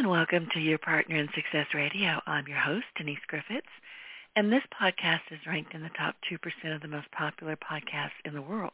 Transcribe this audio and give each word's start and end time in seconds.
And 0.00 0.08
welcome 0.08 0.48
to 0.54 0.60
Your 0.60 0.78
Partner 0.78 1.16
in 1.16 1.28
Success 1.34 1.66
Radio. 1.74 2.22
I'm 2.26 2.48
your 2.48 2.56
host, 2.56 2.86
Denise 2.96 3.18
Griffiths, 3.28 3.66
and 4.34 4.50
this 4.50 4.62
podcast 4.80 5.30
is 5.30 5.46
ranked 5.46 5.74
in 5.74 5.82
the 5.82 5.90
top 5.90 6.14
2% 6.32 6.74
of 6.74 6.80
the 6.80 6.88
most 6.88 7.10
popular 7.12 7.54
podcasts 7.54 8.16
in 8.24 8.32
the 8.32 8.40
world. 8.40 8.72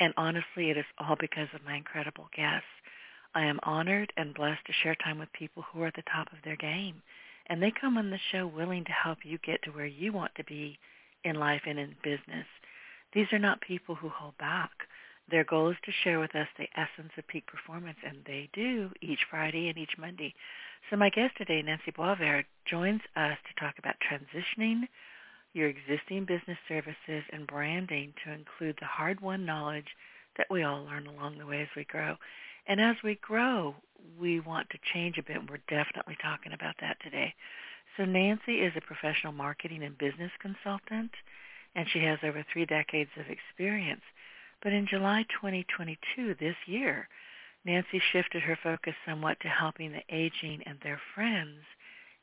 And 0.00 0.12
honestly, 0.18 0.68
it 0.68 0.76
is 0.76 0.84
all 0.98 1.16
because 1.18 1.48
of 1.54 1.64
my 1.64 1.76
incredible 1.76 2.28
guests. 2.36 2.68
I 3.34 3.46
am 3.46 3.58
honored 3.62 4.12
and 4.18 4.34
blessed 4.34 4.60
to 4.66 4.74
share 4.82 4.94
time 4.96 5.18
with 5.18 5.32
people 5.32 5.64
who 5.72 5.80
are 5.80 5.86
at 5.86 5.94
the 5.94 6.02
top 6.12 6.30
of 6.30 6.38
their 6.44 6.56
game. 6.56 6.96
And 7.46 7.62
they 7.62 7.72
come 7.80 7.96
on 7.96 8.10
the 8.10 8.20
show 8.30 8.46
willing 8.46 8.84
to 8.84 8.92
help 8.92 9.20
you 9.24 9.38
get 9.38 9.62
to 9.62 9.70
where 9.70 9.86
you 9.86 10.12
want 10.12 10.32
to 10.34 10.44
be 10.44 10.78
in 11.24 11.36
life 11.36 11.62
and 11.64 11.78
in 11.78 11.96
business. 12.04 12.44
These 13.14 13.32
are 13.32 13.38
not 13.38 13.62
people 13.62 13.94
who 13.94 14.10
hold 14.10 14.36
back. 14.36 14.72
Their 15.30 15.44
goal 15.44 15.70
is 15.70 15.76
to 15.84 15.92
share 16.02 16.18
with 16.18 16.34
us 16.34 16.48
the 16.58 16.68
essence 16.74 17.12
of 17.16 17.26
peak 17.28 17.46
performance, 17.46 17.98
and 18.04 18.18
they 18.26 18.48
do 18.52 18.90
each 19.00 19.20
Friday 19.30 19.68
and 19.68 19.78
each 19.78 19.96
Monday. 19.96 20.34
So 20.88 20.96
my 20.96 21.08
guest 21.08 21.36
today, 21.36 21.62
Nancy 21.62 21.92
Boisvert, 21.92 22.46
joins 22.64 23.02
us 23.14 23.38
to 23.46 23.60
talk 23.60 23.78
about 23.78 23.94
transitioning 24.00 24.88
your 25.52 25.68
existing 25.68 26.24
business 26.24 26.58
services 26.66 27.22
and 27.32 27.46
branding 27.46 28.12
to 28.24 28.32
include 28.32 28.76
the 28.80 28.86
hard-won 28.86 29.44
knowledge 29.44 29.86
that 30.36 30.48
we 30.50 30.64
all 30.64 30.84
learn 30.84 31.06
along 31.06 31.38
the 31.38 31.46
way 31.46 31.62
as 31.62 31.68
we 31.76 31.84
grow. 31.84 32.16
And 32.66 32.80
as 32.80 32.96
we 33.04 33.14
grow, 33.16 33.76
we 34.18 34.40
want 34.40 34.68
to 34.70 34.78
change 34.92 35.16
a 35.18 35.22
bit, 35.22 35.36
and 35.36 35.48
we're 35.48 35.58
definitely 35.68 36.16
talking 36.20 36.52
about 36.52 36.74
that 36.80 36.96
today. 37.04 37.34
So 37.96 38.04
Nancy 38.04 38.62
is 38.62 38.72
a 38.76 38.80
professional 38.80 39.32
marketing 39.32 39.84
and 39.84 39.96
business 39.96 40.32
consultant, 40.40 41.12
and 41.76 41.86
she 41.92 42.00
has 42.00 42.18
over 42.24 42.44
three 42.52 42.66
decades 42.66 43.10
of 43.16 43.26
experience– 43.30 44.02
but 44.62 44.72
in 44.72 44.86
July 44.86 45.24
2022, 45.40 46.34
this 46.38 46.56
year, 46.66 47.08
Nancy 47.64 48.00
shifted 48.12 48.42
her 48.42 48.58
focus 48.62 48.94
somewhat 49.06 49.38
to 49.40 49.48
helping 49.48 49.92
the 49.92 50.02
aging 50.14 50.62
and 50.66 50.78
their 50.82 51.00
friends 51.14 51.60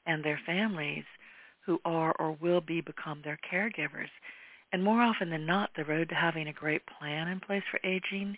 and 0.05 0.23
their 0.23 0.39
families 0.45 1.05
who 1.65 1.80
are 1.85 2.15
or 2.19 2.31
will 2.39 2.61
be 2.61 2.81
become 2.81 3.21
their 3.23 3.39
caregivers. 3.52 4.09
And 4.71 4.83
more 4.83 5.02
often 5.02 5.30
than 5.30 5.45
not, 5.45 5.69
the 5.75 5.85
road 5.85 6.09
to 6.09 6.15
having 6.15 6.47
a 6.47 6.53
great 6.53 6.81
plan 6.99 7.27
in 7.27 7.39
place 7.39 7.63
for 7.69 7.80
aging 7.83 8.38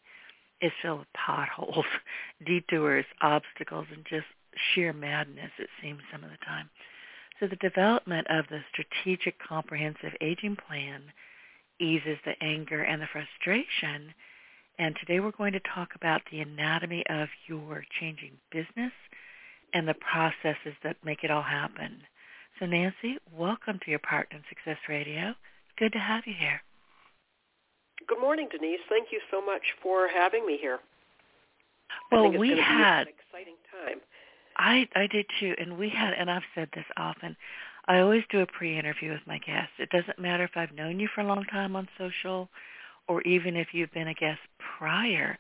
is 0.62 0.72
filled 0.82 1.00
with 1.00 1.14
potholes, 1.14 1.86
detours, 2.46 3.06
obstacles, 3.22 3.88
and 3.94 4.06
just 4.10 4.26
sheer 4.74 4.92
madness, 4.94 5.52
it 5.58 5.70
seems 5.82 6.02
some 6.12 6.24
of 6.24 6.30
the 6.32 6.46
time. 6.46 6.70
So 7.40 7.48
the 7.48 7.56
development 7.56 8.28
of 8.30 8.46
the 8.50 8.60
strategic 8.72 9.40
comprehensive 9.40 10.14
aging 10.20 10.58
plan 10.68 11.04
eases 11.80 12.18
the 12.26 12.42
anger 12.42 12.84
and 12.84 13.02
the 13.02 13.08
frustration. 13.12 14.14
And 14.78 14.96
today 15.00 15.20
we're 15.20 15.32
going 15.32 15.54
to 15.54 15.62
talk 15.74 15.90
about 15.96 16.22
the 16.32 16.40
anatomy 16.40 17.04
of 17.10 17.30
your 17.48 17.84
changing 18.00 18.32
business 18.52 18.94
and 19.74 19.88
the 19.88 19.96
processes 19.96 20.76
that 20.84 20.98
make 21.04 21.24
it 21.24 21.32
all 21.32 21.44
happen. 21.44 22.02
So 22.60 22.66
Nancy, 22.66 23.18
welcome 23.32 23.80
to 23.84 23.90
your 23.90 24.00
Partner 24.00 24.38
in 24.38 24.44
Success 24.50 24.78
Radio. 24.88 25.34
Good 25.78 25.94
to 25.94 26.00
have 26.00 26.24
you 26.26 26.34
here. 26.38 26.62
Good 28.08 28.20
morning, 28.20 28.48
Denise. 28.52 28.80
Thank 28.90 29.10
you 29.12 29.20
so 29.32 29.46
much 29.46 29.62
for 29.82 30.08
having 30.08 30.46
me 30.46 30.58
here. 30.60 30.80
Well, 32.12 32.32
we 32.32 32.50
had 32.58 33.08
an 33.08 33.14
exciting 33.28 33.56
time. 33.72 34.00
I 34.58 34.88
I 34.96 35.08
did 35.08 35.26
too, 35.40 35.56
and 35.58 35.78
we 35.78 35.90
had, 35.90 36.14
and 36.14 36.30
I've 36.30 36.44
said 36.54 36.70
this 36.74 36.86
often. 36.98 37.36
I 37.90 38.02
always 38.02 38.24
do 38.30 38.42
a 38.42 38.46
pre-interview 38.46 39.12
with 39.12 39.26
my 39.26 39.40
guests. 39.40 39.74
It 39.80 39.90
doesn't 39.90 40.20
matter 40.20 40.44
if 40.44 40.52
I've 40.56 40.76
known 40.76 41.00
you 41.00 41.10
for 41.14 41.22
a 41.22 41.28
long 41.28 41.44
time 41.46 41.76
on 41.76 41.90
social 41.98 42.48
or 43.08 43.24
even 43.24 43.56
if 43.56 43.74
you've 43.74 43.92
been 43.92 44.08
a 44.08 44.14
guest 44.14 44.40
prior. 44.78 45.40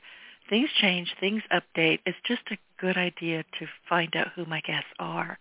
Things 0.49 0.71
change, 0.81 1.13
things 1.19 1.43
update. 1.53 1.99
It's 2.07 2.17
just 2.25 2.41
a 2.49 2.57
good 2.81 2.97
idea 2.97 3.43
to 3.59 3.67
find 3.87 4.15
out 4.15 4.29
who 4.35 4.45
my 4.45 4.61
guests 4.61 4.89
are 4.97 5.37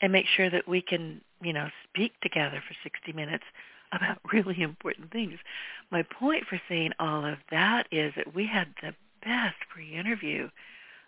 and 0.00 0.10
make 0.10 0.24
sure 0.34 0.48
that 0.48 0.66
we 0.66 0.80
can, 0.80 1.20
you 1.42 1.52
know, 1.52 1.68
speak 1.84 2.18
together 2.22 2.62
for 2.66 2.74
60 2.82 3.12
minutes 3.12 3.44
about 3.92 4.18
really 4.32 4.62
important 4.62 5.12
things. 5.12 5.38
My 5.90 6.04
point 6.04 6.44
for 6.48 6.58
saying 6.70 6.92
all 6.98 7.26
of 7.26 7.36
that 7.50 7.86
is 7.92 8.14
that 8.16 8.34
we 8.34 8.46
had 8.46 8.68
the 8.80 8.94
best 9.22 9.56
pre-interview 9.68 10.48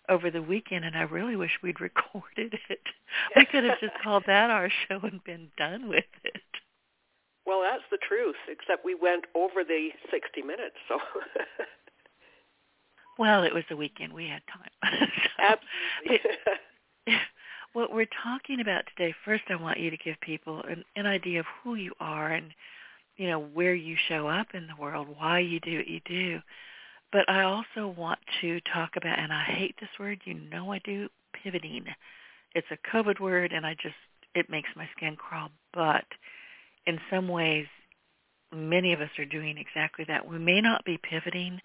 over 0.08 0.30
the 0.30 0.42
weekend, 0.42 0.84
and 0.84 0.96
I 0.96 1.02
really 1.02 1.36
wish 1.36 1.58
we'd 1.62 1.80
recorded 1.80 2.58
it. 2.68 2.80
We 3.36 3.44
could 3.46 3.64
have 3.64 3.80
just 3.80 3.94
called 4.02 4.24
that 4.26 4.50
our 4.50 4.70
show 4.70 5.00
and 5.02 5.22
been 5.24 5.48
done 5.56 5.88
with 5.88 6.04
it. 6.24 6.42
Well, 7.46 7.62
that's 7.62 7.84
the 7.90 7.98
truth, 8.06 8.36
except 8.46 8.84
we 8.84 8.94
went 8.94 9.24
over 9.34 9.64
the 9.64 9.88
60 10.10 10.42
minutes, 10.42 10.76
so. 10.86 10.98
well, 13.18 13.42
it 13.42 13.54
was 13.54 13.64
the 13.70 13.76
weekend. 13.76 14.12
We 14.12 14.28
had 14.28 14.42
time. 14.46 15.08
so 15.38 15.56
Absolutely. 16.04 16.30
It, 17.06 17.20
what 17.72 17.92
we're 17.92 18.06
talking 18.22 18.60
about 18.60 18.84
today, 18.86 19.14
first 19.24 19.44
I 19.48 19.56
want 19.56 19.80
you 19.80 19.90
to 19.90 19.96
give 19.96 20.20
people 20.20 20.62
an, 20.62 20.84
an 20.96 21.06
idea 21.06 21.40
of 21.40 21.46
who 21.62 21.74
you 21.74 21.92
are 22.00 22.32
and, 22.32 22.52
you 23.16 23.28
know, 23.28 23.38
where 23.38 23.74
you 23.74 23.96
show 24.08 24.28
up 24.28 24.48
in 24.54 24.66
the 24.66 24.76
world, 24.80 25.08
why 25.16 25.38
you 25.38 25.60
do 25.60 25.76
what 25.78 25.88
you 25.88 26.00
do. 26.04 26.40
But 27.12 27.28
I 27.28 27.42
also 27.42 27.88
want 27.88 28.18
to 28.40 28.60
talk 28.60 28.96
about, 28.96 29.18
and 29.18 29.32
I 29.32 29.44
hate 29.44 29.76
this 29.80 29.88
word, 29.98 30.20
you 30.24 30.34
know 30.34 30.72
I 30.72 30.80
do, 30.84 31.08
pivoting. 31.32 31.86
It's 32.54 32.66
a 32.70 32.96
COVID 32.96 33.20
word, 33.20 33.52
and 33.52 33.64
I 33.64 33.74
just, 33.74 33.94
it 34.34 34.50
makes 34.50 34.68
my 34.76 34.88
skin 34.96 35.16
crawl. 35.16 35.50
But 35.72 36.04
in 36.86 37.00
some 37.10 37.28
ways, 37.28 37.66
many 38.52 38.92
of 38.92 39.00
us 39.00 39.10
are 39.18 39.24
doing 39.24 39.56
exactly 39.56 40.04
that. 40.08 40.28
We 40.28 40.38
may 40.38 40.60
not 40.60 40.84
be 40.84 40.98
pivoting, 40.98 41.60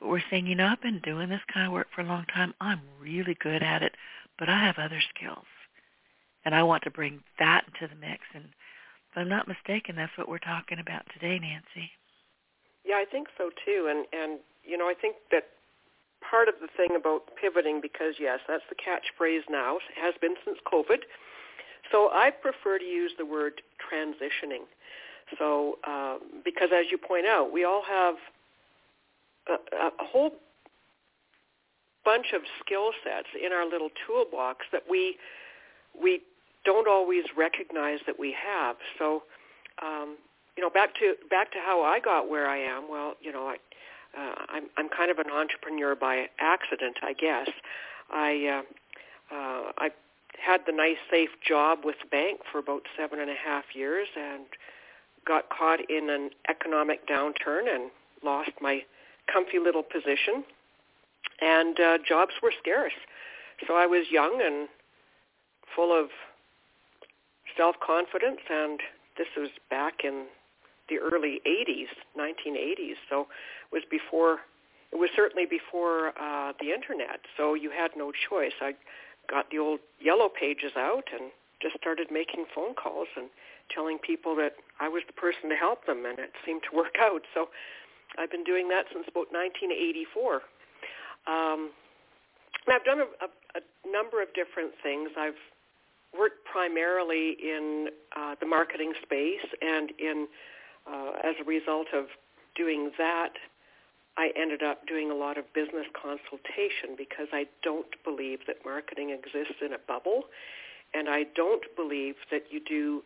but 0.00 0.08
we're 0.08 0.22
saying, 0.30 0.46
you 0.46 0.54
know, 0.54 0.66
I've 0.66 0.82
been 0.82 1.00
doing 1.00 1.28
this 1.28 1.40
kind 1.52 1.66
of 1.66 1.72
work 1.72 1.88
for 1.94 2.00
a 2.00 2.06
long 2.06 2.24
time. 2.32 2.54
I'm 2.60 2.80
really 3.00 3.36
good 3.38 3.62
at 3.62 3.82
it, 3.82 3.94
but 4.38 4.48
I 4.48 4.64
have 4.64 4.78
other 4.78 5.00
skills. 5.14 5.44
And 6.44 6.54
I 6.54 6.62
want 6.62 6.84
to 6.84 6.90
bring 6.90 7.22
that 7.38 7.64
into 7.66 7.92
the 7.92 8.00
mix. 8.00 8.22
And 8.34 8.44
if 8.44 9.16
I'm 9.16 9.28
not 9.28 9.48
mistaken, 9.48 9.96
that's 9.96 10.16
what 10.16 10.28
we're 10.28 10.38
talking 10.38 10.78
about 10.78 11.02
today, 11.12 11.38
Nancy. 11.38 11.90
Yeah, 12.84 12.96
I 12.96 13.04
think 13.10 13.28
so 13.36 13.50
too. 13.64 13.88
And 13.90 14.06
and 14.12 14.38
you 14.66 14.76
know, 14.76 14.86
I 14.86 14.94
think 14.94 15.16
that 15.30 15.44
part 16.28 16.48
of 16.48 16.54
the 16.60 16.68
thing 16.76 16.96
about 16.96 17.22
pivoting, 17.40 17.80
because 17.80 18.14
yes, 18.18 18.40
that's 18.48 18.64
the 18.68 18.76
catchphrase 18.76 19.42
now, 19.48 19.78
has 20.00 20.14
been 20.20 20.34
since 20.44 20.58
COVID. 20.70 21.06
So 21.92 22.10
I 22.12 22.30
prefer 22.30 22.78
to 22.78 22.84
use 22.84 23.12
the 23.16 23.26
word 23.26 23.62
transitioning. 23.78 24.66
So 25.38 25.78
um, 25.86 26.42
because 26.44 26.70
as 26.74 26.86
you 26.90 26.98
point 26.98 27.26
out, 27.26 27.52
we 27.52 27.64
all 27.64 27.82
have 27.86 28.14
a, 29.48 29.86
a 30.02 30.06
whole 30.06 30.32
bunch 32.04 32.26
of 32.34 32.42
skill 32.64 32.90
sets 33.02 33.28
in 33.44 33.52
our 33.52 33.68
little 33.68 33.90
toolbox 34.06 34.66
that 34.72 34.82
we 34.88 35.16
we 36.00 36.20
don't 36.64 36.88
always 36.88 37.24
recognize 37.36 37.98
that 38.06 38.18
we 38.18 38.34
have. 38.34 38.76
So 38.98 39.22
um, 39.82 40.16
you 40.56 40.62
know, 40.62 40.70
back 40.70 40.94
to 40.96 41.14
back 41.28 41.52
to 41.52 41.58
how 41.64 41.82
I 41.82 42.00
got 42.00 42.28
where 42.28 42.48
I 42.48 42.58
am. 42.58 42.88
Well, 42.90 43.14
you 43.20 43.32
know, 43.32 43.46
I 43.48 43.56
uh, 44.16 44.34
I'm 44.48 44.64
I'm 44.76 44.88
kind 44.88 45.10
of 45.10 45.18
an 45.18 45.30
entrepreneur 45.30 45.94
by 45.94 46.26
accident, 46.38 46.98
I 47.02 47.12
guess. 47.12 47.48
I 48.10 48.62
uh, 49.30 49.34
uh, 49.34 49.72
I 49.78 49.90
had 50.38 50.60
the 50.66 50.72
nice 50.72 50.98
safe 51.10 51.30
job 51.46 51.80
with 51.84 51.96
the 52.02 52.08
bank 52.08 52.40
for 52.50 52.58
about 52.58 52.82
seven 52.96 53.20
and 53.20 53.30
a 53.30 53.34
half 53.34 53.64
years, 53.74 54.08
and 54.16 54.44
got 55.26 55.48
caught 55.50 55.80
in 55.90 56.10
an 56.10 56.30
economic 56.48 57.08
downturn 57.08 57.72
and 57.72 57.90
lost 58.22 58.50
my 58.60 58.84
comfy 59.32 59.58
little 59.58 59.82
position. 59.82 60.44
And 61.40 61.78
uh, 61.80 61.98
jobs 62.06 62.34
were 62.42 62.52
scarce, 62.58 62.94
so 63.66 63.74
I 63.74 63.86
was 63.86 64.06
young 64.10 64.40
and 64.42 64.68
full 65.74 65.92
of 65.92 66.08
self-confidence, 67.56 68.40
and 68.50 68.80
this 69.18 69.26
was 69.36 69.50
back 69.70 70.04
in 70.04 70.26
the 70.88 70.98
early 70.98 71.40
80s, 71.46 71.90
1980s. 72.16 72.96
So 73.08 73.22
it 73.22 73.72
was 73.72 73.82
before 73.90 74.40
it 74.92 74.96
was 74.96 75.10
certainly 75.16 75.46
before 75.46 76.14
uh, 76.20 76.52
the 76.60 76.70
internet, 76.70 77.20
so 77.36 77.54
you 77.54 77.70
had 77.70 77.90
no 77.96 78.12
choice. 78.12 78.54
I 78.60 78.74
got 79.28 79.50
the 79.50 79.58
old 79.58 79.80
yellow 80.00 80.28
pages 80.28 80.72
out 80.76 81.10
and 81.12 81.32
just 81.60 81.76
started 81.76 82.08
making 82.10 82.46
phone 82.54 82.74
calls 82.74 83.08
and 83.16 83.26
telling 83.74 83.98
people 83.98 84.36
that 84.36 84.54
I 84.78 84.88
was 84.88 85.02
the 85.06 85.12
person 85.12 85.50
to 85.50 85.56
help 85.56 85.86
them, 85.86 86.06
and 86.06 86.18
it 86.18 86.30
seemed 86.44 86.62
to 86.70 86.76
work 86.76 86.94
out. 87.00 87.22
So 87.34 87.48
I've 88.18 88.30
been 88.30 88.44
doing 88.44 88.68
that 88.68 88.86
since 88.92 89.06
about 89.08 89.32
1984. 89.32 90.42
Um, 91.26 91.70
I've 92.68 92.84
done 92.84 93.00
a, 93.00 93.08
a, 93.24 93.28
a 93.58 93.90
number 93.90 94.22
of 94.22 94.28
different 94.34 94.72
things. 94.82 95.10
I've 95.18 95.38
worked 96.16 96.44
primarily 96.44 97.36
in 97.42 97.88
uh, 98.16 98.36
the 98.40 98.46
marketing 98.46 98.92
space, 99.02 99.44
and 99.60 99.90
in 99.98 100.28
uh, 100.90 101.12
as 101.22 101.34
a 101.40 101.44
result 101.44 101.88
of 101.94 102.06
doing 102.54 102.90
that, 102.98 103.32
I 104.16 104.30
ended 104.36 104.62
up 104.62 104.86
doing 104.86 105.10
a 105.10 105.14
lot 105.14 105.36
of 105.36 105.52
business 105.52 105.86
consultation 105.92 106.96
because 106.96 107.28
I 107.32 107.46
don't 107.62 108.02
believe 108.04 108.40
that 108.46 108.64
marketing 108.64 109.10
exists 109.10 109.60
in 109.60 109.74
a 109.74 109.78
bubble, 109.78 110.24
and 110.94 111.08
I 111.08 111.24
don't 111.34 111.64
believe 111.76 112.14
that 112.30 112.44
you 112.50 112.60
do 112.60 113.02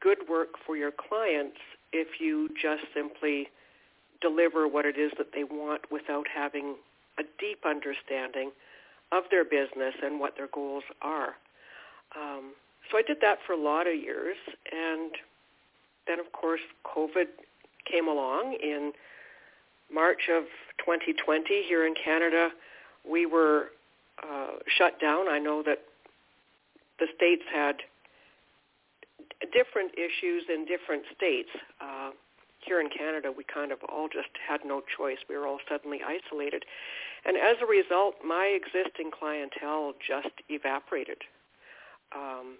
good 0.00 0.18
work 0.28 0.50
for 0.66 0.76
your 0.76 0.92
clients 0.92 1.56
if 1.92 2.20
you 2.20 2.50
just 2.60 2.82
simply 2.94 3.48
deliver 4.20 4.68
what 4.68 4.84
it 4.84 4.98
is 4.98 5.12
that 5.16 5.32
they 5.32 5.44
want 5.44 5.90
without 5.90 6.26
having 6.34 6.76
a 7.18 7.22
deep 7.38 7.64
understanding 7.64 8.50
of 9.12 9.24
their 9.30 9.44
business 9.44 9.94
and 10.02 10.20
what 10.20 10.36
their 10.36 10.48
goals 10.48 10.84
are. 11.00 11.36
Um, 12.14 12.52
so 12.90 12.98
I 12.98 13.02
did 13.02 13.18
that 13.22 13.38
for 13.46 13.52
a 13.52 13.60
lot 13.60 13.86
of 13.86 13.94
years, 13.94 14.36
and 14.70 15.12
then 16.06 16.20
of 16.20 16.32
course 16.32 16.60
COVID 16.84 17.26
came 17.90 18.08
along 18.08 18.56
in 18.62 18.92
March 19.92 20.28
of 20.34 20.44
2020 20.78 21.62
here 21.68 21.86
in 21.86 21.94
Canada. 21.94 22.50
We 23.08 23.26
were 23.26 23.70
uh, 24.22 24.58
shut 24.66 25.00
down. 25.00 25.28
I 25.28 25.38
know 25.38 25.62
that 25.64 25.78
the 26.98 27.06
states 27.14 27.42
had 27.52 27.76
different 29.52 29.92
issues 29.94 30.44
in 30.48 30.64
different 30.64 31.04
states. 31.14 31.50
Uh, 31.80 32.10
here 32.60 32.80
in 32.80 32.88
Canada, 32.90 33.30
we 33.30 33.44
kind 33.44 33.70
of 33.70 33.78
all 33.88 34.08
just 34.08 34.32
had 34.48 34.60
no 34.64 34.82
choice. 34.96 35.18
We 35.28 35.36
were 35.36 35.46
all 35.46 35.60
suddenly 35.68 36.00
isolated. 36.02 36.64
And 37.24 37.36
as 37.36 37.56
a 37.62 37.66
result, 37.66 38.16
my 38.24 38.46
existing 38.46 39.10
clientele 39.16 39.94
just 40.04 40.34
evaporated. 40.48 41.18
Um, 42.14 42.58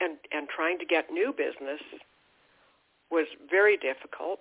and, 0.00 0.16
and 0.32 0.48
trying 0.48 0.78
to 0.80 0.84
get 0.84 1.10
new 1.10 1.32
business 1.32 1.80
was 3.10 3.26
very 3.50 3.76
difficult 3.76 4.40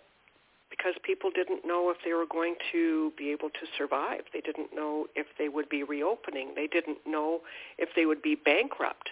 because 0.70 0.96
people 1.04 1.30
didn't 1.30 1.66
know 1.66 1.92
if 1.92 1.98
they 2.04 2.14
were 2.14 2.26
going 2.26 2.56
to 2.72 3.14
be 3.18 3.30
able 3.32 3.50
to 3.50 3.66
survive. 3.78 4.22
They 4.34 4.42
didn't 4.42 4.74
know 4.74 5.06
if 5.16 5.28
they 5.38 5.48
would 5.48 5.70
be 5.70 5.84
reopening. 5.84 6.54
They 6.56 6.68
didn't 6.68 6.98
know 7.06 7.42
if 7.78 7.90
they 7.96 8.06
would 8.06 8.22
be 8.24 8.36
bankrupt 8.36 9.10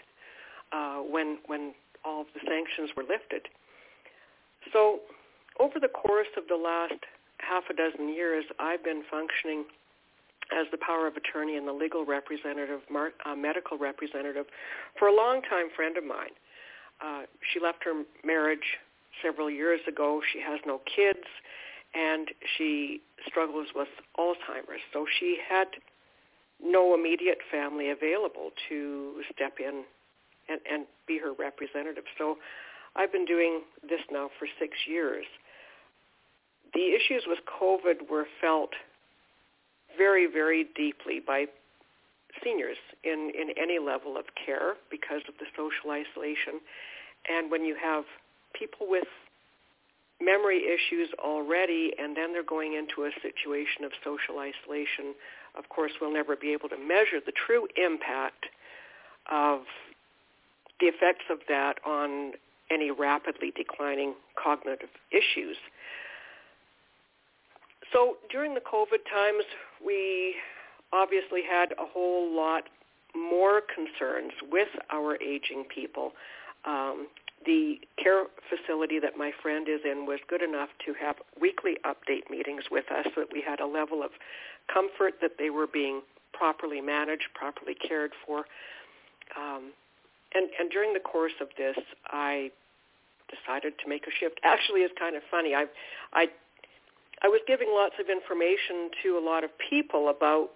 uh, 0.72 0.98
when 0.98 1.38
when 1.46 1.74
all 2.04 2.22
of 2.22 2.28
the 2.34 2.42
sanctions 2.48 2.90
were 2.98 3.04
lifted. 3.04 3.48
So 4.74 5.02
over 5.60 5.80
the 5.80 5.88
course 5.88 6.34
of 6.36 6.48
the 6.48 6.56
last 6.56 7.06
half 7.38 7.64
a 7.70 7.74
dozen 7.74 8.10
years, 8.10 8.46
I've 8.60 8.84
been 8.84 9.04
functioning 9.10 9.66
as 10.52 10.68
the 10.72 10.78
power 10.78 11.08
of 11.08 11.16
attorney 11.16 11.56
and 11.58 11.68
the 11.68 11.74
legal 11.74 12.06
representative, 12.06 12.82
uh, 12.90 13.36
medical 13.36 13.78
representative, 13.78 14.46
for 14.98 15.08
a 15.08 15.16
long-time 15.16 15.70
friend 15.76 15.96
of 15.98 16.04
mine. 16.04 16.36
Uh, 17.00 17.24
she 17.52 17.60
left 17.60 17.84
her 17.84 18.04
marriage 18.24 18.78
several 19.24 19.50
years 19.50 19.82
ago. 19.88 20.22
She 20.32 20.40
has 20.40 20.60
no 20.66 20.82
kids, 20.86 21.26
and 21.94 22.30
she 22.58 23.02
struggles 23.28 23.68
with 23.76 23.90
Alzheimer's. 24.18 24.82
So 24.94 25.06
she 25.20 25.38
had 25.48 25.68
no 26.64 26.94
immediate 26.94 27.40
family 27.50 27.90
available 27.90 28.52
to 28.70 29.22
step 29.34 29.58
in 29.60 29.84
and, 30.50 30.60
and 30.70 30.86
be 31.08 31.18
her 31.20 31.34
representative. 31.34 32.04
So 32.18 32.38
I've 32.96 33.12
been 33.12 33.26
doing 33.26 33.62
this 33.82 34.02
now 34.12 34.30
for 34.38 34.48
six 34.60 34.78
years. 34.88 35.26
The 36.74 36.96
issues 36.96 37.24
with 37.28 37.40
COVID 37.48 38.10
were 38.10 38.28
felt 38.40 38.72
very, 39.98 40.26
very 40.26 40.68
deeply 40.76 41.20
by 41.26 41.46
seniors 42.44 42.78
in, 43.04 43.32
in 43.36 43.50
any 43.62 43.80
level 43.80 44.18
of 44.18 44.26
care 44.46 44.76
because 44.90 45.22
of 45.28 45.36
the 45.40 45.46
social 45.56 45.92
isolation. 45.92 46.62
And 47.28 47.52
when 47.52 47.66
you 47.66 47.76
have 47.82 48.06
people 48.54 48.88
with 48.90 49.08
memory 50.22 50.64
issues 50.66 51.10
already 51.20 51.92
and 51.98 52.16
then 52.16 52.32
they're 52.32 52.44
going 52.44 52.74
into 52.74 53.10
a 53.10 53.12
situation 53.22 53.84
of 53.84 53.92
social 54.04 54.40
isolation, 54.40 55.16
of 55.58 55.68
course 55.70 55.92
we'll 56.00 56.14
never 56.14 56.36
be 56.36 56.54
able 56.54 56.70
to 56.70 56.78
measure 56.78 57.20
the 57.26 57.34
true 57.34 57.68
impact 57.76 58.46
of 59.32 59.62
the 60.80 60.88
effects 60.88 61.26
of 61.30 61.40
that 61.48 61.76
on 61.86 62.34
any 62.72 62.92
rapidly 62.92 63.52
declining 63.56 64.14
cognitive 64.42 64.90
issues. 65.12 65.58
So 67.92 68.16
during 68.30 68.54
the 68.54 68.62
COVID 68.62 69.04
times, 69.12 69.44
we 69.86 70.36
obviously 70.94 71.42
had 71.50 71.74
a 71.74 71.86
whole 71.86 72.34
lot 72.34 72.64
more 73.16 73.62
concerns 73.62 74.32
with 74.50 74.70
our 74.92 75.22
aging 75.22 75.66
people. 75.74 76.14
Um, 76.66 77.08
the 77.46 77.80
care 78.02 78.26
facility 78.50 79.00
that 79.00 79.18
my 79.18 79.32
friend 79.42 79.68
is 79.68 79.82
in 79.84 80.06
was 80.06 80.20
good 80.28 80.42
enough 80.42 80.70
to 80.86 80.94
have 80.94 81.16
weekly 81.40 81.78
update 81.86 82.30
meetings 82.30 82.64
with 82.70 82.86
us 82.92 83.06
so 83.16 83.22
that 83.22 83.30
we 83.34 83.42
had 83.46 83.60
a 83.60 83.66
level 83.66 84.04
of 84.04 84.12
comfort 84.72 85.16
that 85.22 85.32
they 85.40 85.50
were 85.50 85.68
being 85.68 86.02
properly 86.34 86.82
managed, 86.82 87.26
properly 87.34 87.76
cared 87.76 88.12
for. 88.26 88.46
Um, 89.38 89.72
and, 90.34 90.50
and 90.60 90.70
during 90.70 90.94
the 90.94 91.00
course 91.00 91.34
of 91.42 91.48
this, 91.58 91.78
I 92.08 92.52
decided 93.30 93.74
to 93.84 93.90
make 93.90 94.04
a 94.08 94.12
shift. 94.20 94.40
Actually, 94.44 94.82
it's 94.82 94.98
kind 94.98 95.16
of 95.16 95.24
funny. 95.30 95.56
I, 95.56 95.66
I, 96.14 96.28
I 97.22 97.28
was 97.28 97.42
giving 97.48 97.70
lots 97.74 97.96
of 98.00 98.10
information 98.10 98.90
to 99.04 99.18
a 99.18 99.24
lot 99.24 99.44
of 99.44 99.52
people 99.70 100.10
about 100.10 100.52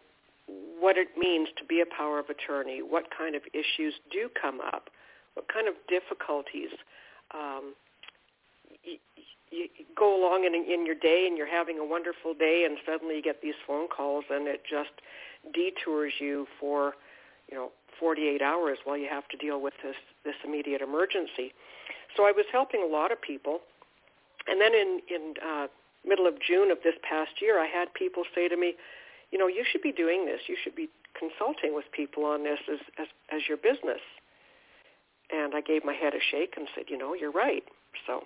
what 0.80 0.98
it 0.98 1.10
means 1.18 1.50
to 1.58 1.66
be 1.66 1.82
a 1.82 1.86
power 1.86 2.20
of 2.20 2.26
attorney, 2.30 2.82
what 2.82 3.06
kind 3.16 3.36
of 3.36 3.42
issues 3.54 3.94
do 4.12 4.30
come 4.40 4.62
up, 4.62 4.90
what 5.36 5.48
kind 5.52 5.68
of 5.68 5.76
difficulties 5.88 6.72
um, 7.34 7.76
you, 8.84 8.98
you 9.52 9.86
go 9.96 10.20
along 10.20 10.46
in, 10.46 10.54
in 10.54 10.86
your 10.86 10.96
day 10.96 11.26
and 11.28 11.38
you're 11.38 11.50
having 11.50 11.80
a 11.80 11.86
wonderful 11.86 12.34
day 12.34 12.66
and 12.68 12.78
suddenly 12.86 13.16
you 13.16 13.22
get 13.22 13.42
these 13.42 13.56
phone 13.66 13.88
calls 13.88 14.26
and 14.30 14.48
it 14.48 14.64
just 14.70 14.92
detours 15.54 16.14
you 16.20 16.48
for, 16.60 16.94
you 17.50 17.56
know, 17.56 17.72
48 18.00 18.42
hours 18.42 18.80
while 18.84 18.98
you 18.98 19.08
have 19.10 19.28
to 19.30 19.38
deal 19.38 19.62
with 19.62 19.74
this, 19.84 19.96
this 20.26 20.36
immediate 20.44 20.82
emergency. 20.82 21.54
So 22.18 22.26
I 22.26 22.32
was 22.32 22.46
helping 22.52 22.82
a 22.84 22.92
lot 22.92 23.12
of 23.12 23.22
people. 23.22 23.60
And 24.48 24.60
then 24.60 24.74
in, 24.74 25.00
in 25.10 25.34
uh, 25.46 25.68
middle 26.06 26.28
of 26.28 26.36
June 26.42 26.72
of 26.72 26.80
this 26.84 26.96
past 27.08 27.42
year, 27.42 27.60
I 27.60 27.68
had 27.68 27.94
people 27.94 28.24
say 28.34 28.48
to 28.48 28.58
me, 28.58 28.76
you 29.32 29.40
know, 29.40 29.48
you 29.48 29.64
should 29.70 29.82
be 29.82 29.92
doing 29.92 30.26
this. 30.26 30.42
You 30.48 30.56
should 30.62 30.76
be 30.76 30.90
consulting 31.18 31.74
with 31.74 31.86
people 31.92 32.26
on 32.26 32.44
this 32.44 32.60
as, 32.72 32.80
as, 33.00 33.08
as 33.32 33.42
your 33.48 33.58
business. 33.58 34.02
And 35.32 35.56
I 35.56 35.62
gave 35.62 35.84
my 35.84 35.94
head 35.94 36.14
a 36.14 36.20
shake 36.32 36.54
and 36.58 36.68
said, 36.76 36.86
you 36.88 36.98
know, 36.98 37.14
you're 37.14 37.32
right. 37.32 37.64
So 38.06 38.24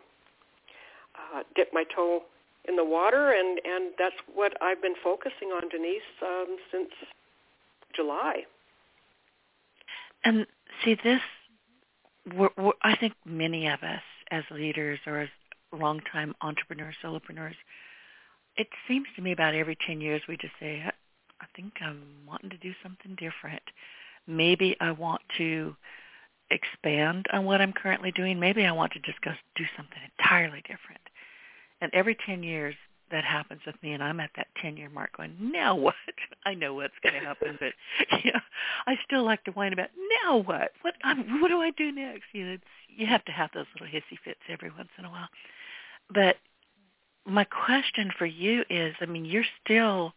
uh, 1.15 1.43
dipped 1.55 1.73
my 1.73 1.83
toe 1.95 2.23
in 2.67 2.75
the 2.75 2.83
water, 2.83 3.31
and, 3.31 3.59
and 3.63 3.93
that's 3.97 4.15
what 4.33 4.53
I've 4.61 4.81
been 4.81 4.95
focusing 5.03 5.49
on, 5.49 5.69
Denise, 5.69 6.01
um, 6.21 6.57
since 6.71 6.89
July. 7.95 8.43
And 10.23 10.45
see, 10.83 10.95
this, 11.03 11.21
we're, 12.35 12.49
we're, 12.57 12.73
I 12.83 12.95
think 12.97 13.13
many 13.25 13.67
of 13.67 13.81
us 13.81 14.01
as 14.31 14.43
leaders 14.51 14.99
or 15.07 15.19
as 15.19 15.29
longtime 15.71 16.35
entrepreneurs, 16.41 16.95
solopreneurs, 17.03 17.55
it 18.57 18.67
seems 18.87 19.07
to 19.15 19.21
me 19.21 19.31
about 19.31 19.55
every 19.55 19.77
10 19.87 20.01
years 20.01 20.21
we 20.27 20.35
just 20.35 20.53
say, 20.59 20.83
I 21.41 21.45
think 21.55 21.73
I'm 21.81 22.01
wanting 22.27 22.49
to 22.49 22.57
do 22.57 22.73
something 22.83 23.15
different. 23.15 23.63
Maybe 24.27 24.75
I 24.81 24.91
want 24.91 25.21
to 25.37 25.75
expand 26.51 27.25
on 27.31 27.45
what 27.45 27.61
I'm 27.61 27.73
currently 27.73 28.11
doing. 28.11 28.39
Maybe 28.39 28.65
I 28.65 28.71
want 28.71 28.93
to 28.93 28.99
just 28.99 29.21
go 29.21 29.31
do 29.55 29.65
something 29.77 29.99
entirely 30.19 30.61
different. 30.61 31.01
And 31.81 31.91
every 31.93 32.17
10 32.25 32.43
years, 32.43 32.75
that 33.11 33.23
happens 33.23 33.61
with 33.65 33.75
me 33.81 33.93
and 33.93 34.03
I'm 34.03 34.19
at 34.19 34.31
that 34.35 34.47
10 34.61 34.77
year 34.77 34.89
mark 34.89 35.17
going, 35.17 35.35
now 35.39 35.75
what? 35.75 35.95
I 36.45 36.53
know 36.53 36.73
what's 36.73 36.93
going 37.03 37.13
to 37.15 37.27
happen, 37.27 37.57
but 37.59 37.73
you 38.23 38.31
know, 38.31 38.39
I 38.87 38.95
still 39.05 39.23
like 39.23 39.43
to 39.45 39.51
whine 39.51 39.73
about 39.73 39.89
now 40.23 40.37
what? 40.37 40.71
What 40.81 40.95
I'm, 41.03 41.41
what 41.41 41.49
do 41.49 41.59
I 41.59 41.71
do 41.71 41.91
next? 41.91 42.25
You 42.33 42.45
know, 42.45 42.57
you 42.87 43.05
have 43.07 43.25
to 43.25 43.31
have 43.31 43.49
those 43.53 43.65
little 43.73 43.87
hissy 43.87 44.17
fits 44.23 44.39
every 44.47 44.71
once 44.71 44.89
in 44.97 45.05
a 45.05 45.09
while. 45.09 45.29
But 46.13 46.37
my 47.25 47.43
question 47.43 48.11
for 48.17 48.25
you 48.25 48.63
is, 48.69 48.95
I 49.01 49.05
mean, 49.05 49.25
you're 49.25 49.43
still, 49.63 50.13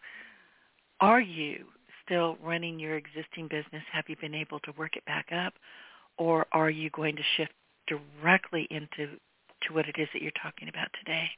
are 1.00 1.20
you 1.20 1.64
still 2.04 2.36
running 2.42 2.78
your 2.78 2.96
existing 2.96 3.48
business? 3.48 3.82
Have 3.92 4.04
you 4.08 4.16
been 4.20 4.34
able 4.34 4.60
to 4.60 4.72
work 4.72 4.96
it 4.96 5.04
back 5.04 5.28
up? 5.32 5.54
Or 6.19 6.47
are 6.52 6.71
you 6.71 6.90
going 6.90 7.16
to 7.16 7.23
shift 7.37 7.52
directly 7.87 8.66
into 8.71 9.16
to 9.62 9.75
what 9.75 9.88
it 9.88 9.97
is 9.99 10.09
that 10.12 10.23
you're 10.23 10.33
talking 10.42 10.69
about 10.69 10.88
today? 10.99 11.31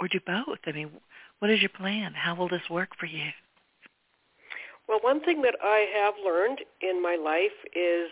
or 0.00 0.08
do 0.08 0.20
both? 0.24 0.58
I 0.66 0.72
mean, 0.72 0.90
what 1.38 1.50
is 1.50 1.60
your 1.60 1.70
plan? 1.70 2.12
How 2.14 2.34
will 2.34 2.48
this 2.48 2.68
work 2.70 2.90
for 2.98 3.06
you? 3.06 3.30
Well, 4.88 5.00
one 5.02 5.20
thing 5.22 5.42
that 5.42 5.56
I 5.62 5.86
have 5.94 6.14
learned 6.24 6.60
in 6.80 7.02
my 7.02 7.16
life 7.16 7.56
is 7.74 8.10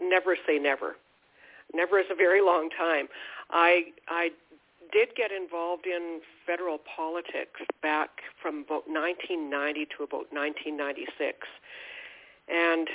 never 0.00 0.36
say 0.46 0.58
never. 0.58 0.96
Never 1.72 1.98
is 1.98 2.06
a 2.10 2.14
very 2.14 2.42
long 2.42 2.68
time. 2.76 3.08
I 3.50 3.86
I 4.08 4.30
did 4.92 5.14
get 5.16 5.30
involved 5.30 5.86
in 5.86 6.20
federal 6.46 6.78
politics 6.78 7.60
back 7.80 8.10
from 8.42 8.64
about 8.66 8.88
1990 8.88 9.86
to 9.96 10.02
about 10.02 10.26
1996. 10.34 11.46
And 12.48 12.88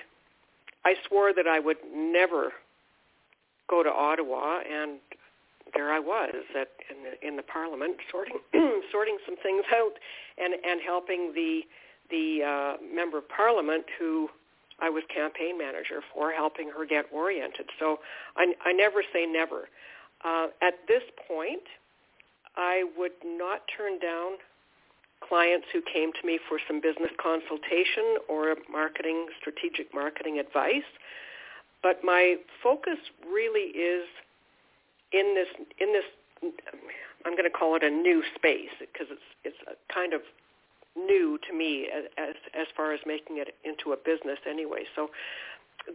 I 0.86 0.94
swore 1.08 1.34
that 1.34 1.48
I 1.48 1.60
would 1.60 1.77
never 1.94 2.54
go 3.68 3.84
to 3.84 3.89
Ottawa, 3.89 4.60
and 4.60 5.00
there 5.74 5.92
I 5.92 6.00
was 6.00 6.34
at 6.60 6.70
in 6.89 7.04
the, 7.04 7.27
in 7.27 7.36
the 7.36 7.44
Parliament 7.44 7.98
sorting 8.12 8.38
sorting 8.92 9.18
some 9.25 9.36
things 9.42 9.65
out 9.75 9.94
and 10.38 10.54
and 10.54 10.80
helping 10.86 11.34
the 11.34 11.62
the 12.10 12.44
uh, 12.44 12.84
member 12.94 13.18
of 13.18 13.27
Parliament 13.30 13.84
who 13.98 14.30
I 14.80 14.89
was 14.89 15.04
campaign 15.13 15.58
manager 15.58 16.01
for, 16.13 16.32
helping 16.32 16.70
her 16.70 16.86
get 16.86 17.06
oriented. 17.12 17.70
So 17.80 18.00
I, 18.36 18.54
I 18.65 18.74
never 18.74 19.04
say 19.13 19.25
never. 19.25 19.70
Uh, 20.24 20.48
at 20.62 20.74
this 20.88 21.04
point, 21.27 21.63
I 22.58 22.84
would 22.98 23.13
not 23.24 23.62
turn 23.75 24.00
down 24.00 24.34
clients 25.27 25.67
who 25.74 25.82
came 25.82 26.12
to 26.13 26.25
me 26.25 26.39
for 26.48 26.60
some 26.67 26.82
business 26.82 27.12
consultation 27.22 28.17
or 28.29 28.55
marketing, 28.72 29.27
strategic 29.39 29.94
marketing 29.94 30.39
advice. 30.39 30.88
But 31.82 32.03
my 32.03 32.36
focus 32.63 32.98
really 33.25 33.70
is 33.74 34.05
in 35.12 35.36
this 35.36 35.48
in 35.79 35.94
this 35.94 36.53
I'm 37.25 37.34
going 37.34 37.50
to 37.50 37.58
call 37.58 37.75
it 37.75 37.84
a 37.84 37.89
new 37.89 38.22
space 38.36 38.74
because 38.79 39.08
it's 39.10 39.29
it's 39.44 39.62
a 39.67 39.94
kind 39.94 40.13
of 40.13 40.22
new 40.96 41.38
to 41.48 41.53
me 41.55 41.88
as, 41.94 42.05
as 42.17 42.36
as 42.53 42.67
far 42.75 42.94
as 42.94 43.00
making 43.05 43.38
it 43.38 43.55
into 43.63 43.94
a 43.94 43.98
business 43.98 44.39
anyway. 44.50 44.84
So 44.96 45.10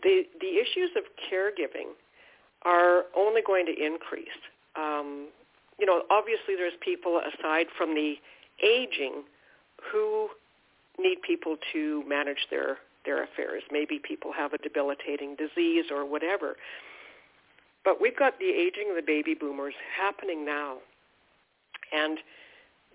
the 0.03 0.25
the 0.41 0.59
issues 0.59 0.91
of 0.97 1.05
caregiving 1.31 1.95
are 2.63 3.05
only 3.17 3.43
going 3.43 3.67
to 3.67 3.73
increase. 3.73 4.41
Um, 4.77 5.29
you 5.79 5.87
know, 5.87 6.03
obviously 6.11 6.57
there's 6.57 6.77
people 6.81 7.21
aside 7.21 7.67
from 7.77 7.95
the 7.95 8.17
aging 8.65 9.25
who 9.93 10.29
need 10.99 11.23
people 11.23 11.57
to 11.73 12.05
manage 12.07 12.47
their 12.51 12.79
their 13.05 13.23
affairs. 13.25 13.63
Maybe 13.71 13.99
people 13.99 14.33
have 14.33 14.53
a 14.53 14.59
debilitating 14.59 15.35
disease 15.37 15.87
or 15.91 16.05
whatever. 16.05 16.57
But 17.83 18.01
we've 18.01 18.17
got 18.17 18.39
the 18.39 18.51
aging 18.51 18.91
of 18.91 18.97
the 18.97 19.03
baby 19.07 19.35
boomers 19.35 19.73
happening 19.99 20.45
now. 20.45 20.77
And 21.93 22.19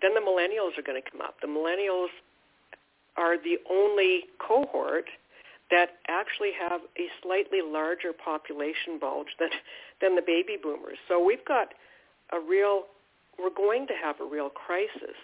then 0.01 0.13
the 0.13 0.21
millennials 0.21 0.77
are 0.77 0.83
going 0.83 1.01
to 1.01 1.09
come 1.09 1.21
up. 1.21 1.41
The 1.41 1.47
millennials 1.47 2.09
are 3.17 3.37
the 3.37 3.57
only 3.69 4.25
cohort 4.37 5.05
that 5.71 5.97
actually 6.07 6.51
have 6.59 6.81
a 6.99 7.07
slightly 7.23 7.59
larger 7.65 8.13
population 8.13 8.99
bulge 8.99 9.33
than 9.39 9.49
than 10.01 10.15
the 10.15 10.21
baby 10.21 10.57
boomers. 10.61 10.97
So 11.07 11.23
we've 11.23 11.45
got 11.45 11.69
a 12.31 12.39
real 12.39 12.83
we're 13.39 13.49
going 13.49 13.87
to 13.87 13.93
have 14.01 14.19
a 14.21 14.25
real 14.25 14.49
crisis 14.49 15.17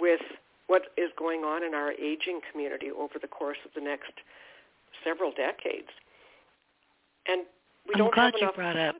with 0.00 0.20
what 0.66 0.82
is 0.96 1.10
going 1.18 1.40
on 1.40 1.64
in 1.64 1.74
our 1.74 1.92
aging 1.92 2.40
community 2.50 2.90
over 2.90 3.14
the 3.20 3.28
course 3.28 3.58
of 3.64 3.72
the 3.74 3.80
next 3.80 4.12
several 5.04 5.30
decades. 5.30 5.88
And 7.26 7.42
we 7.86 7.94
I'm 7.94 7.98
don't 7.98 8.14
glad 8.14 8.34
have 8.34 8.40
you 8.40 8.50
brought 8.54 8.78
up. 8.78 8.96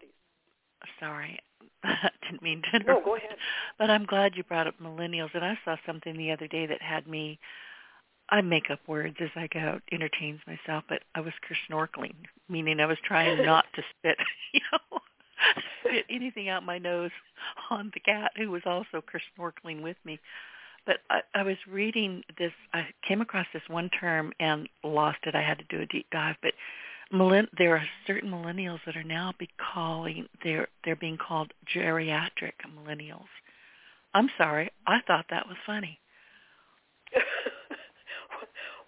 Sorry, 0.99 1.39
I 1.85 2.11
didn't 2.23 2.43
mean 2.43 2.63
to. 2.73 2.79
No, 2.81 3.01
go 3.05 3.17
ahead. 3.17 3.37
But 3.79 3.91
I'm 3.91 4.05
glad 4.05 4.37
you 4.37 4.45
brought 4.45 4.67
up 4.67 4.75
millennials, 4.83 5.31
and 5.35 5.45
I 5.45 5.59
saw 5.65 5.77
something 5.87 6.17
the 6.17 6.33
other 6.33 6.47
day 6.47 6.67
that 6.67 6.83
had 6.83 7.07
me. 7.07 7.39
I 8.33 8.43
make 8.43 8.71
up 8.71 8.81
words 8.87 9.17
as 9.21 9.31
I 9.35 9.49
go, 9.49 9.81
entertains 9.91 10.41
myself, 10.47 10.85
but 10.89 11.03
I 11.17 11.21
was 11.21 11.33
snorkeling, 11.69 12.15
meaning 12.49 12.79
I 12.79 12.87
was 12.87 12.99
trying 13.05 13.45
not 13.45 13.65
to 13.75 13.83
spit, 13.91 14.19
you 14.53 14.61
know, 14.73 14.99
spit 15.81 16.05
anything 16.09 16.49
out 16.49 16.65
my 16.65 16.79
nose 16.79 17.11
on 17.71 17.91
the 17.93 18.01
cat 18.01 18.31
who 18.37 18.51
was 18.51 18.63
also 18.67 19.03
snorkeling 19.39 19.83
with 19.83 19.97
me. 20.05 20.21
But 20.91 21.03
I, 21.09 21.21
I 21.39 21.43
was 21.45 21.57
reading 21.71 22.25
this. 22.37 22.51
I 22.75 22.85
came 23.07 23.21
across 23.21 23.47
this 23.55 23.63
one 23.69 23.91
term 23.91 24.33
and 24.41 24.69
lost 24.83 25.19
it. 25.23 25.37
I 25.37 25.41
had 25.41 25.59
to 25.59 25.65
do 25.69 25.81
a 25.81 25.87
deep 25.87 26.07
dive, 26.11 26.35
but 26.43 26.53
millenn- 27.13 27.47
there 27.57 27.77
are 27.77 27.85
certain 28.09 28.29
millennials 28.29 28.81
that 28.87 28.97
are 28.97 29.05
now 29.05 29.33
be 29.39 29.49
calling 29.73 30.27
they're 30.43 30.67
they're 30.85 30.97
being 30.97 31.17
called 31.17 31.53
geriatric 31.73 32.55
millennials. 32.77 33.29
I'm 34.15 34.31
sorry, 34.37 34.73
I 34.89 34.99
thought 35.07 35.27
that 35.31 35.47
was 35.47 35.57
funny. 35.65 36.01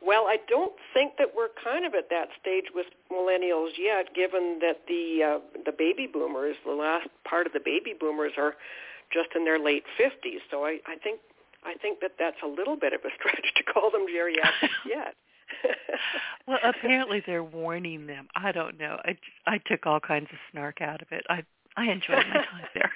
well, 0.04 0.24
I 0.24 0.38
don't 0.48 0.74
think 0.92 1.12
that 1.18 1.28
we're 1.36 1.50
kind 1.62 1.86
of 1.86 1.94
at 1.94 2.10
that 2.10 2.30
stage 2.40 2.64
with 2.74 2.86
millennials 3.12 3.78
yet, 3.78 4.12
given 4.12 4.58
that 4.60 4.80
the 4.88 5.22
uh, 5.22 5.60
the 5.64 5.72
baby 5.78 6.08
boomers, 6.12 6.56
the 6.66 6.72
last 6.72 7.06
part 7.22 7.46
of 7.46 7.52
the 7.52 7.62
baby 7.64 7.94
boomers, 7.98 8.32
are 8.36 8.54
just 9.12 9.28
in 9.36 9.44
their 9.44 9.60
late 9.60 9.84
50s. 10.00 10.40
So 10.50 10.64
I, 10.64 10.80
I 10.88 10.96
think 10.96 11.20
I 11.64 11.74
think 11.74 12.00
that 12.00 12.12
that's 12.18 12.36
a 12.42 12.46
little 12.46 12.76
bit 12.76 12.92
of 12.92 13.00
a 13.04 13.10
stretch 13.18 13.54
to 13.56 13.62
call 13.62 13.90
them 13.90 14.06
geriatrics 14.06 14.70
yet. 14.88 15.14
well, 16.46 16.58
apparently 16.64 17.22
they're 17.26 17.44
warning 17.44 18.06
them. 18.06 18.26
I 18.34 18.52
don't 18.52 18.78
know. 18.78 18.98
I 19.04 19.16
I 19.46 19.58
took 19.66 19.86
all 19.86 20.00
kinds 20.00 20.28
of 20.32 20.38
snark 20.50 20.80
out 20.80 21.02
of 21.02 21.08
it. 21.10 21.24
I 21.28 21.44
I 21.76 21.90
enjoyed 21.90 22.26
my 22.28 22.34
time 22.34 22.66
there. 22.74 22.90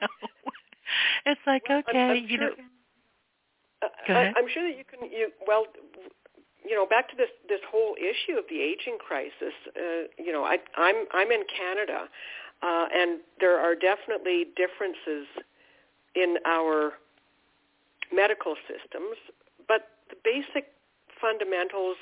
so 0.00 0.06
it's 1.26 1.40
like 1.46 1.62
well, 1.68 1.82
okay, 1.88 1.98
I'm, 1.98 2.10
I'm 2.10 2.22
you 2.24 2.38
sure, 2.38 2.38
know. 2.38 2.54
Uh. 3.82 4.12
I, 4.12 4.32
I'm 4.36 4.48
sure 4.52 4.66
that 4.66 4.78
you 4.78 4.84
can. 4.84 5.10
You 5.10 5.30
well, 5.46 5.66
you 6.64 6.74
know, 6.74 6.86
back 6.86 7.08
to 7.10 7.16
this 7.16 7.30
this 7.48 7.60
whole 7.70 7.96
issue 7.98 8.38
of 8.38 8.44
the 8.48 8.60
aging 8.60 8.98
crisis. 8.98 9.54
Uh, 9.76 10.08
you 10.18 10.32
know, 10.32 10.44
I 10.44 10.58
I'm 10.76 11.06
I'm 11.12 11.30
in 11.30 11.42
Canada, 11.54 12.08
uh, 12.62 12.86
and 12.94 13.20
there 13.40 13.58
are 13.58 13.74
definitely 13.74 14.46
differences 14.56 15.26
in 16.14 16.36
our 16.46 16.92
medical 18.12 18.54
systems, 18.66 19.16
but 19.68 19.88
the 20.08 20.16
basic 20.24 20.68
fundamentals 21.20 21.96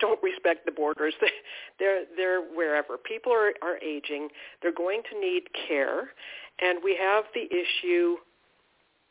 don't 0.00 0.22
respect 0.22 0.66
the 0.66 0.72
borders. 0.72 1.14
They're 1.78 2.04
they're 2.16 2.42
wherever 2.42 2.98
people 2.98 3.32
are 3.32 3.52
are 3.62 3.78
aging. 3.78 4.28
They're 4.60 4.72
going 4.72 5.02
to 5.10 5.18
need 5.18 5.44
care, 5.68 6.10
and 6.60 6.80
we 6.82 6.96
have 7.00 7.24
the 7.34 7.46
issue 7.50 8.16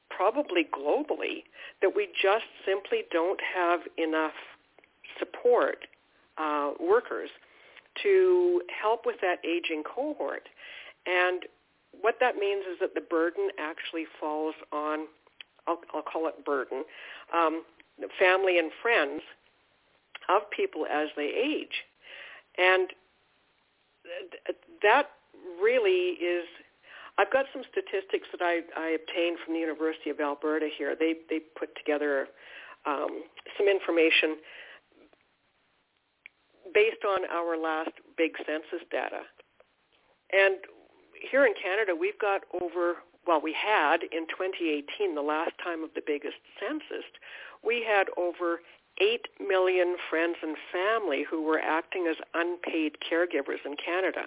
probably 0.10 0.65
globally 0.65 1.44
that 1.82 1.96
we 1.96 2.08
just 2.22 2.46
simply 2.65 3.03
don't 3.12 3.39
have 3.56 3.82
enough 3.98 4.34
support 5.20 5.86
uh, 6.38 6.72
workers 6.79 7.29
to 8.03 8.62
help 8.82 9.06
with 9.06 9.15
that 9.22 9.38
aging 9.46 9.84
cohort. 9.84 10.48
And 11.06 11.44
what 12.01 12.15
that 12.20 12.36
means 12.36 12.63
is 12.72 12.79
that 12.79 12.94
the 12.94 13.01
burden 13.01 13.50
actually 13.60 14.06
falls 14.20 14.56
on, 14.72 15.08
I'll, 15.67 15.79
I'll 15.93 16.01
call 16.01 16.27
it 16.27 16.45
burden, 16.45 16.83
um, 17.33 17.63
family 18.19 18.57
and 18.59 18.71
friends 18.81 19.21
of 20.29 20.50
people 20.51 20.86
as 20.86 21.07
they 21.15 21.24
age. 21.24 21.83
And 22.57 22.89
that 24.81 25.09
really 25.62 26.17
is 26.19 26.45
I've 27.17 27.31
got 27.31 27.45
some 27.51 27.63
statistics 27.71 28.27
that 28.31 28.41
I, 28.41 28.62
I 28.77 28.89
obtained 28.89 29.39
from 29.43 29.55
the 29.55 29.59
University 29.59 30.12
of 30.12 30.19
Alberta 30.19 30.69
here. 30.77 30.95
They 30.97 31.15
they 31.29 31.39
put 31.57 31.75
together 31.75 32.27
um, 32.86 33.24
some 33.57 33.67
information 33.67 34.38
based 36.74 37.03
on 37.07 37.25
our 37.31 37.57
last 37.57 37.91
big 38.17 38.31
census 38.45 38.86
data. 38.91 39.21
And 40.31 40.57
here 41.31 41.45
in 41.45 41.53
Canada, 41.62 41.95
we've 41.97 42.19
got 42.19 42.41
over 42.62 43.01
well, 43.27 43.41
we 43.41 43.53
had 43.53 44.03
in 44.03 44.27
2018, 44.27 45.15
the 45.15 45.22
last 45.22 45.51
time 45.62 45.84
of 45.84 45.89
the 45.96 46.01
biggest 46.05 46.38
census, 46.60 47.05
we 47.63 47.84
had 47.84 48.07
over 48.15 48.62
8 49.00 49.27
million 49.46 49.98
friends 50.10 50.38
and 50.41 50.55
family 50.72 51.25
who 51.29 51.43
were 51.43 51.60
acting 51.60 52.07
as 52.07 52.17
unpaid 52.34 52.98
caregivers 53.00 53.65
in 53.65 53.75
Canada. 53.75 54.25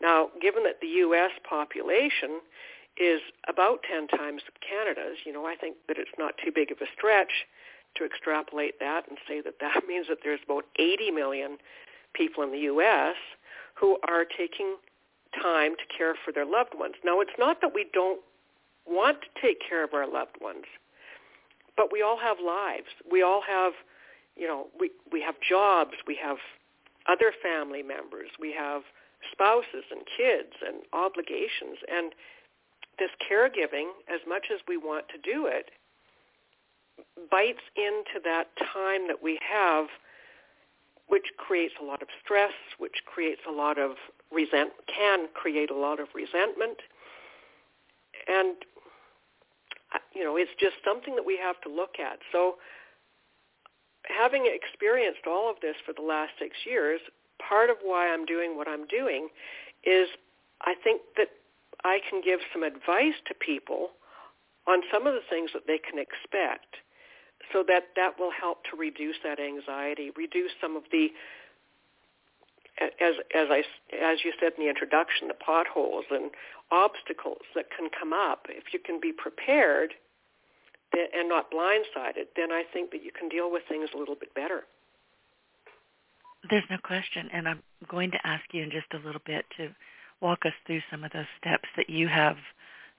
Now, 0.00 0.30
given 0.40 0.64
that 0.64 0.80
the 0.80 0.88
U.S. 0.88 1.30
population 1.48 2.40
is 2.98 3.20
about 3.48 3.80
10 3.90 4.08
times 4.08 4.42
Canada's, 4.60 5.18
you 5.24 5.32
know, 5.32 5.46
I 5.46 5.54
think 5.54 5.76
that 5.88 5.96
it's 5.98 6.10
not 6.18 6.34
too 6.44 6.52
big 6.52 6.70
of 6.70 6.78
a 6.82 6.86
stretch 6.92 7.46
to 7.94 8.04
extrapolate 8.04 8.80
that 8.80 9.08
and 9.08 9.18
say 9.26 9.40
that 9.40 9.60
that 9.60 9.82
means 9.88 10.06
that 10.08 10.18
there's 10.24 10.40
about 10.44 10.64
80 10.76 11.10
million 11.12 11.58
people 12.12 12.42
in 12.42 12.50
the 12.50 12.58
U.S. 12.58 13.16
who 13.74 13.98
are 14.06 14.24
taking 14.24 14.76
time 15.40 15.72
to 15.76 15.96
care 15.96 16.14
for 16.22 16.32
their 16.32 16.44
loved 16.44 16.74
ones. 16.74 16.94
Now, 17.04 17.20
it's 17.20 17.38
not 17.38 17.60
that 17.62 17.74
we 17.74 17.86
don't 17.92 18.20
want 18.86 19.18
to 19.22 19.28
take 19.40 19.58
care 19.66 19.84
of 19.84 19.94
our 19.94 20.10
loved 20.10 20.36
ones, 20.40 20.64
but 21.76 21.92
we 21.92 22.02
all 22.02 22.18
have 22.18 22.36
lives. 22.44 22.88
We 23.10 23.22
all 23.22 23.42
have, 23.46 23.72
you 24.36 24.46
know, 24.46 24.66
we, 24.78 24.90
we 25.10 25.22
have 25.22 25.34
jobs. 25.46 25.92
We 26.06 26.18
have 26.22 26.36
other 27.08 27.32
family 27.42 27.82
members. 27.82 28.28
We 28.40 28.52
have 28.52 28.82
spouses 29.32 29.84
and 29.90 30.02
kids 30.16 30.52
and 30.66 30.82
obligations. 30.92 31.78
And 31.90 32.12
this 32.98 33.10
caregiving, 33.30 33.90
as 34.12 34.20
much 34.28 34.46
as 34.52 34.60
we 34.68 34.76
want 34.76 35.06
to 35.08 35.18
do 35.18 35.46
it, 35.46 35.70
bites 37.30 37.62
into 37.76 38.20
that 38.24 38.48
time 38.72 39.06
that 39.08 39.22
we 39.22 39.38
have, 39.40 39.86
which 41.08 41.26
creates 41.36 41.74
a 41.80 41.84
lot 41.84 42.02
of 42.02 42.08
stress, 42.22 42.52
which 42.78 43.02
creates 43.06 43.40
a 43.48 43.52
lot 43.52 43.78
of 43.78 43.92
resent, 44.30 44.70
can 44.86 45.28
create 45.34 45.70
a 45.70 45.76
lot 45.76 46.00
of 46.00 46.08
resentment. 46.14 46.78
And, 48.28 48.56
you 50.14 50.24
know, 50.24 50.36
it's 50.36 50.50
just 50.58 50.76
something 50.84 51.14
that 51.16 51.26
we 51.26 51.38
have 51.38 51.60
to 51.62 51.68
look 51.68 51.96
at. 51.98 52.18
So 52.30 52.56
having 54.06 54.46
experienced 54.46 55.26
all 55.26 55.50
of 55.50 55.56
this 55.60 55.76
for 55.86 55.92
the 55.92 56.02
last 56.02 56.32
six 56.38 56.56
years, 56.66 57.00
part 57.38 57.70
of 57.70 57.76
why 57.82 58.08
I'm 58.08 58.24
doing 58.24 58.56
what 58.56 58.68
I'm 58.68 58.86
doing 58.86 59.28
is 59.84 60.08
I 60.62 60.74
think 60.82 61.02
that 61.16 61.28
I 61.84 61.98
can 62.08 62.20
give 62.22 62.40
some 62.52 62.62
advice 62.62 63.18
to 63.26 63.34
people 63.34 63.90
on 64.68 64.82
some 64.92 65.06
of 65.06 65.14
the 65.14 65.26
things 65.28 65.50
that 65.54 65.66
they 65.66 65.78
can 65.78 65.98
expect 65.98 66.76
so 67.52 67.64
that 67.66 67.90
that 67.96 68.18
will 68.18 68.30
help 68.30 68.62
to 68.70 68.76
reduce 68.76 69.16
that 69.24 69.40
anxiety, 69.40 70.10
reduce 70.16 70.52
some 70.60 70.76
of 70.76 70.84
the 70.92 71.08
as 72.80 73.14
as 73.34 73.48
I 73.50 73.62
as 73.94 74.18
you 74.24 74.32
said 74.40 74.52
in 74.56 74.64
the 74.64 74.70
introduction, 74.70 75.28
the 75.28 75.34
potholes 75.34 76.04
and 76.10 76.30
obstacles 76.70 77.44
that 77.54 77.66
can 77.76 77.88
come 77.98 78.12
up. 78.12 78.46
If 78.48 78.72
you 78.72 78.80
can 78.80 79.00
be 79.00 79.12
prepared 79.12 79.94
and 80.92 81.28
not 81.28 81.50
blindsided, 81.50 82.32
then 82.36 82.52
I 82.52 82.64
think 82.72 82.90
that 82.90 83.02
you 83.02 83.10
can 83.12 83.28
deal 83.28 83.50
with 83.50 83.62
things 83.68 83.88
a 83.94 83.98
little 83.98 84.16
bit 84.16 84.34
better. 84.34 84.62
There's 86.50 86.64
no 86.70 86.78
question, 86.82 87.30
and 87.32 87.48
I'm 87.48 87.62
going 87.88 88.10
to 88.10 88.26
ask 88.26 88.44
you 88.52 88.62
in 88.62 88.70
just 88.70 88.92
a 88.92 89.06
little 89.06 89.22
bit 89.24 89.44
to 89.58 89.68
walk 90.20 90.40
us 90.44 90.52
through 90.66 90.80
some 90.90 91.04
of 91.04 91.12
those 91.12 91.30
steps 91.38 91.68
that 91.76 91.88
you 91.88 92.08
have 92.08 92.36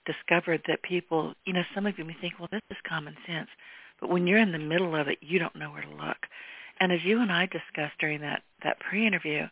discovered 0.05 0.61
that 0.67 0.81
people, 0.81 1.33
you 1.45 1.53
know, 1.53 1.63
some 1.75 1.85
of 1.85 1.97
you 1.97 2.05
may 2.05 2.15
think, 2.19 2.39
well, 2.39 2.49
this 2.51 2.61
is 2.71 2.77
common 2.87 3.15
sense, 3.27 3.49
but 3.99 4.09
when 4.09 4.27
you're 4.27 4.39
in 4.39 4.51
the 4.51 4.59
middle 4.59 4.95
of 4.95 5.07
it, 5.07 5.17
you 5.21 5.39
don't 5.39 5.55
know 5.55 5.71
where 5.71 5.81
to 5.81 5.89
look. 5.89 6.17
And 6.83 6.91
as 6.91 6.99
you 7.05 7.21
and 7.21 7.31
I 7.31 7.45
discussed 7.45 7.97
during 7.97 8.19
that 8.21 8.43
that 8.61 8.77
pre-interview, 8.81 9.47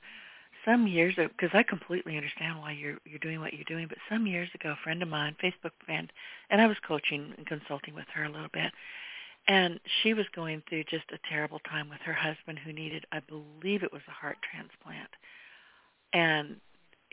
some 0.66 0.86
years 0.86 1.14
ago, 1.14 1.30
because 1.30 1.52
I 1.54 1.64
completely 1.64 2.18
understand 2.18 2.60
why 2.60 2.74
you're 2.74 2.98
you're 3.06 3.20
doing 3.20 3.40
what 3.40 3.54
you're 3.54 3.64
doing, 3.64 3.88
but 3.88 4.00
some 4.10 4.28
years 4.28 4.50
ago, 4.54 4.72
a 4.72 4.84
friend 4.84 5.02
of 5.02 5.08
mine, 5.08 5.38
Facebook 5.42 5.72
friend, 5.86 6.12
and 6.50 6.60
I 6.60 6.68
was 6.68 6.76
coaching 6.86 7.34
and 7.38 7.48
consulting 7.48 7.96
with 7.96 8.08
her 8.14 8.26
a 8.26 8.30
little 8.30 8.50
bit, 8.52 8.74
and 9.48 9.80
she 10.04 10.14
was 10.14 10.26
going 10.36 10.62
through 10.68 10.84
just 10.90 11.06
a 11.14 11.30
terrible 11.30 11.60
time 11.60 11.88
with 11.88 12.02
her 12.02 12.12
husband 12.12 12.60
who 12.60 12.74
needed, 12.74 13.06
I 13.14 13.22
believe 13.22 13.82
it 13.82 13.94
was 13.94 14.02
a 14.10 14.12
heart 14.12 14.40
transplant, 14.52 15.12
and 16.12 16.58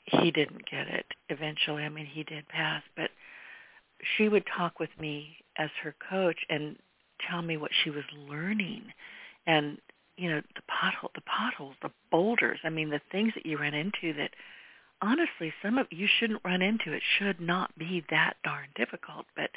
he 0.05 0.33
didn't 0.33 0.69
get 0.69 0.89
it 0.89 1.07
eventually. 1.29 1.85
I 1.85 1.91
mean, 1.91 2.07
he 2.07 2.25
did 2.25 2.49
pass, 2.49 2.83
but 2.97 3.11
she 4.17 4.29
would 4.29 4.47
talk 4.57 4.81
with 4.81 4.91
me 4.99 5.37
as 5.57 5.71
her 5.85 5.95
coach 6.11 6.39
and 6.51 6.75
tell 7.31 7.41
me 7.41 7.57
what 7.57 7.71
she 7.85 7.91
was 7.91 8.05
learning 8.29 8.83
and 9.49 9.79
you 10.19 10.29
know 10.29 10.43
the 10.55 10.63
pothole 10.71 11.11
the 11.15 11.23
potholes 11.23 11.77
the 11.81 11.91
boulders 12.11 12.59
i 12.65 12.69
mean 12.69 12.91
the 12.91 13.01
things 13.11 13.33
that 13.35 13.47
you 13.47 13.57
run 13.57 13.73
into 13.73 14.13
that 14.13 14.31
honestly 15.01 15.53
some 15.63 15.79
of 15.79 15.87
you 15.91 16.07
shouldn't 16.19 16.45
run 16.45 16.63
into. 16.63 16.93
It 16.93 17.03
should 17.19 17.41
not 17.41 17.77
be 17.79 18.05
that 18.11 18.35
darn 18.45 18.69
difficult. 18.75 19.27
But 19.37 19.51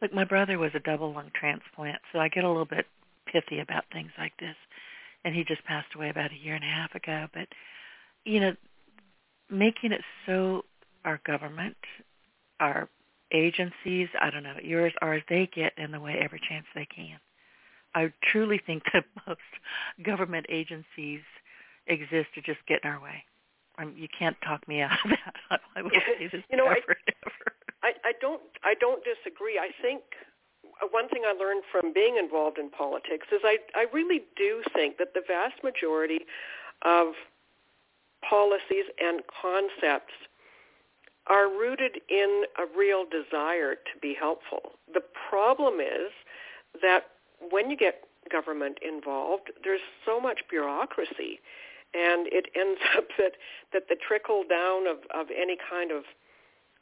look 0.00 0.12
my 0.12 0.24
brother 0.24 0.58
was 0.58 0.72
a 0.74 0.80
double 0.80 1.12
lung 1.12 1.30
transplant 1.34 2.00
so 2.12 2.18
i 2.18 2.28
get 2.28 2.44
a 2.44 2.48
little 2.48 2.64
bit 2.64 2.86
pithy 3.26 3.60
about 3.60 3.84
things 3.92 4.10
like 4.18 4.36
this. 4.38 4.56
And 5.24 5.34
he 5.34 5.44
just 5.44 5.64
passed 5.64 5.94
away 5.94 6.10
about 6.10 6.32
a 6.32 6.36
year 6.36 6.54
and 6.54 6.64
a 6.64 6.68
half 6.68 6.94
ago. 6.94 7.26
But 7.32 7.48
you 8.24 8.40
know 8.40 8.54
making 9.50 9.92
it 9.92 10.02
so 10.26 10.64
our 11.04 11.20
government 11.26 11.76
our 12.60 12.88
agencies 13.32 14.08
i 14.20 14.30
don't 14.30 14.42
know 14.42 14.54
yours 14.62 14.92
ours 15.02 15.22
they 15.28 15.48
get 15.54 15.72
in 15.76 15.90
the 15.90 16.00
way 16.00 16.16
every 16.22 16.40
chance 16.48 16.64
they 16.74 16.86
can 16.86 17.18
I 17.94 18.12
truly 18.32 18.60
think 18.64 18.82
that 18.92 19.04
most 19.26 19.40
government 20.04 20.46
agencies 20.48 21.20
exist 21.86 22.28
to 22.34 22.42
just 22.42 22.58
get 22.66 22.80
in 22.84 22.90
our 22.90 23.00
way. 23.00 23.24
I 23.76 23.84
mean, 23.84 23.96
you 23.96 24.08
can't 24.16 24.36
talk 24.44 24.66
me 24.68 24.80
out 24.80 24.92
of 25.04 25.10
that. 25.50 25.60
I 25.76 25.82
will 25.82 25.90
say 25.90 26.28
this 26.30 26.42
you 26.50 26.56
know, 26.56 26.66
I. 26.66 26.76
I, 27.82 27.92
I 28.02 28.12
don't. 28.20 28.40
I 28.62 28.74
don't 28.74 29.02
disagree. 29.04 29.58
I 29.58 29.68
think 29.82 30.02
uh, 30.82 30.86
one 30.90 31.08
thing 31.08 31.22
I 31.26 31.32
learned 31.32 31.64
from 31.70 31.92
being 31.92 32.16
involved 32.16 32.58
in 32.58 32.70
politics 32.70 33.26
is 33.30 33.40
I, 33.44 33.58
I 33.74 33.86
really 33.92 34.22
do 34.36 34.62
think 34.72 34.96
that 34.98 35.12
the 35.12 35.22
vast 35.26 35.62
majority 35.62 36.20
of 36.82 37.08
policies 38.28 38.84
and 38.98 39.20
concepts 39.42 40.14
are 41.26 41.48
rooted 41.48 42.00
in 42.08 42.44
a 42.58 42.64
real 42.76 43.04
desire 43.04 43.74
to 43.74 44.00
be 44.00 44.14
helpful. 44.18 44.72
The 44.92 45.02
problem 45.28 45.80
is 45.80 46.12
that 46.82 47.04
when 47.50 47.70
you 47.70 47.76
get 47.76 48.04
government 48.30 48.78
involved, 48.82 49.50
there's 49.62 49.84
so 50.04 50.20
much 50.20 50.40
bureaucracy, 50.48 51.40
and 51.92 52.26
it 52.28 52.46
ends 52.56 52.80
up 52.96 53.04
that 53.18 53.32
that 53.72 53.88
the 53.88 53.96
trickle 53.96 54.44
down 54.48 54.86
of 54.86 54.98
of 55.14 55.26
any 55.30 55.56
kind 55.56 55.90
of 55.90 56.04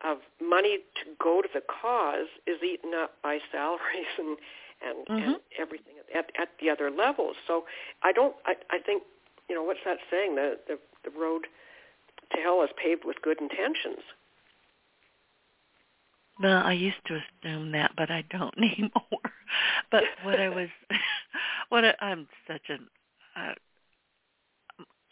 of 0.05 0.19
money 0.41 0.79
to 0.97 1.11
go 1.23 1.43
to 1.43 1.49
the 1.55 1.63
cause 1.63 2.27
is 2.47 2.59
eaten 2.63 2.91
up 2.95 3.15
by 3.23 3.39
salaries 3.51 4.11
and 4.19 4.37
and, 4.85 5.07
mm-hmm. 5.07 5.29
and 5.31 5.37
everything 5.59 5.95
at 6.15 6.31
at 6.41 6.49
the 6.61 6.71
other 6.71 6.91
levels. 6.91 7.37
So 7.47 7.65
I 8.03 8.13
don't. 8.13 8.35
I, 8.47 8.55
I 8.71 8.79
think 8.79 9.03
you 9.49 9.55
know 9.55 9.63
what's 9.63 9.85
that 9.85 9.99
saying? 10.11 10.35
The 10.35 10.59
the 10.67 10.79
the 11.05 11.11
road 11.19 11.47
to 12.33 12.39
hell 12.39 12.63
is 12.63 12.71
paved 12.77 13.05
with 13.05 13.23
good 13.23 13.41
intentions. 13.41 14.03
Well, 16.41 16.63
I 16.65 16.73
used 16.73 17.05
to 17.07 17.19
assume 17.19 17.73
that, 17.73 17.93
but 17.97 18.11
I 18.11 18.25
don't 18.31 18.55
anymore. 18.59 19.21
but 19.91 20.05
what 20.23 20.41
I 20.41 20.49
was, 20.49 20.69
what 21.69 21.85
I, 21.85 21.95
I'm 22.01 22.29
such 22.47 22.63
an, 22.69 22.89
uh, 23.37 23.53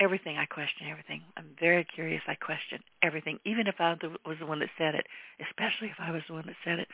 everything 0.00 0.38
I 0.38 0.46
question 0.46 0.88
everything. 0.90 1.22
I'm 1.36 1.50
very 1.60 1.84
curious. 1.84 2.22
I 2.26 2.34
question 2.34 2.80
everything, 3.02 3.38
even 3.44 3.66
if 3.66 3.74
I 3.78 3.96
was 4.26 4.38
the 4.40 4.46
one 4.46 4.60
that 4.60 4.70
said 4.78 4.94
it, 4.94 5.06
especially 5.46 5.88
if 5.88 5.96
I 5.98 6.10
was 6.10 6.22
the 6.26 6.34
one 6.34 6.46
that 6.46 6.56
said 6.64 6.78
it. 6.78 6.88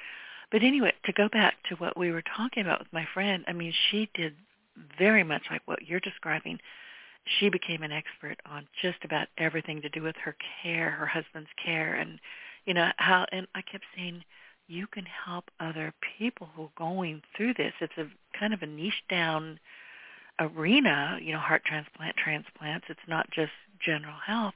But 0.51 0.63
anyway, 0.63 0.93
to 1.05 1.13
go 1.13 1.29
back 1.29 1.55
to 1.69 1.77
what 1.77 1.97
we 1.97 2.11
were 2.11 2.23
talking 2.37 2.63
about 2.63 2.81
with 2.81 2.93
my 2.93 3.07
friend, 3.15 3.45
I 3.49 3.53
mean, 3.53 3.73
she 3.91 4.09
did 4.15 4.35
very 4.99 5.25
much 5.25 5.43
like 5.51 5.63
what 5.67 5.87
you're 5.87 6.01
describing. 6.01 6.59
She 7.39 7.49
became 7.49 7.83
an 7.83 7.93
expert 7.93 8.39
on 8.49 8.69
just 8.83 8.99
about 9.05 9.29
everything 9.39 9.81
to 9.83 9.89
do 9.89 10.03
with 10.03 10.15
her 10.25 10.37
care, 10.63 10.91
her 10.91 11.07
husband's 11.07 11.51
care, 11.65 11.95
and 11.95 12.21
you 12.67 12.75
know 12.75 12.91
how. 12.99 13.27
And 13.33 13.47
I 13.55 13.63
kept 13.63 13.85
saying, 13.97 14.25
you 14.69 14.87
can 14.87 15.07
help 15.07 15.45
other 15.61 15.95
people 16.19 16.49
who 16.55 16.65
are 16.65 16.71
going 16.77 17.23
through 17.37 17.55
this. 17.55 17.73
It's 17.81 17.97
a 17.97 18.07
kind 18.39 18.53
of 18.53 18.63
a 18.63 18.67
niche 18.67 19.05
down 19.09 19.59
arena, 20.41 21.19
you 21.23 21.33
know, 21.33 21.39
heart 21.39 21.65
transplant, 21.65 22.17
transplants. 22.17 22.87
It's 22.89 23.09
not 23.09 23.31
just 23.31 23.53
general 23.81 24.17
health. 24.27 24.55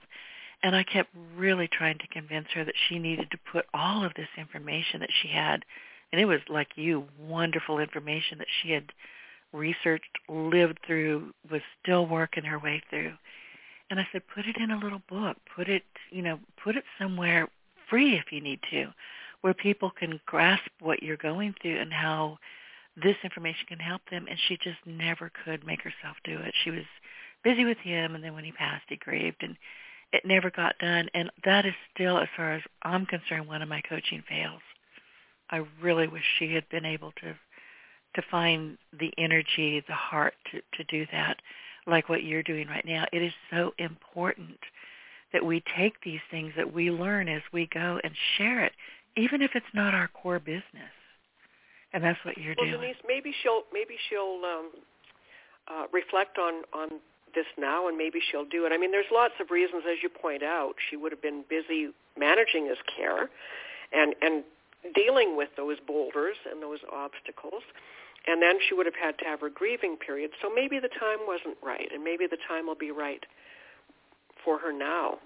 And 0.63 0.77
I 0.77 0.83
kept 0.83 1.11
really 1.37 1.69
trying 1.69 1.99
to 1.99 2.07
convince 2.09 2.49
her 2.55 2.65
that 2.65 2.75
she 2.89 2.99
needed 2.99 3.31
to 3.31 3.39
put 3.51 3.65
all 3.73 4.05
of 4.05 4.13
this 4.15 4.29
information 4.37 5.01
that 5.01 5.09
she 5.23 5.29
had, 5.29 5.65
and 6.13 6.21
it 6.21 6.27
was 6.27 6.41
like 6.49 6.69
you, 6.75 7.05
wonderful 7.19 7.79
information 7.79 8.39
that 8.39 8.49
she 8.61 8.73
had 8.73 8.93
researched, 9.53 10.19
lived 10.29 10.79
through, 10.87 11.33
was 11.51 11.63
still 11.83 12.07
working 12.07 12.45
her 12.45 12.59
way 12.59 12.83
through. 12.91 13.13
And 13.91 13.99
I 13.99 14.07
said, 14.13 14.23
put 14.33 14.47
it 14.47 14.57
in 14.57 14.71
a 14.71 14.79
little 14.79 15.03
book. 15.09 15.37
Put 15.55 15.69
it, 15.69 15.85
you 16.11 16.23
know, 16.23 16.39
put 16.63 16.77
it 16.77 16.85
somewhere 16.99 17.49
free 17.91 18.15
if 18.15 18.33
you 18.33 18.41
need 18.41 18.61
to 18.71 18.91
where 19.41 19.55
people 19.55 19.91
can 19.91 20.21
grasp 20.27 20.71
what 20.81 21.03
you're 21.03 21.17
going 21.17 21.55
through 21.61 21.79
and 21.79 21.93
how 21.93 22.39
this 22.97 23.17
information 23.25 23.67
can 23.69 23.79
help 23.79 24.03
them. 24.11 24.27
And 24.29 24.39
she 24.49 24.57
just 24.57 24.79
never 24.85 25.31
could 25.45 25.67
make 25.67 25.83
herself 25.83 26.17
do 26.25 26.39
it. 26.39 26.55
She 26.63 26.71
was 26.71 26.85
busy 27.43 27.65
with 27.65 27.79
him, 27.79 28.15
and 28.15 28.23
then 28.23 28.35
when 28.35 28.45
he 28.45 28.53
passed, 28.53 28.85
he 28.89 28.97
grieved, 28.97 29.43
and 29.43 29.57
it 30.13 30.25
never 30.25 30.51
got 30.51 30.79
done. 30.79 31.09
And 31.15 31.31
that 31.45 31.65
is 31.65 31.75
still, 31.95 32.19
as 32.19 32.29
far 32.37 32.53
as 32.55 32.63
I'm 32.83 33.07
concerned, 33.07 33.49
one 33.49 33.63
of 33.63 33.69
my 33.69 33.81
coaching 33.89 34.23
fails. 34.29 34.61
I 35.51 35.65
really 35.81 36.07
wish 36.07 36.23
she 36.39 36.55
had 36.55 36.69
been 36.69 36.85
able 36.85 37.13
to 37.23 37.35
to 38.17 38.23
find 38.29 38.77
the 38.99 39.13
energy, 39.19 39.85
the 39.87 39.95
heart 39.95 40.35
to, 40.51 40.61
to 40.77 40.83
do 40.91 41.07
that, 41.13 41.37
like 41.87 42.09
what 42.09 42.25
you're 42.25 42.43
doing 42.43 42.67
right 42.67 42.85
now. 42.85 43.05
It 43.13 43.23
is 43.23 43.33
so 43.53 43.73
important 43.79 44.59
that 45.33 45.45
we 45.45 45.63
take 45.77 45.95
these 46.05 46.21
things 46.31 46.53
that 46.57 46.73
we 46.73 46.91
learn 46.91 47.29
as 47.29 47.43
we 47.53 47.69
go 47.73 48.01
and 48.03 48.13
share 48.37 48.65
it 48.65 48.73
even 49.17 49.43
if 49.43 49.53
it's 49.55 49.73
not 49.75 49.95
our 49.95 50.09
core 50.09 50.39
business. 50.39 50.95
And 51.93 52.05
that's 52.05 52.19
what 52.25 52.39
you're 52.39 52.55
doing. 52.55 52.71
well, 52.71 52.81
doing. 52.81 52.93
Denise, 52.93 53.03
maybe 53.07 53.35
she'll 53.43 53.63
maybe 53.73 53.97
she'll 54.09 54.41
um, 54.45 54.71
uh, 55.69 55.87
reflect 55.93 56.39
on 56.39 56.63
on 56.73 57.01
this 57.35 57.47
now, 57.59 57.89
and 57.89 57.99
maybe 57.99 58.21
she'll 58.31 58.45
do 58.45 58.65
it. 58.67 58.73
I 58.73 58.79
mean, 58.79 58.93
there's 58.93 59.11
lots 59.13 59.35
of 59.41 59.51
reasons, 59.51 59.83
as 59.91 59.99
you 60.03 60.09
point 60.09 60.43
out. 60.43 60.75
She 60.89 60.97
would 60.97 61.11
have 61.13 61.23
been 61.23 61.45
busy 61.49 61.91
managing 62.17 62.67
his 62.67 62.79
care, 62.97 63.29
and 63.93 64.15
and 64.23 64.45
dealing 64.95 65.37
with 65.37 65.51
those 65.57 65.79
boulders 65.87 66.37
and 66.51 66.63
those 66.63 66.79
obstacles. 66.93 67.63
And 68.29 68.43
then 68.43 68.59
she 68.69 68.75
would 68.75 68.85
have 68.85 69.01
had 69.01 69.19
to 69.21 69.25
have 69.25 69.41
her 69.41 69.49
grieving 69.49 69.97
period. 69.97 70.33
So 70.43 70.51
maybe 70.55 70.79
the 70.79 70.93
time 70.93 71.25
wasn't 71.27 71.57
right, 71.65 71.89
and 71.93 72.05
maybe 72.05 72.27
the 72.31 72.37
time 72.47 72.67
will 72.67 72.77
be 72.77 72.91
right 72.91 73.25
for 74.45 74.59
her 74.59 74.73
now. 74.73 75.19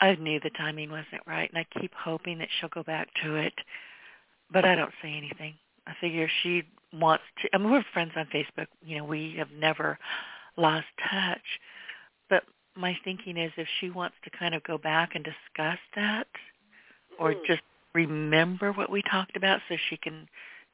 I 0.00 0.14
knew 0.16 0.40
the 0.40 0.50
timing 0.50 0.90
wasn't 0.90 1.26
right, 1.26 1.50
and 1.50 1.58
I 1.58 1.80
keep 1.80 1.92
hoping 1.94 2.38
that 2.38 2.48
she'll 2.58 2.68
go 2.68 2.82
back 2.82 3.08
to 3.24 3.36
it. 3.36 3.54
But 4.52 4.64
I 4.64 4.74
don't 4.74 4.92
say 5.02 5.12
anything. 5.16 5.54
I 5.86 5.92
figure 6.00 6.28
she 6.42 6.62
wants 6.92 7.24
to. 7.42 7.48
I 7.54 7.58
mean, 7.58 7.70
we're 7.70 7.84
friends 7.92 8.12
on 8.16 8.26
Facebook. 8.26 8.66
You 8.84 8.98
know, 8.98 9.04
we 9.04 9.34
have 9.38 9.50
never 9.58 9.98
lost 10.56 10.86
touch. 11.10 11.40
But 12.28 12.44
my 12.76 12.96
thinking 13.04 13.36
is, 13.36 13.52
if 13.56 13.68
she 13.80 13.90
wants 13.90 14.16
to 14.24 14.30
kind 14.38 14.54
of 14.54 14.62
go 14.64 14.78
back 14.78 15.14
and 15.14 15.24
discuss 15.24 15.78
that, 15.94 16.26
or 17.18 17.32
mm. 17.32 17.46
just 17.46 17.62
remember 17.94 18.72
what 18.72 18.90
we 18.90 19.02
talked 19.10 19.36
about, 19.36 19.60
so 19.68 19.76
she 19.88 19.96
can 19.96 20.28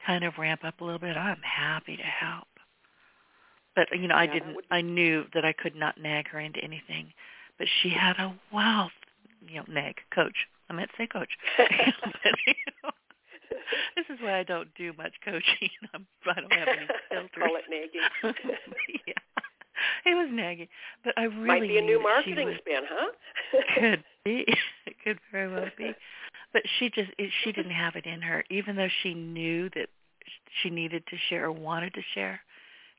kind 0.06 0.24
of 0.24 0.34
ramp 0.38 0.64
up 0.64 0.80
a 0.80 0.84
little 0.84 0.98
bit, 0.98 1.16
I'm 1.16 1.40
happy 1.42 1.96
to 1.96 2.02
help. 2.02 2.48
But 3.74 3.88
you 3.92 4.08
know, 4.08 4.14
yeah, 4.14 4.20
I 4.20 4.26
didn't. 4.26 4.56
I 4.70 4.80
knew 4.80 5.24
that 5.34 5.44
I 5.44 5.52
could 5.52 5.76
not 5.76 5.98
nag 5.98 6.28
her 6.28 6.40
into 6.40 6.62
anything. 6.62 7.12
But 7.58 7.68
she 7.82 7.90
had 7.90 8.16
a 8.18 8.34
wealth, 8.52 8.92
you 9.46 9.56
know, 9.56 9.64
nag 9.68 9.96
coach. 10.14 10.36
I 10.68 10.74
meant 10.74 10.90
to 10.90 10.96
say 11.02 11.06
coach. 11.06 11.30
but, 11.58 12.32
you 12.46 12.54
know, 12.82 12.90
this 13.96 14.06
is 14.08 14.18
why 14.20 14.38
I 14.38 14.42
don't 14.42 14.68
do 14.74 14.92
much 14.96 15.12
coaching. 15.24 15.68
I'm, 15.94 16.06
I 16.26 16.40
don't 16.40 16.52
have 16.52 16.68
any 16.68 16.86
filters. 17.10 17.30
Call 17.38 17.56
it 17.56 17.64
nagging. 17.70 18.34
yeah. 19.06 19.12
It 20.04 20.14
was 20.14 20.28
nagging, 20.30 20.68
but 21.02 21.14
I 21.16 21.24
really 21.24 21.46
might 21.46 21.62
be 21.62 21.78
a 21.78 21.82
new 21.82 22.00
marketing 22.00 22.46
was, 22.46 22.56
spin, 22.58 22.82
huh? 22.88 23.10
could 23.74 24.04
be. 24.24 24.44
It 24.86 24.96
could 25.02 25.18
very 25.32 25.52
well 25.52 25.70
be. 25.76 25.92
But 26.52 26.62
she 26.78 26.88
just 26.90 27.10
it, 27.18 27.30
she 27.42 27.52
didn't 27.52 27.72
have 27.72 27.96
it 27.96 28.06
in 28.06 28.22
her, 28.22 28.44
even 28.50 28.76
though 28.76 28.90
she 29.02 29.14
knew 29.14 29.70
that 29.70 29.88
she 30.62 30.70
needed 30.70 31.04
to 31.08 31.16
share 31.28 31.46
or 31.46 31.52
wanted 31.52 31.94
to 31.94 32.02
share 32.14 32.40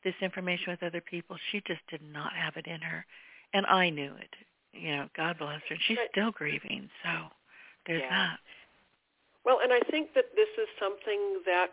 this 0.04 0.16
information 0.22 0.72
with 0.72 0.84
other 0.84 1.02
people. 1.02 1.38
She 1.52 1.62
just 1.68 1.82
did 1.90 2.02
not 2.02 2.34
have 2.34 2.58
it 2.58 2.68
in 2.68 2.82
her, 2.82 3.06
and 3.54 3.66
I 3.66 3.90
knew 3.90 4.14
it. 4.20 4.34
You 4.74 4.96
know, 4.96 5.08
God 5.16 5.38
bless 5.38 5.62
her. 5.70 5.76
And 5.76 5.80
she's 5.88 5.98
right. 5.98 6.10
still 6.12 6.32
grieving, 6.32 6.90
so 7.04 7.28
there's 7.88 8.02
yeah. 8.02 8.10
that. 8.10 8.40
Well, 9.46 9.60
and 9.62 9.72
I 9.74 9.80
think 9.92 10.14
that 10.16 10.26
this 10.36 10.50
is 10.58 10.68
something 10.80 11.42
that, 11.46 11.68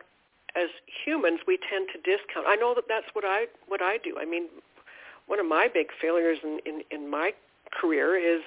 as 0.57 0.69
humans, 1.05 1.41
we 1.47 1.59
tend 1.71 1.89
to 1.95 1.99
discount. 1.99 2.47
I 2.49 2.57
know 2.57 2.75
that 2.75 2.85
that's 2.89 3.07
what 3.13 3.25
I 3.25 3.47
what 3.69 3.81
I 3.81 3.99
do. 3.99 4.17
I 4.21 4.25
mean, 4.25 4.49
one 5.27 5.39
of 5.41 5.47
my 5.47 5.69
big 5.73 5.87
failures 6.01 6.39
in 6.43 6.61
in, 6.67 6.83
in 6.91 7.11
my 7.11 7.33
career 7.73 8.17
is 8.17 8.43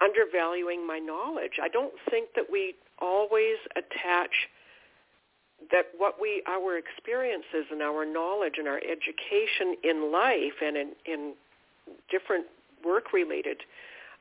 undervaluing 0.00 0.86
my 0.86 0.98
knowledge. 0.98 1.58
I 1.62 1.68
don't 1.68 1.92
think 2.10 2.30
that 2.34 2.46
we 2.50 2.74
always 2.98 3.56
attach 3.76 4.48
that 5.72 5.86
what 5.96 6.20
we 6.20 6.42
our 6.46 6.76
experiences 6.76 7.66
and 7.70 7.82
our 7.82 8.04
knowledge 8.04 8.54
and 8.58 8.68
our 8.68 8.78
education 8.78 9.74
in 9.82 10.12
life 10.12 10.60
and 10.62 10.76
in, 10.76 10.90
in 11.06 11.32
different 12.10 12.46
work 12.84 13.12
related 13.12 13.58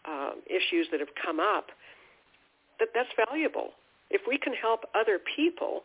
um, 0.07 0.41
issues 0.47 0.87
that 0.91 0.99
have 0.99 1.13
come 1.21 1.39
up 1.39 1.67
that 2.79 2.89
that's 2.95 3.13
valuable. 3.29 3.71
If 4.09 4.21
we 4.27 4.37
can 4.37 4.53
help 4.53 4.81
other 4.95 5.19
people, 5.37 5.83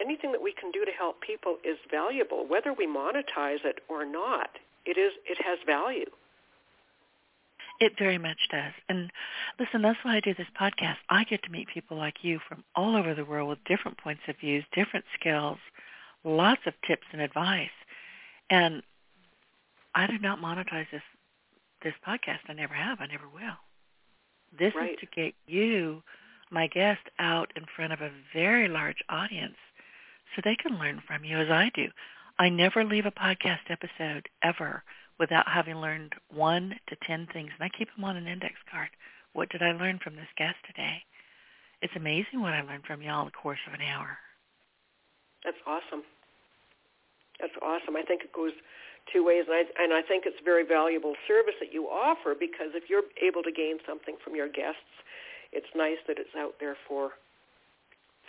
anything 0.00 0.32
that 0.32 0.40
we 0.40 0.54
can 0.54 0.70
do 0.70 0.84
to 0.84 0.92
help 0.96 1.20
people 1.20 1.58
is 1.64 1.76
valuable, 1.90 2.46
whether 2.46 2.72
we 2.72 2.86
monetize 2.86 3.64
it 3.64 3.80
or 3.88 4.06
not. 4.06 4.50
It 4.86 4.96
is 4.96 5.12
it 5.26 5.36
has 5.44 5.58
value. 5.66 6.08
It 7.80 7.98
very 7.98 8.18
much 8.18 8.48
does. 8.50 8.72
And 8.88 9.10
listen, 9.58 9.80
that's 9.80 9.98
why 10.02 10.16
I 10.16 10.20
do 10.20 10.34
this 10.34 10.46
podcast. 10.60 10.96
I 11.08 11.24
get 11.24 11.42
to 11.44 11.50
meet 11.50 11.68
people 11.68 11.96
like 11.96 12.22
you 12.22 12.38
from 12.46 12.62
all 12.74 12.94
over 12.94 13.14
the 13.14 13.24
world 13.24 13.48
with 13.48 13.64
different 13.64 13.96
points 13.98 14.22
of 14.28 14.36
views, 14.38 14.64
different 14.74 15.06
skills, 15.18 15.58
lots 16.22 16.60
of 16.66 16.74
tips 16.86 17.06
and 17.12 17.22
advice. 17.22 17.70
And 18.50 18.82
I 19.94 20.06
do 20.06 20.18
not 20.18 20.40
monetize 20.40 20.90
this 20.92 21.02
this 21.82 21.94
podcast. 22.06 22.40
I 22.48 22.52
never 22.52 22.74
have. 22.74 23.00
I 23.00 23.06
never 23.06 23.28
will. 23.32 23.56
This 24.58 24.74
right. 24.74 24.92
is 24.92 24.98
to 25.00 25.06
get 25.06 25.34
you, 25.46 26.02
my 26.50 26.66
guest, 26.66 27.00
out 27.18 27.50
in 27.56 27.64
front 27.74 27.94
of 27.94 28.02
a 28.02 28.10
very 28.34 28.68
large 28.68 29.02
audience 29.08 29.56
so 30.34 30.42
they 30.44 30.56
can 30.56 30.78
learn 30.78 31.02
from 31.06 31.24
you 31.24 31.38
as 31.38 31.50
I 31.50 31.70
do. 31.74 31.88
I 32.38 32.50
never 32.50 32.84
leave 32.84 33.06
a 33.06 33.10
podcast 33.10 33.70
episode 33.70 34.28
ever 34.42 34.82
without 35.20 35.46
having 35.46 35.76
learned 35.76 36.14
one 36.32 36.74
to 36.88 36.96
ten 37.06 37.28
things. 37.32 37.50
And 37.54 37.62
I 37.62 37.68
keep 37.76 37.94
them 37.94 38.04
on 38.04 38.16
an 38.16 38.26
index 38.26 38.54
card. 38.72 38.88
What 39.34 39.50
did 39.50 39.62
I 39.62 39.72
learn 39.72 40.00
from 40.02 40.16
this 40.16 40.32
guest 40.36 40.56
today? 40.66 41.04
It's 41.82 41.94
amazing 41.94 42.40
what 42.40 42.54
I 42.54 42.62
learned 42.62 42.84
from 42.88 43.02
you 43.02 43.10
all 43.10 43.20
in 43.20 43.26
the 43.26 43.36
course 43.36 43.60
of 43.68 43.74
an 43.74 43.84
hour. 43.84 44.18
That's 45.44 45.60
awesome. 45.66 46.02
That's 47.38 47.56
awesome. 47.62 47.96
I 47.96 48.02
think 48.02 48.22
it 48.24 48.32
goes 48.32 48.52
two 49.12 49.24
ways, 49.24 49.44
and 49.48 49.56
I, 49.56 49.64
and 49.82 49.92
I 49.92 50.02
think 50.02 50.24
it's 50.26 50.40
a 50.40 50.44
very 50.44 50.64
valuable 50.64 51.14
service 51.28 51.54
that 51.60 51.72
you 51.72 51.84
offer 51.84 52.34
because 52.34 52.72
if 52.74 52.90
you're 52.90 53.08
able 53.22 53.42
to 53.42 53.52
gain 53.52 53.76
something 53.86 54.16
from 54.24 54.34
your 54.34 54.48
guests, 54.48 54.92
it's 55.52 55.68
nice 55.76 56.00
that 56.08 56.18
it's 56.18 56.34
out 56.36 56.54
there 56.60 56.76
for 56.88 57.12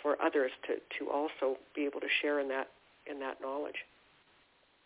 for 0.02 0.20
others 0.20 0.50
to, 0.66 0.74
to 0.98 1.08
also 1.12 1.56
be 1.76 1.86
able 1.86 2.00
to 2.00 2.10
share 2.20 2.40
in 2.40 2.48
that 2.48 2.68
in 3.06 3.20
that 3.20 3.40
knowledge. 3.40 3.86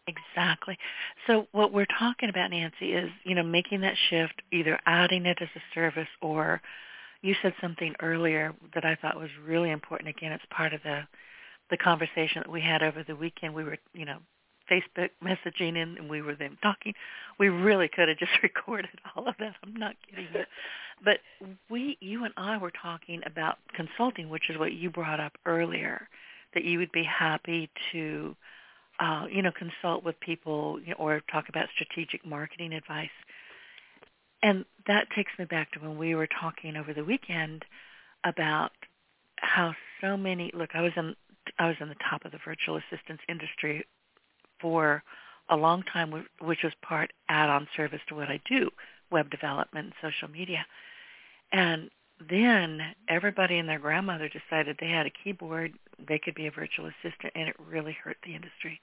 Exactly. 0.07 0.79
So 1.27 1.49
what 1.53 1.73
we're 1.73 1.87
talking 1.99 2.29
about, 2.29 2.51
Nancy, 2.51 2.93
is 2.93 3.11
you 3.25 3.35
know 3.35 3.43
making 3.43 3.81
that 3.81 3.97
shift, 4.09 4.41
either 4.53 4.79
adding 4.87 5.27
it 5.27 5.39
as 5.41 5.49
a 5.57 5.61
service, 5.75 6.09
or 6.23 6.63
you 7.23 7.35
said 7.43 7.55
something 7.61 7.95
earlier 8.03 8.55
that 8.75 8.85
I 8.85 8.97
thought 8.97 9.19
was 9.19 9.31
really 9.45 9.71
important. 9.71 10.09
Again, 10.11 10.33
it's 10.33 10.45
part 10.51 10.73
of 10.75 10.83
the 10.85 11.03
the 11.71 11.77
conversation 11.77 12.43
that 12.45 12.51
we 12.51 12.61
had 12.61 12.83
over 12.83 13.03
the 13.03 13.17
weekend. 13.17 13.55
We 13.55 13.65
were 13.65 13.79
you 13.95 14.05
know 14.05 14.19
Facebook 14.71 15.11
messaging 15.25 15.77
in, 15.77 15.97
and 15.99 16.09
we 16.09 16.23
were 16.23 16.37
then 16.37 16.57
talking. 16.63 16.95
We 17.39 17.49
really 17.49 17.89
could 17.89 18.09
have 18.09 18.19
just 18.19 18.33
recorded 18.43 18.91
all 19.17 19.29
of 19.29 19.35
that. 19.41 19.57
I'm 19.65 19.75
not 19.75 19.97
kidding 20.09 20.29
you. 20.35 20.45
But 21.05 21.19
we, 21.71 21.99
you 22.01 22.25
and 22.25 22.35
I, 22.37 22.57
were 22.59 22.73
talking 22.73 23.23
about 23.27 23.59
consulting, 23.75 24.29
which 24.31 24.51
is 24.51 24.59
what 24.59 24.73
you 24.73 24.91
brought 24.91 25.21
up 25.21 25.33
earlier, 25.47 26.09
that 26.55 26.65
you 26.65 26.79
would 26.79 26.93
be 26.93 27.05
happy 27.05 27.71
to 27.93 28.35
uh, 28.99 29.27
you 29.31 29.43
know, 29.43 29.53
consult 29.53 30.05
with 30.05 30.19
people 30.21 30.81
you 30.81 30.91
know, 30.91 30.97
or 30.99 31.21
talk 31.31 31.49
about 31.49 31.69
strategic 31.75 32.25
marketing 32.25 32.73
advice. 32.73 33.11
And 34.43 34.65
that 34.87 35.09
takes 35.15 35.33
me 35.39 35.45
back 35.45 35.73
to 35.73 35.81
when 35.81 35.99
we 35.99 36.15
were 36.15 36.29
talking 36.41 36.77
over 36.77 36.95
the 36.95 37.05
weekend 37.05 37.65
about 38.25 38.71
how 39.37 39.75
so 40.01 40.17
many 40.17 40.51
look 40.55 40.71
I 40.75 40.83
was 40.83 40.93
in 40.97 41.15
I 41.59 41.69
was 41.69 41.77
in 41.81 41.89
the 41.89 41.97
top 42.11 42.25
of 42.25 42.33
the 42.33 42.39
virtual 42.45 42.77
assistance 42.77 43.21
industry 43.29 43.87
for 44.61 45.03
a 45.49 45.57
long 45.57 45.83
time 45.83 46.27
which 46.41 46.63
was 46.65 46.73
part 46.83 47.13
add-on 47.29 47.69
service 47.77 48.01
to 48.09 48.15
what 48.15 48.29
I 48.29 48.41
do, 48.49 48.71
web 49.11 49.31
development 49.31 49.87
and 50.03 50.13
social 50.13 50.29
media. 50.29 50.67
And 51.53 51.91
then 52.29 52.81
everybody 53.09 53.59
and 53.59 53.69
their 53.69 53.79
grandmother 53.79 54.29
decided 54.29 54.77
they 54.81 54.89
had 54.89 55.07
a 55.07 55.11
keyboard, 55.11 55.75
they 56.09 56.19
could 56.19 56.35
be 56.35 56.47
a 56.47 56.51
virtual 56.51 56.87
assistant, 56.87 57.33
and 57.35 57.49
it 57.49 57.57
really 57.71 57.97
hurt 58.03 58.17
the 58.25 58.35
industry 58.35 58.81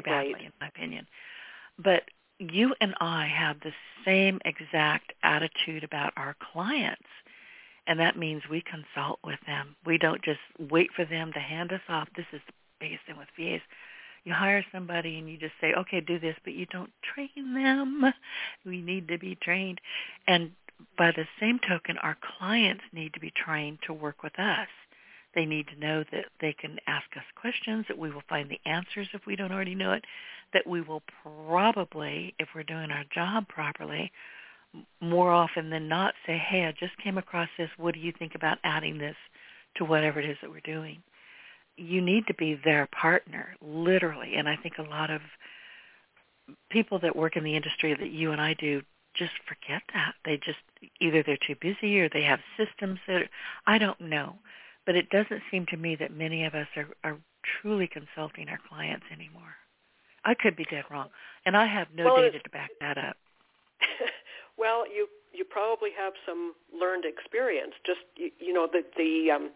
badly, 0.00 0.34
right. 0.34 0.44
in 0.44 0.52
my 0.60 0.68
opinion. 0.68 1.06
But 1.78 2.04
you 2.38 2.74
and 2.80 2.94
I 3.00 3.26
have 3.26 3.60
the 3.60 3.72
same 4.04 4.40
exact 4.44 5.12
attitude 5.22 5.84
about 5.84 6.12
our 6.16 6.36
clients. 6.52 7.08
And 7.86 7.98
that 7.98 8.16
means 8.16 8.42
we 8.48 8.62
consult 8.62 9.18
with 9.24 9.40
them. 9.46 9.74
We 9.84 9.98
don't 9.98 10.22
just 10.22 10.40
wait 10.58 10.90
for 10.94 11.04
them 11.04 11.32
to 11.32 11.40
hand 11.40 11.72
us 11.72 11.80
off. 11.88 12.08
This 12.16 12.26
is 12.32 12.40
the 12.46 12.52
biggest 12.80 13.04
thing 13.06 13.16
with 13.16 13.28
VAs. 13.36 13.60
You 14.24 14.32
hire 14.32 14.64
somebody 14.70 15.18
and 15.18 15.28
you 15.28 15.36
just 15.36 15.54
say, 15.60 15.74
okay, 15.74 16.00
do 16.00 16.18
this, 16.18 16.36
but 16.44 16.52
you 16.52 16.66
don't 16.66 16.92
train 17.02 17.54
them. 17.54 18.12
We 18.64 18.80
need 18.80 19.08
to 19.08 19.18
be 19.18 19.34
trained. 19.34 19.80
And 20.28 20.52
by 20.96 21.10
the 21.10 21.26
same 21.40 21.58
token, 21.58 21.98
our 21.98 22.16
clients 22.38 22.84
need 22.92 23.14
to 23.14 23.20
be 23.20 23.32
trained 23.32 23.78
to 23.86 23.92
work 23.92 24.22
with 24.22 24.38
us. 24.38 24.68
They 25.34 25.46
need 25.46 25.68
to 25.68 25.80
know 25.80 26.04
that 26.12 26.26
they 26.40 26.52
can 26.52 26.78
ask 26.86 27.06
us 27.16 27.24
questions, 27.34 27.86
that 27.88 27.98
we 27.98 28.10
will 28.10 28.22
find 28.28 28.50
the 28.50 28.60
answers 28.66 29.08
if 29.12 29.26
we 29.26 29.36
don't 29.36 29.52
already 29.52 29.74
know 29.74 29.92
it, 29.92 30.04
that 30.52 30.66
we 30.66 30.80
will 30.80 31.02
probably, 31.22 32.34
if 32.38 32.48
we're 32.54 32.62
doing 32.62 32.90
our 32.90 33.04
job 33.14 33.48
properly, 33.48 34.12
more 35.00 35.30
often 35.30 35.70
than 35.70 35.88
not 35.88 36.14
say, 36.26 36.36
hey, 36.38 36.64
I 36.64 36.72
just 36.72 36.96
came 36.98 37.18
across 37.18 37.48
this. 37.56 37.70
What 37.76 37.94
do 37.94 38.00
you 38.00 38.12
think 38.18 38.34
about 38.34 38.58
adding 38.64 38.98
this 38.98 39.16
to 39.76 39.84
whatever 39.84 40.20
it 40.20 40.28
is 40.28 40.36
that 40.42 40.50
we're 40.50 40.60
doing? 40.60 41.02
You 41.76 42.00
need 42.00 42.26
to 42.26 42.34
be 42.34 42.60
their 42.62 42.86
partner, 42.86 43.56
literally. 43.62 44.34
And 44.36 44.48
I 44.48 44.56
think 44.56 44.78
a 44.78 44.82
lot 44.82 45.10
of 45.10 45.20
people 46.70 46.98
that 47.00 47.16
work 47.16 47.36
in 47.36 47.44
the 47.44 47.56
industry 47.56 47.94
that 47.94 48.10
you 48.10 48.32
and 48.32 48.40
I 48.40 48.54
do 48.54 48.82
just 49.14 49.32
forget 49.46 49.82
that. 49.94 50.14
They 50.24 50.38
just 50.38 50.58
either 51.00 51.22
they're 51.22 51.38
too 51.46 51.56
busy 51.60 52.00
or 52.00 52.08
they 52.08 52.22
have 52.22 52.40
systems 52.56 52.98
that 53.06 53.28
I 53.66 53.78
don't 53.78 54.00
know. 54.00 54.36
But 54.86 54.96
it 54.96 55.10
doesn't 55.10 55.42
seem 55.50 55.66
to 55.66 55.76
me 55.76 55.96
that 55.96 56.12
many 56.12 56.44
of 56.44 56.54
us 56.54 56.66
are, 56.76 56.88
are 57.04 57.18
truly 57.60 57.86
consulting 57.86 58.48
our 58.48 58.58
clients 58.68 59.06
anymore. 59.12 59.54
I 60.24 60.34
could 60.34 60.56
be 60.56 60.64
dead 60.64 60.84
wrong, 60.90 61.08
and 61.46 61.56
I 61.56 61.66
have 61.66 61.88
no 61.94 62.04
well, 62.04 62.16
data 62.16 62.38
to 62.38 62.50
back 62.50 62.70
that 62.80 62.98
up. 62.98 63.16
well, 64.56 64.84
you 64.86 65.08
you 65.32 65.44
probably 65.44 65.90
have 65.98 66.12
some 66.26 66.54
learned 66.78 67.04
experience. 67.04 67.72
Just 67.84 68.00
you, 68.16 68.30
you 68.38 68.52
know 68.52 68.68
the 68.70 68.84
the 68.96 69.30
um, 69.30 69.50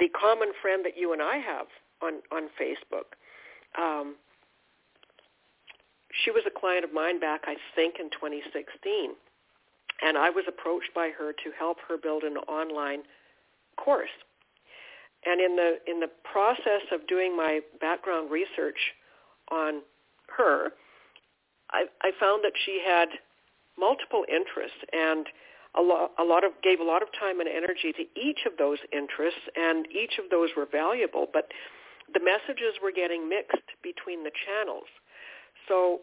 the 0.00 0.08
common 0.08 0.52
friend 0.60 0.84
that 0.84 0.96
you 0.96 1.12
and 1.12 1.20
I 1.20 1.36
have 1.36 1.66
on 2.02 2.20
on 2.32 2.48
Facebook. 2.60 3.16
Um, 3.78 4.16
she 6.24 6.30
was 6.30 6.42
a 6.46 6.50
client 6.50 6.84
of 6.84 6.92
mine 6.92 7.20
back, 7.20 7.42
I 7.44 7.56
think, 7.76 7.96
in 8.00 8.08
2016, 8.10 9.12
and 10.02 10.16
I 10.16 10.30
was 10.30 10.44
approached 10.48 10.94
by 10.94 11.10
her 11.16 11.32
to 11.32 11.52
help 11.56 11.78
her 11.86 11.98
build 11.98 12.24
an 12.24 12.38
online 12.48 13.02
course. 13.82 14.12
And 15.26 15.40
in 15.40 15.56
the 15.56 15.78
in 15.86 16.00
the 16.00 16.10
process 16.30 16.86
of 16.92 17.06
doing 17.06 17.36
my 17.36 17.60
background 17.80 18.30
research 18.30 18.78
on 19.50 19.82
her, 20.36 20.70
I, 21.70 21.86
I 22.02 22.10
found 22.20 22.44
that 22.44 22.52
she 22.64 22.80
had 22.84 23.08
multiple 23.78 24.24
interests 24.28 24.78
and 24.92 25.26
a 25.76 25.82
lot, 25.82 26.10
a 26.18 26.24
lot 26.24 26.44
of 26.44 26.52
gave 26.62 26.80
a 26.80 26.84
lot 26.84 27.02
of 27.02 27.08
time 27.18 27.40
and 27.40 27.48
energy 27.48 27.92
to 27.92 28.04
each 28.18 28.46
of 28.46 28.56
those 28.58 28.78
interests, 28.92 29.42
and 29.54 29.86
each 29.92 30.18
of 30.18 30.30
those 30.30 30.50
were 30.56 30.66
valuable. 30.70 31.26
But 31.30 31.52
the 32.12 32.20
messages 32.20 32.80
were 32.82 32.92
getting 32.92 33.28
mixed 33.28 33.68
between 33.82 34.24
the 34.24 34.32
channels. 34.46 34.88
So 35.68 36.00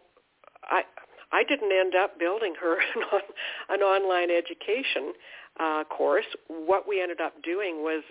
I 0.63 0.83
I 1.31 1.43
didn't 1.43 1.71
end 1.71 1.95
up 1.95 2.19
building 2.19 2.53
her 2.61 2.77
an, 2.95 3.01
on, 3.11 3.21
an 3.69 3.81
online 3.81 4.29
education 4.29 5.13
uh, 5.59 5.83
course. 5.85 6.25
What 6.47 6.87
we 6.87 7.01
ended 7.01 7.21
up 7.21 7.33
doing 7.43 7.83
was 7.83 8.03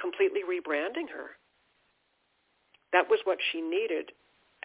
completely 0.00 0.40
rebranding 0.40 1.08
her. 1.14 1.36
That 2.92 3.08
was 3.08 3.20
what 3.24 3.38
she 3.52 3.60
needed 3.60 4.12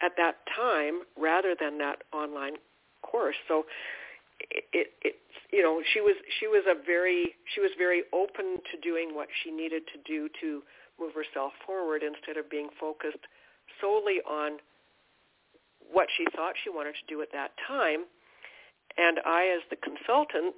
at 0.02 0.12
that 0.16 0.36
time 0.54 1.00
rather 1.16 1.54
than 1.58 1.78
that 1.78 2.02
online 2.12 2.54
course. 3.02 3.36
So 3.48 3.64
it, 4.50 4.64
it, 4.72 4.86
it 5.02 5.14
you 5.52 5.62
know 5.62 5.80
she 5.94 6.00
was 6.00 6.16
she 6.40 6.46
was 6.46 6.64
a 6.68 6.74
very 6.84 7.34
she 7.54 7.60
was 7.60 7.70
very 7.78 8.02
open 8.12 8.58
to 8.72 8.80
doing 8.82 9.14
what 9.14 9.28
she 9.42 9.50
needed 9.50 9.82
to 9.94 9.98
do 10.04 10.28
to 10.40 10.62
move 11.00 11.12
herself 11.14 11.52
forward 11.64 12.02
instead 12.02 12.36
of 12.36 12.50
being 12.50 12.68
focused 12.80 13.24
solely 13.80 14.20
on 14.28 14.58
what 15.92 16.08
she 16.16 16.24
thought 16.34 16.54
she 16.62 16.70
wanted 16.70 16.94
to 16.94 17.06
do 17.08 17.22
at 17.22 17.28
that 17.32 17.52
time. 17.68 18.04
And 18.96 19.18
I, 19.24 19.52
as 19.54 19.62
the 19.68 19.76
consultant, 19.76 20.54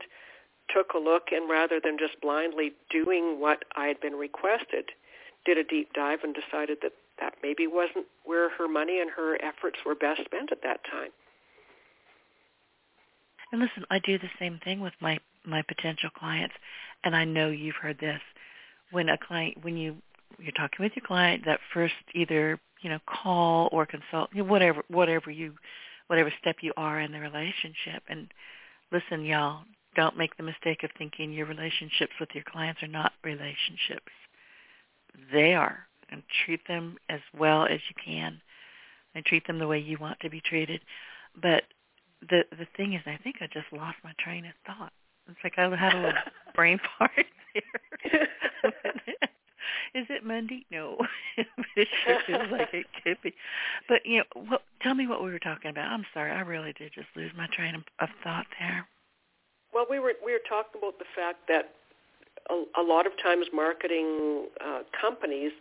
took 0.75 0.93
a 0.95 0.99
look 0.99 1.29
and 1.33 1.49
rather 1.49 1.81
than 1.83 1.99
just 1.99 2.21
blindly 2.21 2.73
doing 2.91 3.41
what 3.41 3.65
I 3.77 3.87
had 3.87 4.01
been 4.01 4.15
requested, 4.15 4.91
did 5.45 5.59
a 5.59 5.65
deep 5.65 5.93
dive 5.93 6.21
and 6.23 6.35
decided 6.35 6.79
that 6.83 6.93
that 7.21 7.35
maybe 7.43 7.67
wasn't 7.67 8.07
where 8.25 8.51
her 8.51 8.69
money 8.69 9.01
and 9.01 9.11
her 9.11 9.37
efforts 9.43 9.79
were 9.85 9.95
best 9.95 10.21
spent 10.25 10.53
at 10.53 10.63
that 10.63 10.81
time. 10.89 11.11
And 13.51 13.61
listen, 13.61 13.85
I 13.91 13.99
do 13.99 14.19
the 14.19 14.31
same 14.39 14.61
thing 14.63 14.81
with 14.81 14.93
my 15.01 15.19
my 15.45 15.63
potential 15.63 16.11
clients, 16.17 16.55
and 17.05 17.17
I 17.17 17.25
know 17.25 17.49
you've 17.49 17.77
heard 17.77 17.99
this. 17.99 18.21
When 18.91 19.09
a 19.09 19.19
client, 19.19 19.63
when 19.63 19.77
you 19.77 19.97
you're 20.39 20.53
talking 20.53 20.85
with 20.85 20.93
your 20.95 21.07
client, 21.07 21.45
that 21.47 21.61
first 21.73 21.95
either 22.15 22.61
you 22.83 22.91
know 22.91 22.99
call 23.07 23.69
or 23.73 23.87
consult, 23.87 24.31
you 24.33 24.43
know, 24.43 24.51
whatever 24.51 24.83
whatever 24.89 25.31
you 25.31 25.55
whatever 26.09 26.33
step 26.41 26.57
you 26.61 26.73
are 26.77 27.01
in 27.01 27.13
the 27.13 27.21
relationship. 27.21 28.03
And 28.09 28.29
listen, 28.93 29.25
y'all, 29.25 29.63
don't 29.99 30.17
make 30.17 30.37
the 30.37 30.45
mistake 30.45 30.85
of 30.85 30.91
thinking 30.97 31.33
your 31.33 31.47
relationships 31.47 32.13
with 32.21 32.29
your 32.33 32.45
clients 32.45 32.81
are 32.85 32.87
not 32.87 33.15
relationships. 33.25 34.13
They 35.33 35.55
are, 35.55 35.89
and 36.09 36.23
treat 36.45 36.61
them 36.69 36.99
as 37.09 37.19
well 37.37 37.65
as 37.65 37.81
you 37.89 37.97
can, 38.05 38.41
and 39.17 39.25
treat 39.25 39.45
them 39.49 39.59
the 39.59 39.67
way 39.67 39.81
you 39.81 39.99
want 40.01 40.21
to 40.21 40.31
be 40.31 40.41
treated. 40.41 40.83
But 41.43 41.65
the 42.21 42.45
the 42.53 42.69
thing 42.77 42.93
is, 42.93 43.03
I 43.07 43.19
think 43.25 43.39
I 43.41 43.49
just 43.49 43.67
lost 43.73 43.97
my 44.05 44.13
train 44.21 44.45
of 44.45 44.53
thought. 44.65 44.93
It's 45.29 45.39
like 45.43 45.59
I 45.59 45.69
had 45.75 45.95
a 45.95 45.97
little 45.97 46.21
brain 46.55 46.79
fart 46.97 47.11
there. 47.53 48.23
is 49.97 50.07
it 50.09 50.25
Monday? 50.25 50.65
No, 50.71 50.97
it 51.37 51.89
sure 52.05 52.21
feels 52.25 52.53
like 52.53 52.73
it 52.73 52.87
could 53.03 53.17
be. 53.21 53.35
But 53.89 54.07
you 54.07 54.19
know, 54.19 54.43
what, 54.47 54.63
tell 54.81 54.95
me 54.95 55.09
what 55.09 55.25
we 55.25 55.33
were 55.33 55.41
talking 55.41 55.73
about. 55.73 55.91
I'm 55.91 56.07
sorry, 56.15 56.31
I 56.31 56.43
really 56.43 56.73
did 56.75 56.93
just 56.95 57.09
lose 57.17 57.33
my 57.37 57.49
train 57.49 57.75
of, 57.75 57.83
of 57.99 58.11
thought 58.23 58.47
there. 58.61 58.87
Well, 59.75 59.87
we 59.89 59.99
were 59.99 60.15
we 60.25 60.33
were 60.33 60.45
talking 60.49 60.81
about 60.81 60.99
the 60.99 61.09
fact 61.15 61.49
that 61.49 61.75
a, 62.51 62.81
a 62.81 62.83
lot 62.83 63.07
of 63.07 63.13
times 63.23 63.47
marketing 63.53 64.47
uh, 64.65 64.81
companies, 64.99 65.53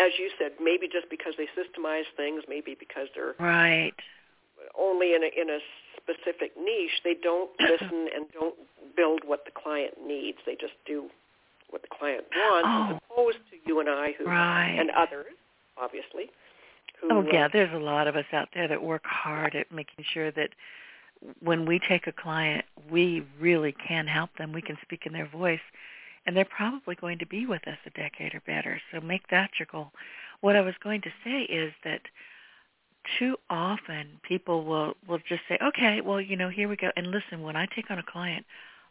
as 0.00 0.12
you 0.18 0.30
said, 0.38 0.52
maybe 0.62 0.88
just 0.88 1.10
because 1.10 1.34
they 1.36 1.48
systemize 1.52 2.08
things, 2.16 2.42
maybe 2.48 2.76
because 2.78 3.08
they're 3.14 3.34
right 3.38 3.94
only 4.78 5.14
in 5.14 5.22
a 5.22 5.30
in 5.40 5.50
a 5.50 5.58
specific 5.96 6.52
niche, 6.56 7.00
they 7.04 7.14
don't 7.14 7.50
listen 7.60 8.08
and 8.14 8.26
don't 8.32 8.54
build 8.96 9.22
what 9.24 9.44
the 9.44 9.50
client 9.50 9.94
needs. 10.04 10.38
They 10.46 10.54
just 10.54 10.74
do 10.86 11.08
what 11.70 11.82
the 11.82 11.88
client 11.88 12.24
wants, 12.34 12.68
oh. 12.68 12.94
as 12.94 13.00
opposed 13.10 13.38
to 13.50 13.56
you 13.66 13.80
and 13.80 13.88
I, 13.88 14.12
who 14.18 14.26
right. 14.26 14.76
and 14.78 14.90
others, 14.90 15.32
obviously. 15.80 16.30
Who, 17.00 17.08
oh 17.10 17.24
yeah, 17.32 17.46
uh, 17.46 17.48
there's 17.52 17.72
a 17.74 17.82
lot 17.82 18.06
of 18.06 18.16
us 18.16 18.26
out 18.32 18.48
there 18.54 18.68
that 18.68 18.82
work 18.82 19.02
hard 19.04 19.54
at 19.54 19.72
making 19.72 20.04
sure 20.12 20.30
that 20.32 20.50
when 21.40 21.66
we 21.66 21.78
take 21.88 22.06
a 22.06 22.12
client, 22.12 22.64
we 22.90 23.24
really 23.40 23.72
can 23.86 24.06
help 24.06 24.30
them. 24.38 24.52
We 24.52 24.62
can 24.62 24.78
speak 24.82 25.06
in 25.06 25.12
their 25.12 25.28
voice, 25.28 25.60
and 26.26 26.36
they're 26.36 26.44
probably 26.44 26.94
going 26.94 27.18
to 27.18 27.26
be 27.26 27.46
with 27.46 27.66
us 27.68 27.78
a 27.86 27.90
decade 27.90 28.34
or 28.34 28.42
better. 28.46 28.80
So 28.92 29.00
make 29.00 29.28
that 29.28 29.50
your 29.58 29.66
goal. 29.70 29.92
What 30.40 30.56
I 30.56 30.60
was 30.60 30.74
going 30.82 31.02
to 31.02 31.10
say 31.24 31.42
is 31.42 31.72
that 31.84 32.00
too 33.18 33.36
often 33.50 34.20
people 34.22 34.64
will 34.64 34.94
will 35.08 35.18
just 35.28 35.42
say, 35.48 35.58
okay, 35.62 36.00
well, 36.00 36.20
you 36.20 36.36
know, 36.36 36.48
here 36.48 36.68
we 36.68 36.76
go. 36.76 36.90
And 36.96 37.08
listen, 37.08 37.42
when 37.42 37.56
I 37.56 37.66
take 37.74 37.90
on 37.90 37.98
a 37.98 38.04
client, 38.04 38.44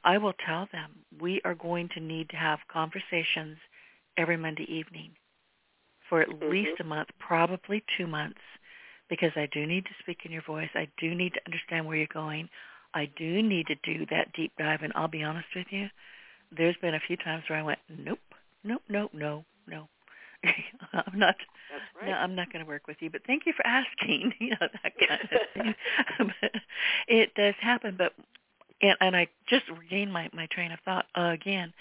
I 0.04 0.18
will 0.18 0.34
tell 0.46 0.68
them 0.72 0.92
we 1.20 1.42
are 1.46 1.56
going 1.56 1.90
to 1.90 2.00
need 2.00 2.30
to 2.30 2.36
have 2.36 2.60
conversations 2.72 3.58
every 4.18 4.38
Monday 4.38 4.66
evening 4.70 5.12
for 6.10 6.22
at 6.22 6.30
mm-hmm. 6.30 6.50
least 6.50 6.80
a 6.80 6.84
month, 6.84 7.10
probably 7.20 7.84
two 7.98 8.08
months, 8.08 8.42
because 9.12 9.32
I 9.36 9.48
do 9.52 9.68
need 9.68 9.84
to 9.84 9.92
speak 10.00 10.20
in 10.24 10.32
your 10.32 10.42
voice. 10.42 10.70
I 10.74 10.88
do 10.98 11.14
need 11.14 11.34
to 11.34 11.42
understand 11.46 11.86
where 11.86 11.98
you're 11.98 12.08
going. 12.08 12.48
I 12.94 13.10
do 13.18 13.44
need 13.44 13.68
to 13.68 13.76
do 13.84 14.06
that 14.10 14.32
deep 14.34 14.54
dive. 14.58 14.84
And 14.84 14.94
I'll 14.96 15.10
be 15.10 15.22
honest 15.22 15.50
with 15.54 15.68
you, 15.70 15.90
there's 16.56 16.78
been 16.78 16.96
a 16.96 17.00
few 17.06 17.18
times 17.18 17.44
where 17.48 17.60
I 17.60 17.62
went, 17.62 17.80
nope, 17.90 18.20
nope, 18.64 18.82
nope, 18.88 19.12
no, 19.14 19.44
no. 19.68 19.90
I'm 20.94 21.20
not. 21.20 21.36
Right. 22.02 22.10
No, 22.10 22.14
I'm 22.14 22.36
not 22.36 22.54
going 22.54 22.64
to 22.64 22.70
work 22.70 22.88
with 22.88 22.98
you. 23.02 23.10
But 23.10 23.22
thank 23.28 23.46
you 23.46 23.54
for 23.54 23.68
asking. 23.68 24.34
You 24.40 24.52
know 24.52 24.68
that 24.82 24.94
kind 25.08 25.22
of 25.22 25.40
thing. 25.54 26.32
it 27.10 27.36
does 27.36 27.54
happen, 27.60 27.96
but 27.98 28.14
and, 28.82 28.96
and 29.02 29.16
I 29.16 29.28
just 29.48 29.66
regained 29.70 30.12
my 30.12 30.30
my 30.34 30.48
train 30.48 30.72
of 30.72 30.80
thought 30.84 31.06
uh, 31.16 31.30
again. 31.34 31.74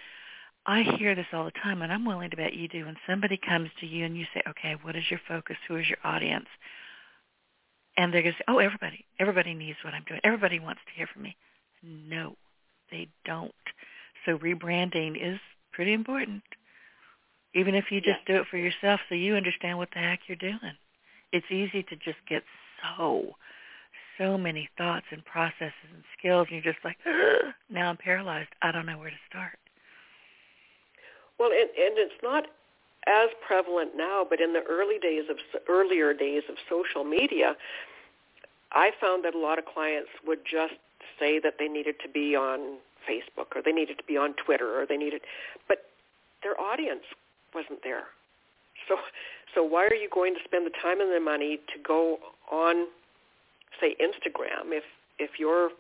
I 0.66 0.83
hear 0.83 1.14
this 1.14 1.27
all 1.33 1.47
the 1.47 1.53
time, 1.53 1.81
and 1.81 1.90
I'm 1.90 2.05
willing 2.05 2.29
to 2.31 2.37
bet 2.37 2.53
you 2.53 2.69
do. 2.69 2.85
When 2.85 2.97
somebody 3.09 3.38
comes 3.38 3.71
to 3.81 3.87
you 3.87 4.05
and 4.05 4.16
you 4.16 4.27
say, 4.35 4.43
"Okay, 4.47 4.77
what 4.83 4.95
is 4.95 5.05
your 5.11 5.21
focus? 5.27 5.57
Who 5.69 5.77
is 5.77 5.88
your 5.88 5.99
audience?" 6.05 6.49
And 8.01 8.15
they're 8.15 8.23
going 8.23 8.33
to 8.33 8.39
say, 8.39 8.45
"Oh, 8.49 8.59
everybody, 8.59 9.05
everybody 9.19 9.53
needs 9.53 9.79
what 9.85 9.93
I'm 9.93 10.05
doing. 10.09 10.21
Everybody 10.25 10.59
wants 10.59 10.81
to 10.87 10.93
hear 10.97 11.07
from 11.07 11.23
me." 11.23 11.37
No, 11.83 12.37
they 12.91 13.09
don't. 13.27 13.53
So 14.25 14.39
rebranding 14.39 15.17
is 15.21 15.39
pretty 15.73 15.93
important, 15.93 16.43
even 17.55 17.75
if 17.75 17.91
you 17.91 18.01
just 18.01 18.21
yeah. 18.27 18.35
do 18.37 18.41
it 18.41 18.47
for 18.51 18.57
yourself, 18.57 19.01
so 19.09 19.15
you 19.15 19.35
understand 19.37 19.77
what 19.77 19.91
the 19.93 20.01
heck 20.01 20.21
you're 20.29 20.37
doing. 20.37 20.77
It's 21.33 21.51
easy 21.51 21.83
to 21.85 21.97
just 21.97 22.19
get 22.29 22.43
so 22.97 23.37
so 24.19 24.37
many 24.37 24.69
thoughts 24.77 25.07
and 25.11 25.25
processes 25.25 25.91
and 25.95 26.05
skills, 26.19 26.47
and 26.51 26.63
you're 26.63 26.73
just 26.75 26.85
like, 26.85 26.99
now 27.71 27.89
I'm 27.89 27.97
paralyzed. 27.97 28.51
I 28.61 28.71
don't 28.71 28.85
know 28.85 28.99
where 28.99 29.11
to 29.11 29.17
start. 29.29 29.59
Well, 31.39 31.51
and, 31.53 31.71
and 31.71 31.97
it's 31.97 32.23
not 32.23 32.45
as 33.07 33.31
prevalent 33.47 33.93
now, 33.97 34.27
but 34.29 34.41
in 34.41 34.53
the 34.53 34.63
early 34.69 34.99
days 34.99 35.25
of 35.31 35.37
earlier 35.69 36.13
days 36.13 36.43
of 36.49 36.57
social 36.69 37.05
media, 37.05 37.55
I 38.73 38.91
found 39.01 39.25
that 39.25 39.35
a 39.35 39.39
lot 39.39 39.59
of 39.59 39.65
clients 39.65 40.11
would 40.27 40.41
just 40.45 40.75
say 41.19 41.41
that 41.41 41.55
they 41.59 41.69
needed 41.69 41.97
to 42.03 42.09
be 42.09 42.37
on 42.37 42.79
Facebook 43.09 43.57
or 43.57 43.63
they 43.65 43.73
needed 43.73 43.99
to 43.99 44.05
be 44.05 44.17
on 44.17 44.35
Twitter 44.45 44.81
or 44.81 44.87
they 44.87 44.97
needed, 44.97 45.23
but 45.67 45.79
their 46.43 46.61
audience 46.61 47.05
wasn't 47.55 47.83
there. 47.83 48.05
So, 48.89 48.97
so 49.55 49.63
why 49.63 49.87
are 49.87 49.95
you 49.95 50.09
going 50.13 50.35
to 50.35 50.41
spend 50.45 50.67
the 50.67 50.77
time 50.83 51.01
and 51.01 51.13
the 51.13 51.21
money 51.21 51.59
to 51.75 51.83
go 51.83 52.19
on 52.51 52.87
say 53.81 53.97
Instagram, 54.01 54.73
if 54.73 54.85
if 55.19 55.39
your 55.39 55.71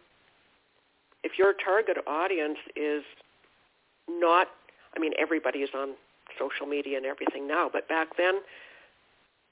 if 1.22 1.32
your 1.38 1.52
target 1.52 1.98
audience 2.06 2.58
is 2.76 3.02
not, 4.08 4.48
I 4.96 4.98
mean, 4.98 5.12
everybody 5.18 5.60
is 5.60 5.70
on 5.74 5.90
social 6.38 6.66
media 6.66 6.96
and 6.96 7.06
everything 7.06 7.46
now, 7.46 7.68
but 7.72 7.88
back 7.88 8.16
then, 8.16 8.40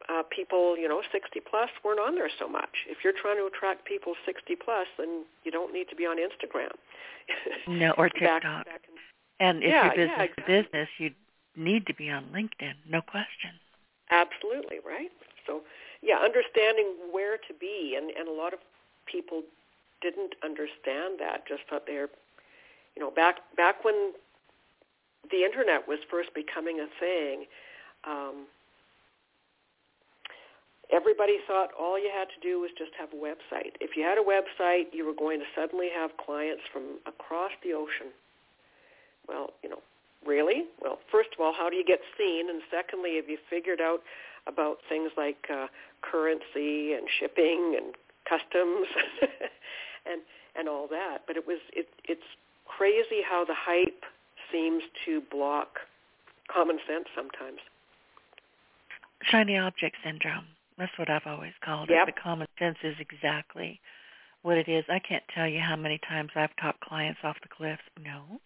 uh, 0.09 0.23
people, 0.31 0.77
you 0.79 0.89
know, 0.89 1.03
60 1.13 1.41
plus 1.49 1.69
weren't 1.85 2.01
on 2.01 2.15
there 2.15 2.31
so 2.39 2.49
much. 2.49 2.87
If 2.89 2.99
you're 3.05 3.13
trying 3.13 3.37
to 3.37 3.47
attract 3.47 3.85
people 3.85 4.15
60 4.25 4.57
plus, 4.57 4.87
then 4.97 5.25
you 5.45 5.51
don't 5.51 5.73
need 5.73 5.89
to 5.91 5.97
be 5.97 6.07
on 6.07 6.17
Instagram. 6.17 6.73
No, 7.67 7.93
or 7.99 8.09
TikTok. 8.09 8.43
back, 8.43 8.65
back 8.65 8.83
in, 8.89 9.47
and 9.47 9.63
if 9.63 9.71
yeah, 9.71 9.85
you're 9.85 10.09
business 10.09 10.11
yeah, 10.17 10.25
to 10.25 10.31
exactly. 10.31 10.63
business, 10.63 10.89
you 10.99 11.11
need 11.57 11.87
to 11.87 11.95
be 11.95 12.11
on 12.11 12.25
LinkedIn, 12.35 12.75
no 12.89 13.03
question. 13.03 13.51
Absolutely, 14.11 14.79
right? 14.87 15.11
So 15.47 15.63
yeah, 16.03 16.19
understanding 16.19 16.95
where 17.11 17.37
to 17.37 17.55
be, 17.59 17.97
and 17.97 18.11
and 18.11 18.29
a 18.29 18.33
lot 18.33 18.55
of 18.55 18.61
people 19.07 19.43
didn't 20.01 20.35
understand 20.45 21.19
that. 21.19 21.47
Just 21.47 21.63
thought 21.69 21.85
they're, 21.87 22.09
you 22.97 23.03
know, 23.03 23.11
back 23.11 23.41
back 23.57 23.85
when 23.85 24.13
the 25.31 25.45
internet 25.45 25.87
was 25.87 25.99
first 26.11 26.33
becoming 26.35 26.81
a 26.81 26.89
thing. 27.01 27.45
Um, 28.07 28.47
everybody 30.93 31.39
thought 31.47 31.71
all 31.79 31.99
you 31.99 32.11
had 32.13 32.29
to 32.33 32.41
do 32.41 32.61
was 32.61 32.71
just 32.79 32.93
have 32.99 33.11
a 33.13 33.21
website. 33.21 33.77
If 33.81 33.97
you 33.97 34.03
had 34.05 34.19
a 34.19 34.25
website, 34.25 34.93
you 34.93 35.05
were 35.05 35.17
going 35.17 35.41
to 35.41 35.47
suddenly 35.55 35.89
have 35.95 36.11
clients 36.17 36.63
from 36.73 36.99
across 37.07 37.53
the 37.63 37.73
ocean. 37.73 38.15
Well, 39.29 39.51
you 39.63 39.69
know, 39.69 39.83
really? 40.25 40.65
Well, 40.81 40.99
first 41.13 41.31
of 41.37 41.45
all, 41.45 41.53
how 41.53 41.69
do 41.69 41.77
you 41.77 41.85
get 41.85 42.01
seen? 42.17 42.49
And 42.49 42.63
secondly, 42.71 43.17
have 43.17 43.29
you 43.29 43.39
figured 43.51 43.81
out 43.81 44.01
about 44.49 44.79
things 44.89 45.11
like 45.17 45.47
uh, 45.53 45.67
currency 46.01 46.95
and 46.95 47.07
shipping 47.21 47.77
and 47.77 47.95
customs 48.29 48.89
and 50.07 50.23
and 50.57 50.69
all 50.69 50.89
that. 50.89 51.23
But 51.27 51.37
it 51.37 51.47
was 51.47 51.59
it 51.73 51.89
it's 52.05 52.29
crazy 52.67 53.23
how 53.23 53.45
the 53.45 53.55
hype 53.55 54.05
seems 54.53 54.83
to 55.05 55.21
block 55.31 55.79
common 56.53 56.79
sense 56.87 57.07
sometimes. 57.15 57.61
shiny 59.31 59.57
object 59.59 59.97
syndrome. 60.05 60.47
That's 60.79 60.97
what 60.97 61.11
I've 61.11 61.27
always 61.27 61.53
called 61.65 61.91
Yep. 61.91 62.09
it. 62.09 62.15
But 62.15 62.23
common 62.23 62.47
sense 62.59 62.79
is 62.85 62.95
exactly 63.01 63.81
what 64.43 64.57
it 64.57 64.69
is. 64.69 64.85
I 64.89 65.01
can't 65.01 65.25
tell 65.35 65.47
you 65.49 65.61
how 65.61 65.75
many 65.77 65.99
times 65.99 66.31
I've 66.37 66.55
talked 66.57 66.81
clients 66.81 67.21
off 67.25 67.37
the 67.43 67.49
cliffs. 67.49 67.83
No. 68.01 68.41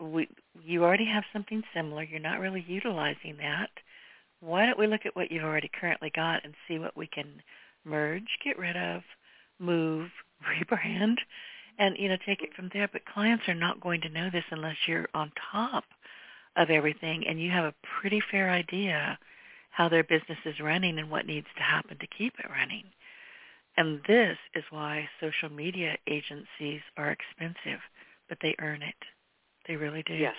We 0.00 0.28
you 0.62 0.84
already 0.84 1.04
have 1.06 1.24
something 1.32 1.62
similar. 1.74 2.02
You're 2.02 2.20
not 2.20 2.40
really 2.40 2.64
utilizing 2.66 3.36
that. 3.38 3.70
Why 4.40 4.66
don't 4.66 4.78
we 4.78 4.86
look 4.86 5.04
at 5.06 5.14
what 5.16 5.30
you've 5.30 5.44
already 5.44 5.68
currently 5.78 6.10
got 6.14 6.44
and 6.44 6.54
see 6.66 6.78
what 6.78 6.96
we 6.96 7.06
can 7.06 7.42
merge, 7.84 8.38
get 8.44 8.58
rid 8.58 8.76
of, 8.76 9.02
move, 9.58 10.10
rebrand, 10.42 11.16
and 11.78 11.96
you 11.98 12.08
know 12.08 12.16
take 12.26 12.42
it 12.42 12.54
from 12.54 12.70
there. 12.72 12.88
But 12.92 13.04
clients 13.06 13.44
are 13.48 13.54
not 13.54 13.80
going 13.80 14.00
to 14.02 14.08
know 14.08 14.28
this 14.32 14.44
unless 14.50 14.76
you're 14.86 15.08
on 15.14 15.32
top 15.52 15.84
of 16.56 16.70
everything 16.70 17.24
and 17.26 17.40
you 17.40 17.50
have 17.50 17.64
a 17.64 17.74
pretty 18.00 18.20
fair 18.30 18.50
idea 18.50 19.18
how 19.70 19.88
their 19.88 20.02
business 20.02 20.38
is 20.44 20.58
running 20.60 20.98
and 20.98 21.10
what 21.10 21.26
needs 21.26 21.46
to 21.56 21.62
happen 21.62 21.96
to 21.98 22.06
keep 22.06 22.34
it 22.38 22.50
running. 22.50 22.84
And 23.76 24.00
this 24.08 24.36
is 24.54 24.64
why 24.70 25.08
social 25.20 25.50
media 25.54 25.96
agencies 26.08 26.80
are 26.96 27.12
expensive, 27.12 27.78
but 28.28 28.38
they 28.42 28.56
earn 28.60 28.82
it. 28.82 28.96
They 29.68 29.76
really 29.76 30.02
do. 30.02 30.14
Yes. 30.14 30.34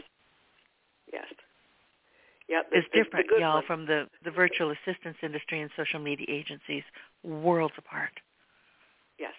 Yes. 1.13 2.65
The, 2.71 2.79
It's 2.79 2.87
the 2.91 3.03
different, 3.03 3.29
good 3.29 3.39
y'all, 3.39 3.55
one- 3.55 3.65
from 3.65 3.85
the, 3.85 4.07
the 4.25 4.31
virtual 4.31 4.71
assistance 4.71 5.17
industry 5.23 5.61
and 5.61 5.69
social 5.77 5.99
media 5.99 6.25
agencies, 6.27 6.83
worlds 7.23 7.75
apart. 7.77 8.11
Yes. 9.19 9.33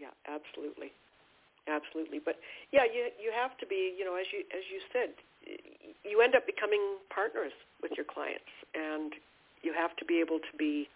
Yeah, 0.00 0.16
absolutely. 0.26 0.92
Absolutely. 1.68 2.18
But 2.24 2.40
yeah, 2.72 2.84
you 2.88 3.12
you 3.20 3.30
have 3.36 3.56
to 3.58 3.66
be, 3.66 3.92
you 3.96 4.04
know, 4.04 4.16
as 4.16 4.26
you 4.32 4.40
as 4.50 4.64
you 4.72 4.80
said, 4.92 5.12
you 6.04 6.20
end 6.20 6.34
up 6.34 6.46
becoming 6.46 6.80
partners 7.14 7.52
with 7.82 7.92
your 7.96 8.06
clients 8.06 8.50
and 8.74 9.12
you 9.62 9.72
have 9.72 9.94
to 9.96 10.04
be 10.04 10.20
able 10.20 10.38
to 10.38 10.56
be 10.58 10.88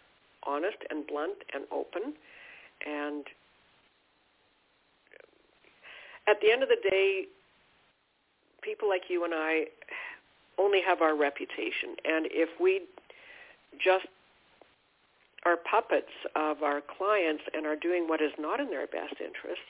honest 0.47 0.77
and 0.91 1.07
blunt 1.07 1.37
and 1.55 1.65
open 1.73 2.13
and 2.87 3.25
at 6.29 6.37
the 6.43 6.51
end 6.53 6.63
of 6.63 6.69
the 6.69 6.91
day 6.91 7.25
people 8.63 8.89
like 8.89 9.03
you 9.09 9.25
and 9.25 9.33
I 9.35 9.65
only 10.59 10.81
have 10.87 11.01
our 11.01 11.17
reputation 11.17 11.97
and 12.05 12.27
if 12.31 12.49
we 12.61 12.83
just 13.83 14.07
are 15.45 15.57
puppets 15.57 16.13
of 16.35 16.63
our 16.63 16.81
clients 16.81 17.43
and 17.53 17.67
are 17.67 17.77
doing 17.77 18.09
what 18.09 18.21
is 18.21 18.33
not 18.39 18.61
in 18.61 18.71
their 18.71 18.87
best 18.87 19.15
interest, 19.21 19.63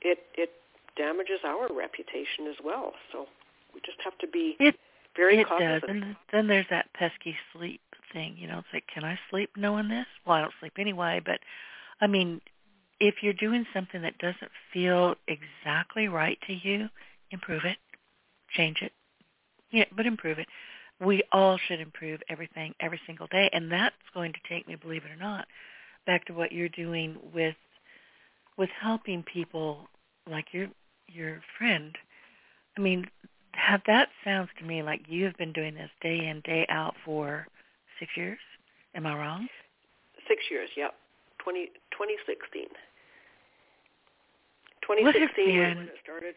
it 0.00 0.18
it 0.34 0.50
damages 0.96 1.40
our 1.44 1.68
reputation 1.72 2.46
as 2.48 2.56
well. 2.64 2.92
So 3.12 3.26
we 3.74 3.80
just 3.80 3.98
have 4.04 4.16
to 4.18 4.26
be 4.26 4.56
It 4.58 4.76
very 5.16 5.40
it 5.40 5.46
does. 5.48 5.82
And 5.88 6.16
then 6.32 6.46
there's 6.46 6.66
that 6.70 6.92
pesky 6.94 7.36
sleep 7.52 7.80
thing. 8.12 8.36
You 8.38 8.48
know, 8.48 8.58
it's 8.58 8.68
like, 8.72 8.86
can 8.92 9.04
I 9.04 9.18
sleep 9.30 9.50
knowing 9.56 9.88
this? 9.88 10.06
Well, 10.26 10.36
I 10.36 10.40
don't 10.42 10.52
sleep 10.60 10.74
anyway, 10.78 11.20
but 11.24 11.40
I 12.00 12.06
mean, 12.06 12.40
if 13.00 13.16
you're 13.22 13.32
doing 13.32 13.66
something 13.72 14.02
that 14.02 14.18
doesn't 14.18 14.50
feel 14.72 15.16
exactly 15.26 16.08
right 16.08 16.38
to 16.46 16.52
you, 16.52 16.88
improve 17.30 17.64
it, 17.64 17.76
change 18.50 18.82
it. 18.82 18.92
Yeah, 19.70 19.84
but 19.94 20.06
improve 20.06 20.38
it. 20.38 20.48
We 21.00 21.22
all 21.32 21.58
should 21.58 21.80
improve 21.80 22.20
everything 22.28 22.74
every 22.80 23.00
single 23.06 23.26
day, 23.26 23.50
and 23.52 23.70
that's 23.70 23.94
going 24.14 24.32
to 24.32 24.38
take 24.48 24.66
me, 24.66 24.76
believe 24.76 25.04
it 25.04 25.10
or 25.10 25.16
not, 25.16 25.46
back 26.06 26.24
to 26.26 26.32
what 26.32 26.52
you're 26.52 26.70
doing 26.70 27.16
with 27.34 27.56
with 28.56 28.70
helping 28.80 29.22
people 29.22 29.88
like 30.30 30.46
your 30.52 30.68
your 31.08 31.40
friend. 31.58 31.96
I 32.76 32.80
mean, 32.80 33.06
have 33.52 33.80
that 33.86 34.08
sounds 34.24 34.48
to 34.58 34.64
me 34.64 34.82
like 34.82 35.02
you 35.08 35.24
have 35.24 35.36
been 35.36 35.52
doing 35.52 35.74
this 35.74 35.90
day 36.00 36.26
in 36.26 36.40
day 36.42 36.66
out 36.68 36.94
for 37.04 37.46
six 37.98 38.12
years. 38.16 38.38
Am 38.94 39.06
I 39.06 39.14
wrong? 39.16 39.48
Six 40.28 40.42
years, 40.50 40.70
yep. 40.76 40.94
20, 41.44 41.66
2016. 41.92 42.66
Look 44.88 45.14
2016 45.14 45.58
was 45.58 45.76
when 45.76 45.88
it 45.88 45.98
started. 46.02 46.34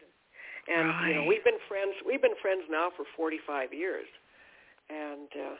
And 0.68 1.08
you 1.08 1.14
know, 1.14 1.24
we've 1.26 1.44
been 1.44 1.58
friends 1.68 1.94
we've 2.06 2.22
been 2.22 2.38
friends 2.42 2.62
now 2.70 2.90
for 2.96 3.04
45 3.16 3.72
years. 3.72 4.06
And 4.90 5.28
uh 5.36 5.56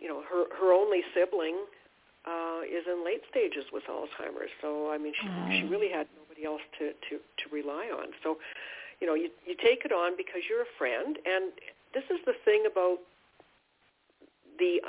you 0.00 0.08
know, 0.08 0.22
her 0.22 0.44
her 0.58 0.72
only 0.72 1.02
sibling 1.14 1.56
uh 2.26 2.60
is 2.64 2.86
in 2.86 3.04
late 3.04 3.22
stages 3.30 3.64
with 3.72 3.84
Alzheimer's. 3.90 4.50
So 4.62 4.90
I 4.90 4.98
mean 4.98 5.12
she 5.20 5.26
she 5.58 5.64
Oh. 5.66 5.70
really 5.70 5.90
had 5.90 6.06
nobody 6.16 6.44
else 6.46 6.62
to 6.78 6.92
to 7.10 7.18
to 7.18 7.44
rely 7.52 7.90
on. 7.90 8.14
So, 8.22 8.38
you 9.00 9.06
know, 9.06 9.14
you 9.14 9.30
you 9.46 9.54
take 9.54 9.84
it 9.84 9.92
on 9.92 10.16
because 10.16 10.42
you're 10.48 10.62
a 10.62 10.72
friend 10.78 11.18
and 11.26 11.52
this 11.92 12.04
is 12.10 12.18
the 12.26 12.34
thing 12.44 12.64
about 12.66 12.98
the 14.58 14.80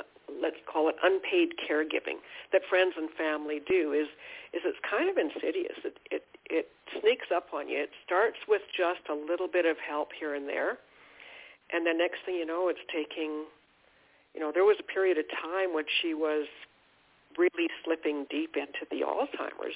let's 0.42 0.56
call 0.70 0.88
it 0.88 0.96
unpaid 1.02 1.54
caregiving 1.58 2.18
that 2.52 2.62
friends 2.68 2.94
and 2.96 3.08
family 3.10 3.60
do 3.66 3.92
is 3.92 4.08
is 4.52 4.62
it's 4.64 4.78
kind 4.88 5.08
of 5.10 5.16
insidious. 5.18 5.76
It 5.84 5.98
it 6.10 6.24
it 6.50 6.68
sneaks 7.00 7.26
up 7.34 7.48
on 7.52 7.68
you. 7.68 7.78
It 7.82 7.90
starts 8.04 8.38
with 8.48 8.62
just 8.76 9.02
a 9.10 9.14
little 9.14 9.48
bit 9.48 9.66
of 9.66 9.76
help 9.78 10.10
here 10.18 10.34
and 10.34 10.48
there, 10.48 10.78
and 11.72 11.86
then 11.86 11.98
next 11.98 12.24
thing 12.24 12.34
you 12.36 12.46
know, 12.46 12.68
it's 12.68 12.82
taking. 12.92 13.44
You 14.36 14.42
know, 14.42 14.52
there 14.52 14.64
was 14.64 14.76
a 14.78 14.82
period 14.82 15.16
of 15.16 15.24
time 15.32 15.72
when 15.72 15.84
she 16.02 16.12
was 16.12 16.46
really 17.38 17.68
slipping 17.82 18.26
deep 18.28 18.54
into 18.54 18.84
the 18.90 19.00
Alzheimer's. 19.00 19.74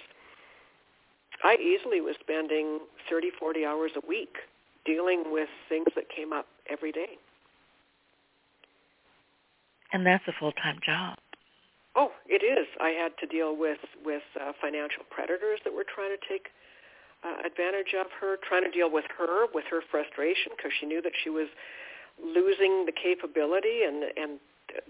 I 1.43 1.57
easily 1.57 2.03
was 2.03 2.17
spending 2.21 2.81
30, 3.09 3.31
40 3.41 3.65
hours 3.65 3.93
a 3.97 4.07
week 4.07 4.37
dealing 4.85 5.25
with 5.33 5.49
things 5.71 5.87
that 5.97 6.05
came 6.15 6.35
up 6.35 6.47
every 6.69 6.93
day. 6.93 7.17
And 9.93 10.05
that's 10.05 10.25
a 10.29 10.33
full 10.39 10.53
time 10.53 10.79
job. 10.85 11.17
Oh, 11.97 12.13
it 12.29 12.45
is. 12.45 12.69
I 12.81 12.91
had 12.91 13.17
to 13.19 13.27
deal 13.27 13.57
with 13.57 13.81
with 14.05 14.23
uh, 14.39 14.53
financial 14.61 15.03
predators 15.11 15.59
that 15.65 15.73
were 15.73 15.89
trying 15.89 16.15
to 16.15 16.23
take 16.29 16.49
uh, 17.25 17.43
advantage 17.45 17.95
of 17.99 18.07
her, 18.21 18.37
trying 18.47 18.63
to 18.63 18.71
deal 18.71 18.91
with 18.93 19.05
her, 19.19 19.47
with 19.53 19.65
her 19.71 19.81
frustration 19.91 20.53
because 20.57 20.71
she 20.79 20.87
knew 20.87 21.03
that 21.03 21.13
she 21.25 21.31
was 21.31 21.49
losing 22.23 22.87
the 22.87 22.93
capability, 22.93 23.83
and 23.83 24.05
and 24.17 24.39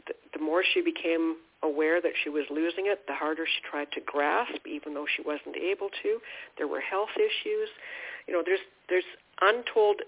the, 0.07 0.41
more 0.41 0.63
she 0.65 0.81
became 0.81 1.37
aware 1.63 2.01
that 2.01 2.13
she 2.23 2.31
was 2.31 2.45
losing 2.51 2.87
it, 2.87 3.07
the 3.07 3.15
harder 3.15 3.45
she 3.47 3.61
tried 3.69 3.93
to 3.93 4.01
grasp, 4.01 4.67
even 4.67 4.95
though 4.95 5.07
she 5.17 5.23
wasn't 5.23 5.57
able 5.57 5.91
to. 6.03 6.19
There 6.57 6.67
were 6.67 6.81
health 6.81 7.15
issues. 7.17 7.69
You 8.27 8.35
know, 8.35 8.43
there's 8.45 8.61
there's 8.89 9.05
untold 9.41 10.03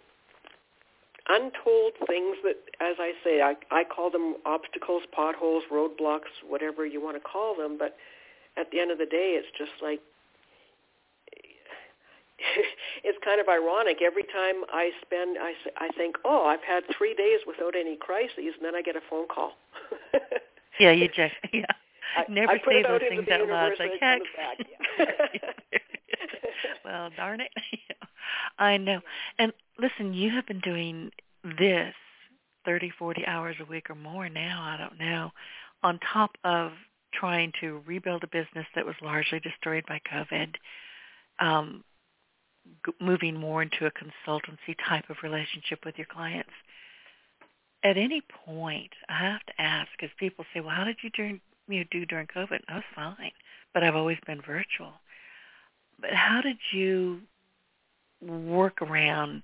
untold 1.29 1.93
things 2.07 2.37
that, 2.43 2.57
as 2.81 2.97
I 2.99 3.13
say, 3.23 3.43
I, 3.43 3.55
I 3.71 3.85
call 3.85 4.11
them 4.11 4.37
obstacles, 4.45 5.03
potholes, 5.13 5.63
roadblocks, 5.71 6.33
whatever 6.47 6.85
you 6.85 7.03
want 7.03 7.17
to 7.17 7.23
call 7.23 7.57
them. 7.57 7.79
But 7.79 7.97
at 8.57 8.71
the 8.71 8.81
end 8.81 8.91
of 8.91 8.99
the 8.99 9.07
day, 9.07 9.39
it's 9.39 9.47
just 9.57 9.71
like 9.81 10.01
it's 13.05 13.12
kind 13.25 13.41
of 13.41 13.49
ironic. 13.49 13.99
Every 14.03 14.25
time 14.25 14.65
I 14.73 14.91
spend, 15.05 15.39
I, 15.41 15.53
I 15.79 15.89
think, 15.97 16.17
oh, 16.25 16.47
I've 16.47 16.63
had 16.63 16.85
three 16.97 17.15
days 17.15 17.41
without 17.47 17.75
any 17.75 17.97
crises, 17.97 18.55
and 18.57 18.65
then 18.65 18.75
I 18.75 18.83
get 18.83 18.97
a 18.97 19.03
phone 19.09 19.27
call. 19.29 19.53
Yeah, 20.79 20.93
you 20.93 21.09
just 21.09 21.35
yeah. 21.53 21.65
I, 22.17 22.25
Never 22.29 22.53
I 22.53 22.59
say 22.59 22.83
those 22.83 23.01
things 23.09 23.29
out 23.29 23.49
loud. 23.49 23.73
like, 23.79 23.93
heck. 24.01 24.21
back. 24.37 25.09
well, 26.85 27.11
darn 27.17 27.41
it. 27.41 27.51
I 28.59 28.77
know. 28.77 29.01
And 29.39 29.53
listen, 29.79 30.13
you 30.13 30.31
have 30.31 30.47
been 30.47 30.61
doing 30.61 31.11
this 31.59 31.95
30, 32.67 32.91
40 32.99 33.27
hours 33.27 33.57
a 33.61 33.65
week 33.65 33.89
or 33.89 33.95
more 33.95 34.29
now, 34.29 34.63
I 34.63 34.77
don't 34.77 34.99
know, 34.99 35.31
on 35.83 35.99
top 36.13 36.37
of 36.45 36.73
trying 37.15 37.53
to 37.61 37.83
rebuild 37.87 38.25
a 38.25 38.29
business 38.29 38.67
that 38.75 38.85
was 38.85 38.95
largely 39.03 39.41
destroyed 39.41 39.85
by 39.89 40.01
COVID, 40.13 40.55
um, 41.39 41.83
moving 43.01 43.39
more 43.39 43.63
into 43.63 43.87
a 43.87 43.91
consultancy 43.91 44.77
type 44.87 45.11
of 45.11 45.17
relationship 45.23 45.85
with 45.85 45.97
your 45.99 46.07
clients. 46.07 46.51
At 47.85 47.97
any 47.97 48.23
point, 48.47 48.93
I 49.09 49.19
have 49.19 49.45
to 49.47 49.61
ask, 49.61 49.89
because 49.99 50.15
people 50.19 50.45
say, 50.55 50.61
well, 50.61 50.75
how 50.75 50.85
did 50.85 50.97
you, 51.03 51.11
during, 51.11 51.41
you 51.69 51.85
do 51.91 52.07
during 52.07 52.29
COVID? 52.29 52.61
I 52.69 52.75
was 52.75 52.85
fine, 52.95 53.33
but 53.75 53.83
I've 53.83 53.97
always 53.97 54.19
been 54.27 54.41
virtual. 54.41 54.93
But 56.01 56.13
how 56.13 56.41
did 56.41 56.59
you 56.73 57.21
work 58.21 58.83
around 58.83 59.43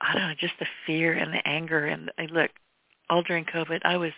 I 0.00 0.12
don't 0.12 0.22
know, 0.22 0.34
just 0.38 0.58
the 0.58 0.66
fear 0.86 1.12
and 1.12 1.32
the 1.32 1.46
anger 1.46 1.86
and 1.86 2.10
and 2.18 2.30
look, 2.30 2.50
all 3.08 3.22
during 3.22 3.44
COVID 3.44 3.80
I 3.84 3.96
was 3.96 4.12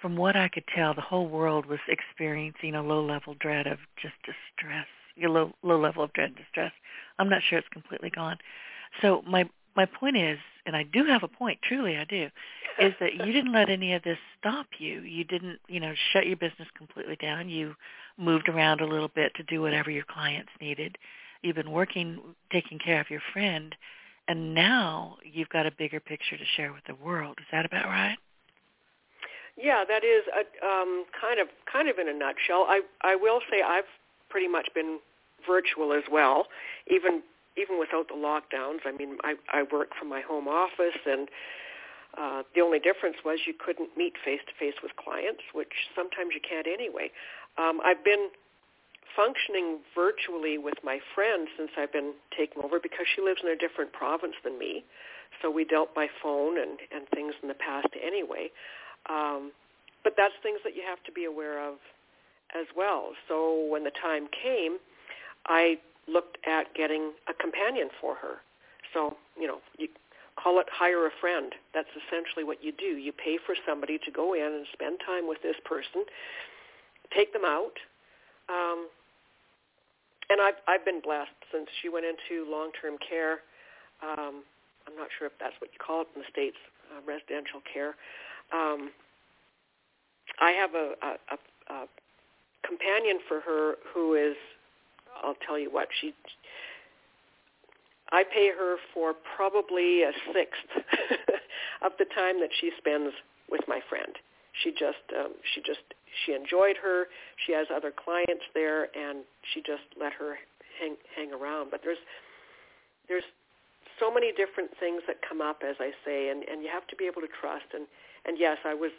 from 0.00 0.16
what 0.16 0.36
I 0.36 0.48
could 0.48 0.64
tell, 0.74 0.94
the 0.94 1.00
whole 1.00 1.28
world 1.28 1.66
was 1.66 1.80
experiencing 1.88 2.74
a 2.74 2.82
low 2.82 3.04
level 3.04 3.34
dread 3.34 3.66
of 3.66 3.78
just 4.00 4.14
distress. 4.24 4.86
A 5.22 5.28
low 5.28 5.52
low 5.62 5.78
level 5.78 6.02
of 6.02 6.12
dread 6.12 6.28
and 6.28 6.36
distress. 6.36 6.72
I'm 7.18 7.28
not 7.28 7.42
sure 7.48 7.58
it's 7.58 7.68
completely 7.68 8.10
gone. 8.10 8.38
So 9.00 9.22
my 9.26 9.48
my 9.76 9.86
point 9.86 10.16
is, 10.16 10.38
and 10.66 10.76
I 10.76 10.82
do 10.82 11.04
have 11.04 11.22
a 11.22 11.28
point, 11.28 11.60
truly 11.62 11.96
I 11.96 12.04
do, 12.04 12.28
is 12.78 12.92
that 13.00 13.14
you 13.14 13.32
didn't 13.32 13.52
let 13.52 13.70
any 13.70 13.94
of 13.94 14.02
this 14.02 14.18
stop 14.38 14.66
you. 14.78 15.00
You 15.00 15.24
didn't, 15.24 15.60
you 15.68 15.80
know, 15.80 15.94
shut 16.12 16.26
your 16.26 16.36
business 16.36 16.68
completely 16.76 17.16
down. 17.16 17.48
You 17.48 17.74
moved 18.18 18.48
around 18.48 18.80
a 18.80 18.86
little 18.86 19.08
bit 19.08 19.34
to 19.36 19.42
do 19.42 19.62
whatever 19.62 19.90
your 19.90 20.04
clients 20.04 20.50
needed. 20.60 20.98
You've 21.42 21.56
been 21.56 21.72
working, 21.72 22.20
taking 22.52 22.78
care 22.78 23.00
of 23.00 23.10
your 23.10 23.22
friend, 23.32 23.74
and 24.28 24.54
now 24.54 25.16
you've 25.24 25.48
got 25.48 25.66
a 25.66 25.70
bigger 25.70 26.00
picture 26.00 26.36
to 26.36 26.44
share 26.56 26.72
with 26.72 26.84
the 26.86 26.94
world. 26.94 27.38
Is 27.40 27.46
that 27.50 27.64
about 27.64 27.86
right? 27.86 28.18
Yeah, 29.56 29.84
that 29.86 30.04
is 30.04 30.24
a, 30.32 30.66
um, 30.66 31.04
kind 31.20 31.40
of 31.40 31.48
kind 31.70 31.88
of 31.88 31.98
in 31.98 32.08
a 32.08 32.14
nutshell. 32.14 32.64
I 32.68 32.80
I 33.02 33.16
will 33.16 33.40
say 33.50 33.60
I've 33.62 33.84
pretty 34.32 34.48
much 34.48 34.68
been 34.74 34.98
virtual 35.46 35.92
as 35.92 36.04
well, 36.10 36.48
even 36.88 37.22
even 37.60 37.78
without 37.78 38.08
the 38.08 38.16
lockdowns. 38.16 38.80
I 38.88 38.96
mean, 38.96 39.18
I 39.22 39.34
I 39.52 39.64
work 39.70 39.90
from 39.98 40.08
my 40.08 40.22
home 40.22 40.48
office, 40.48 40.96
and 41.04 41.28
uh, 42.16 42.42
the 42.54 42.62
only 42.62 42.80
difference 42.80 43.16
was 43.24 43.40
you 43.46 43.52
couldn't 43.52 43.90
meet 43.96 44.14
face 44.24 44.40
to 44.48 44.54
face 44.58 44.80
with 44.82 44.96
clients, 44.96 45.44
which 45.52 45.92
sometimes 45.94 46.32
you 46.32 46.40
can't 46.40 46.66
anyway. 46.66 47.12
Um, 47.58 47.80
I've 47.84 48.02
been 48.02 48.32
functioning 49.14 49.84
virtually 49.94 50.56
with 50.56 50.80
my 50.82 50.98
friend 51.14 51.46
since 51.56 51.70
I've 51.76 51.92
been 51.92 52.14
taking 52.36 52.64
over 52.64 52.80
because 52.80 53.04
she 53.14 53.20
lives 53.20 53.40
in 53.44 53.50
a 53.50 53.56
different 53.56 53.92
province 53.92 54.34
than 54.42 54.58
me. 54.58 54.84
So 55.40 55.50
we 55.50 55.64
dealt 55.64 55.94
by 55.94 56.08
phone 56.22 56.56
and, 56.56 56.80
and 56.92 57.08
things 57.12 57.34
in 57.42 57.48
the 57.48 57.60
past 57.60 57.88
anyway. 58.00 58.48
Um, 59.08 59.52
but 60.04 60.14
that's 60.16 60.32
things 60.42 60.60
that 60.64 60.74
you 60.74 60.82
have 60.88 61.02
to 61.04 61.12
be 61.12 61.24
aware 61.24 61.60
of 61.60 61.76
as 62.58 62.66
well. 62.76 63.12
So 63.28 63.66
when 63.70 63.84
the 63.84 63.90
time 63.90 64.28
came, 64.30 64.78
I 65.46 65.78
looked 66.08 66.38
at 66.46 66.74
getting 66.74 67.12
a 67.28 67.34
companion 67.34 67.88
for 68.00 68.14
her. 68.16 68.42
So, 68.92 69.16
you 69.38 69.46
know, 69.46 69.58
you 69.78 69.88
call 70.36 70.60
it 70.60 70.66
hire 70.70 71.06
a 71.06 71.10
friend. 71.20 71.52
That's 71.74 71.88
essentially 72.06 72.44
what 72.44 72.62
you 72.62 72.72
do. 72.72 72.96
You 72.98 73.12
pay 73.12 73.38
for 73.44 73.54
somebody 73.66 73.98
to 74.04 74.10
go 74.10 74.34
in 74.34 74.42
and 74.42 74.66
spend 74.72 74.98
time 75.04 75.28
with 75.28 75.38
this 75.42 75.56
person, 75.64 76.04
take 77.14 77.32
them 77.32 77.44
out. 77.44 77.76
Um, 78.48 78.88
and 80.30 80.40
I've, 80.40 80.60
I've 80.66 80.84
been 80.84 81.00
blessed 81.00 81.36
since 81.52 81.68
she 81.80 81.88
went 81.88 82.06
into 82.06 82.50
long-term 82.50 82.96
care. 82.98 83.40
Um, 84.02 84.42
I'm 84.86 84.96
not 84.96 85.08
sure 85.18 85.26
if 85.26 85.34
that's 85.38 85.54
what 85.60 85.70
you 85.72 85.78
call 85.78 86.02
it 86.02 86.08
in 86.14 86.22
the 86.22 86.28
States, 86.30 86.56
uh, 86.90 87.00
residential 87.06 87.60
care. 87.72 87.94
Um, 88.52 88.90
I 90.40 90.50
have 90.52 90.74
a, 90.74 90.94
a, 91.02 91.10
a, 91.30 91.74
a 91.74 91.86
companion 92.66 93.18
for 93.28 93.40
her 93.40 93.74
who 93.92 94.14
is, 94.14 94.36
I'll 95.22 95.36
tell 95.46 95.58
you 95.58 95.70
what, 95.70 95.88
she, 96.00 96.14
I 98.10 98.24
pay 98.24 98.50
her 98.50 98.76
for 98.92 99.14
probably 99.36 100.02
a 100.02 100.12
sixth 100.32 100.70
of 101.82 101.92
the 101.98 102.04
time 102.14 102.40
that 102.40 102.50
she 102.60 102.70
spends 102.78 103.12
with 103.50 103.62
my 103.68 103.80
friend. 103.88 104.16
She 104.62 104.70
just, 104.70 105.04
um, 105.18 105.32
she 105.54 105.62
just, 105.62 105.80
she 106.24 106.34
enjoyed 106.34 106.76
her. 106.82 107.06
She 107.46 107.52
has 107.52 107.66
other 107.74 107.90
clients 107.90 108.44
there, 108.52 108.94
and 108.94 109.24
she 109.52 109.60
just 109.60 109.88
let 109.98 110.12
her 110.12 110.36
hang 110.78 110.96
hang 111.16 111.32
around. 111.32 111.70
But 111.70 111.80
there's, 111.82 112.00
there's 113.08 113.24
so 113.98 114.12
many 114.12 114.32
different 114.32 114.70
things 114.78 115.00
that 115.06 115.16
come 115.26 115.40
up, 115.40 115.62
as 115.64 115.76
I 115.80 115.92
say, 116.04 116.28
and 116.28 116.44
and 116.44 116.62
you 116.62 116.68
have 116.68 116.86
to 116.88 116.96
be 116.96 117.06
able 117.06 117.22
to 117.22 117.32
trust. 117.40 117.72
And 117.72 117.86
and 118.26 118.36
yes, 118.38 118.58
I 118.64 118.74
was 118.74 118.92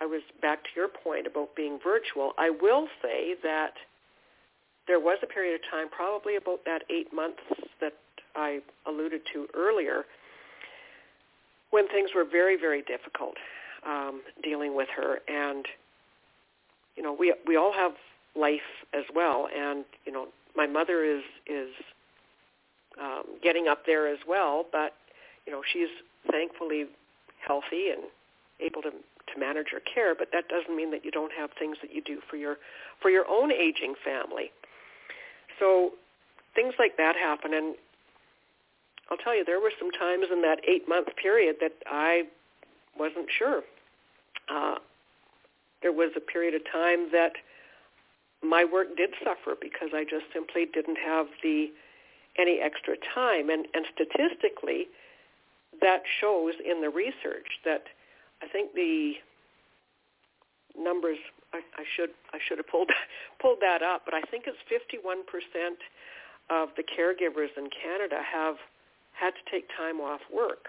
I 0.00 0.06
was 0.06 0.22
back 0.40 0.62
to 0.64 0.70
your 0.76 0.88
point 0.88 1.26
about 1.26 1.54
being 1.56 1.78
virtual. 1.82 2.32
I 2.38 2.50
will 2.50 2.88
say 3.02 3.34
that 3.42 3.74
there 4.86 5.00
was 5.00 5.18
a 5.22 5.26
period 5.26 5.54
of 5.54 5.60
time, 5.70 5.88
probably 5.90 6.36
about 6.36 6.64
that 6.64 6.82
eight 6.90 7.12
months 7.12 7.42
that 7.80 7.94
I 8.34 8.60
alluded 8.86 9.22
to 9.32 9.46
earlier, 9.54 10.04
when 11.70 11.88
things 11.88 12.10
were 12.14 12.24
very, 12.24 12.56
very 12.56 12.82
difficult 12.82 13.34
um, 13.86 14.22
dealing 14.42 14.74
with 14.74 14.88
her. 14.96 15.18
And, 15.28 15.66
you 16.96 17.02
know, 17.02 17.14
we 17.18 17.34
we 17.46 17.56
all 17.56 17.72
have 17.72 17.92
life 18.34 18.60
as 18.94 19.04
well. 19.14 19.48
And, 19.54 19.84
you 20.06 20.12
know, 20.12 20.28
my 20.56 20.66
mother 20.66 21.04
is 21.04 21.22
is 21.46 21.70
um, 23.00 23.24
getting 23.42 23.68
up 23.68 23.84
there 23.84 24.08
as 24.08 24.18
well, 24.26 24.64
but, 24.72 24.94
you 25.46 25.52
know, 25.52 25.62
she's 25.72 25.88
thankfully 26.30 26.86
healthy 27.46 27.90
and 27.90 28.04
able 28.60 28.82
to 28.82 28.90
to 29.34 29.40
manage 29.40 29.68
your 29.72 29.80
care, 29.82 30.14
but 30.14 30.28
that 30.32 30.48
doesn't 30.48 30.74
mean 30.74 30.90
that 30.90 31.04
you 31.04 31.10
don't 31.10 31.32
have 31.32 31.50
things 31.58 31.76
that 31.82 31.92
you 31.94 32.02
do 32.02 32.20
for 32.28 32.36
your 32.36 32.56
for 33.00 33.10
your 33.10 33.26
own 33.28 33.52
aging 33.52 33.94
family. 34.04 34.50
So 35.58 35.92
things 36.54 36.74
like 36.78 36.96
that 36.96 37.16
happen 37.16 37.54
and 37.54 37.74
I'll 39.10 39.16
tell 39.16 39.34
you 39.34 39.44
there 39.44 39.60
were 39.60 39.72
some 39.78 39.90
times 39.90 40.26
in 40.30 40.42
that 40.42 40.60
8 40.68 40.86
month 40.88 41.08
period 41.16 41.56
that 41.60 41.72
I 41.86 42.24
wasn't 42.98 43.28
sure. 43.36 43.62
Uh 44.48 44.76
there 45.82 45.92
was 45.92 46.10
a 46.16 46.20
period 46.20 46.54
of 46.54 46.62
time 46.70 47.10
that 47.12 47.32
my 48.42 48.64
work 48.64 48.96
did 48.96 49.10
suffer 49.22 49.56
because 49.60 49.90
I 49.94 50.04
just 50.04 50.26
simply 50.32 50.66
didn't 50.66 50.98
have 50.98 51.26
the 51.42 51.70
any 52.36 52.60
extra 52.60 52.96
time 53.14 53.50
and 53.50 53.66
and 53.74 53.86
statistically 53.94 54.88
that 55.80 56.02
shows 56.20 56.54
in 56.64 56.80
the 56.80 56.90
research 56.90 57.60
that 57.64 57.84
I 58.42 58.48
think 58.48 58.74
the 58.74 59.14
numbers 60.78 61.18
I, 61.52 61.58
I 61.76 61.84
should 61.96 62.10
I 62.32 62.38
should 62.46 62.58
have 62.58 62.68
pulled 62.68 62.90
pulled 63.40 63.58
that 63.60 63.82
up, 63.82 64.02
but 64.04 64.14
I 64.14 64.22
think 64.22 64.44
it's 64.46 64.58
51 64.68 65.24
percent 65.26 65.78
of 66.50 66.70
the 66.76 66.82
caregivers 66.82 67.52
in 67.56 67.68
Canada 67.70 68.20
have 68.22 68.56
had 69.12 69.32
to 69.34 69.42
take 69.50 69.68
time 69.76 70.00
off 70.00 70.20
work 70.32 70.68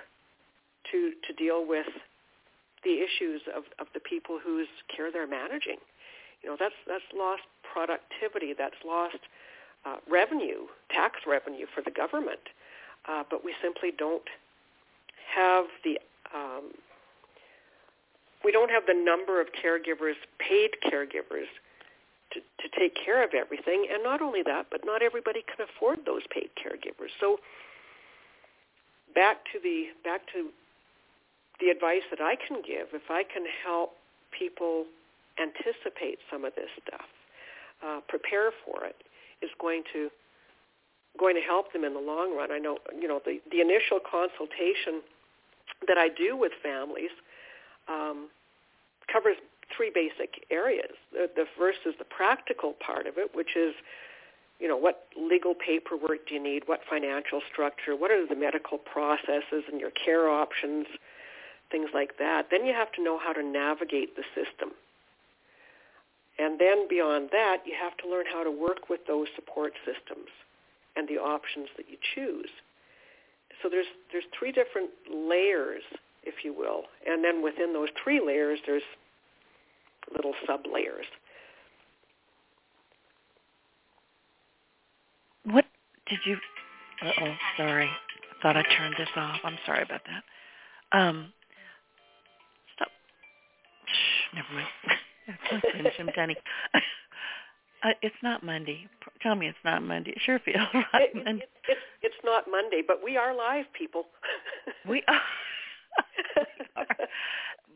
to 0.92 1.14
to 1.28 1.34
deal 1.34 1.66
with 1.68 1.88
the 2.84 3.04
issues 3.04 3.42
of, 3.56 3.64
of 3.80 3.88
the 3.94 4.00
people 4.00 4.40
whose 4.42 4.68
care 4.96 5.12
they're 5.12 5.28
managing. 5.28 5.78
You 6.42 6.50
know, 6.50 6.58
that's 6.60 6.76
that's 6.88 7.04
lost 7.16 7.44
productivity, 7.62 8.54
that's 8.58 8.80
lost 8.86 9.20
uh, 9.86 9.98
revenue, 10.10 10.68
tax 10.90 11.20
revenue 11.28 11.66
for 11.74 11.82
the 11.82 11.92
government. 11.92 12.40
Uh, 13.08 13.24
but 13.30 13.44
we 13.44 13.54
simply 13.62 13.92
don't 13.98 14.28
have 15.36 15.66
the 15.84 16.00
um, 16.34 16.72
we 18.44 18.52
don't 18.52 18.72
have 18.72 18.84
the 18.88 18.94
number 18.94 19.42
of 19.42 19.48
caregivers, 19.52 20.16
paid 20.40 20.72
caregivers, 20.86 21.50
to, 22.32 22.40
to 22.40 22.80
take 22.80 22.94
care 22.96 23.24
of 23.24 23.32
everything. 23.34 23.88
And 23.92 24.04
not 24.04 24.22
only 24.22 24.44
that, 24.44 24.68
but 24.70 24.82
not 24.86 25.02
everybody 25.02 25.42
can 25.42 25.66
afford 25.66 26.06
those 26.06 26.22
paid 26.30 26.50
caregivers. 26.56 27.10
So 27.20 27.40
back 29.16 29.38
to 29.52 29.60
the 29.62 29.88
back 30.04 30.22
to 30.34 30.50
the 31.60 31.70
advice 31.70 32.04
that 32.10 32.22
I 32.22 32.36
can 32.36 32.62
give, 32.62 32.88
if 32.94 33.10
I 33.10 33.24
can 33.24 33.44
help 33.66 33.94
people 34.38 34.86
anticipate 35.42 36.20
some 36.32 36.46
of 36.46 36.54
this 36.56 36.70
stuff, 36.88 37.10
uh, 37.84 38.00
prepare 38.08 38.52
for 38.64 38.86
it, 38.86 38.96
is 39.42 39.50
going 39.60 39.84
to 39.94 40.10
going 41.18 41.36
to 41.36 41.42
help 41.42 41.74
them 41.74 41.84
in 41.84 41.94
the 41.94 42.00
long 42.00 42.36
run. 42.38 42.52
I 42.52 42.60
know, 42.60 42.78
you 42.98 43.08
know, 43.08 43.20
the, 43.26 43.40
the 43.52 43.60
initial 43.60 44.00
consultation 44.00 45.02
that 45.88 45.98
I 45.98 46.08
do 46.08 46.38
with 46.38 46.52
families 46.62 47.12
um, 47.90 48.30
covers 49.12 49.38
three 49.76 49.92
basic 49.94 50.46
areas. 50.52 50.94
The, 51.12 51.30
the 51.36 51.46
first 51.58 51.80
is 51.86 51.96
the 51.98 52.06
practical 52.06 52.74
part 52.86 53.08
of 53.08 53.18
it, 53.18 53.34
which 53.34 53.56
is, 53.56 53.74
you 54.60 54.68
know, 54.68 54.78
what 54.78 55.08
legal 55.18 55.54
paperwork 55.54 56.28
do 56.28 56.36
you 56.36 56.44
need? 56.44 56.64
What 56.66 56.82
financial 56.90 57.42
structure? 57.52 57.96
What 57.96 58.12
are 58.12 58.26
the 58.28 58.36
medical 58.36 58.78
processes 58.78 59.64
and 59.72 59.80
your 59.80 59.92
care 59.92 60.30
options? 60.30 60.86
Things 61.72 61.90
like 61.94 62.18
that. 62.18 62.48
Then 62.50 62.66
you 62.66 62.74
have 62.74 62.92
to 62.94 63.04
know 63.04 63.20
how 63.20 63.34
to 63.34 63.44
navigate 63.44 64.16
the 64.16 64.24
system. 64.34 64.72
And 66.40 66.60
then 66.60 66.88
beyond 66.88 67.30
that, 67.32 67.58
you 67.66 67.74
have 67.80 67.96
to 67.98 68.10
learn 68.10 68.26
how 68.32 68.44
to 68.44 68.52
work 68.52 68.90
with 68.90 69.02
those 69.08 69.28
support 69.36 69.74
systems 69.86 70.30
and 70.96 71.08
the 71.08 71.18
options 71.18 71.68
that 71.78 71.86
you 71.90 71.98
choose. 72.16 72.50
So 73.62 73.70
there's 73.70 73.92
there's 74.12 74.24
three 74.38 74.52
different 74.52 74.90
layers 75.14 75.84
if 76.24 76.44
you 76.44 76.54
will. 76.54 76.84
And 77.08 77.24
then 77.24 77.44
within 77.44 77.74
those 77.74 77.90
three 78.04 78.22
layers, 78.26 78.60
there's 78.66 78.84
little 80.16 80.34
sub-layers. 80.46 81.06
What 85.46 85.66
did 86.08 86.20
you? 86.26 86.38
Uh-oh, 87.02 87.34
sorry. 87.58 87.88
I 87.88 88.42
Thought 88.42 88.58
I 88.58 88.64
turned 88.78 88.96
this 88.98 89.10
off. 89.16 89.40
I'm 89.44 89.58
sorry 89.66 89.84
about 89.84 90.02
that. 90.06 90.98
Um, 90.98 91.34
stop. 92.76 92.88
Shh, 93.86 94.36
never 94.36 94.48
mind. 94.54 95.64
finish. 95.74 95.94
I'm 96.00 96.08
done. 96.08 96.36
Uh, 97.82 97.92
it's 98.02 98.16
not 98.22 98.44
Monday. 98.44 98.88
Tell 99.22 99.36
me 99.36 99.48
it's 99.48 99.58
not 99.64 99.82
Monday. 99.82 100.12
It 100.12 100.18
sure 100.26 100.38
feels 100.40 100.68
right. 100.74 101.10
It, 101.16 101.28
it, 101.28 101.50
it's 101.70 101.80
it's 102.02 102.16
not 102.26 102.44
Monday, 102.52 102.82
but 102.86 103.02
we 103.02 103.16
are 103.16 103.34
live, 103.34 103.66
people. 103.72 104.04
we 104.86 105.02
are. 105.08 105.22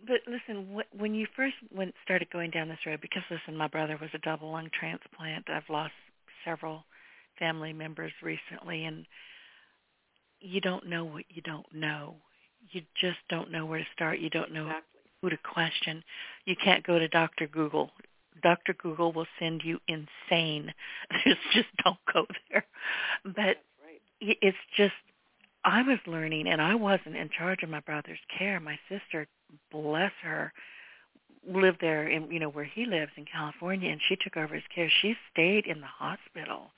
but 0.08 0.20
listen, 0.28 0.82
when 0.98 1.14
you 1.14 1.28
first 1.36 1.56
went 1.74 1.94
started 2.04 2.30
going 2.32 2.52
down 2.52 2.68
this 2.68 2.86
road, 2.86 3.02
because 3.02 3.24
listen, 3.30 3.58
my 3.58 3.68
brother 3.68 3.98
was 4.00 4.10
a 4.14 4.20
double 4.20 4.52
lung 4.52 4.70
transplant. 4.78 5.50
I've 5.50 5.70
lost 5.70 5.94
several 6.46 6.84
family 7.40 7.74
members 7.74 8.12
recently, 8.22 8.86
and 8.86 9.06
you 10.40 10.62
don't 10.62 10.88
know 10.88 11.06
what 11.06 11.24
you 11.30 11.42
don't 11.42 11.66
know. 11.74 12.16
You 12.72 12.82
just 13.00 13.18
don't 13.30 13.52
know 13.52 13.66
where 13.66 13.80
to 13.80 13.86
start. 13.94 14.20
You 14.20 14.30
don't 14.30 14.54
know 14.54 14.68
exactly. 14.68 15.02
who 15.22 15.30
to 15.30 15.38
question. 15.38 16.04
You 16.46 16.56
can't 16.56 16.86
go 16.86 17.00
to 17.00 17.08
Dr. 17.08 17.48
Google. 17.48 17.92
Dr. 18.42 18.74
Google 18.74 19.12
will 19.12 19.28
send 19.40 19.62
you 19.64 19.80
insane. 19.88 20.74
just 21.54 21.68
don't 21.84 21.98
go 22.12 22.26
there. 22.50 22.66
But 23.24 23.58
right. 23.84 24.02
it's 24.22 24.58
just 24.76 24.94
I 25.66 25.82
was 25.82 26.00
learning, 26.06 26.48
and 26.48 26.62
I 26.62 26.76
wasn't 26.76 27.16
in 27.16 27.30
charge 27.30 27.64
of 27.64 27.70
my 27.70 27.80
brother's 27.80 28.20
care. 28.38 28.60
My 28.60 28.78
sister, 28.90 29.28
bless 29.72 30.12
her, 30.22 30.52
lived 31.48 31.80
there 31.82 32.08
in 32.08 32.32
you 32.32 32.40
know 32.40 32.50
where 32.50 32.64
he 32.64 32.86
lives 32.86 33.12
in 33.18 33.26
California 33.26 33.92
and 33.92 34.02
she 34.08 34.16
took 34.16 34.38
over 34.38 34.56
his 34.56 34.64
care. 34.74 34.90
She 34.90 35.16
stayed 35.32 35.66
in 35.66 35.82
the 35.82 35.88
hospital 35.88 36.72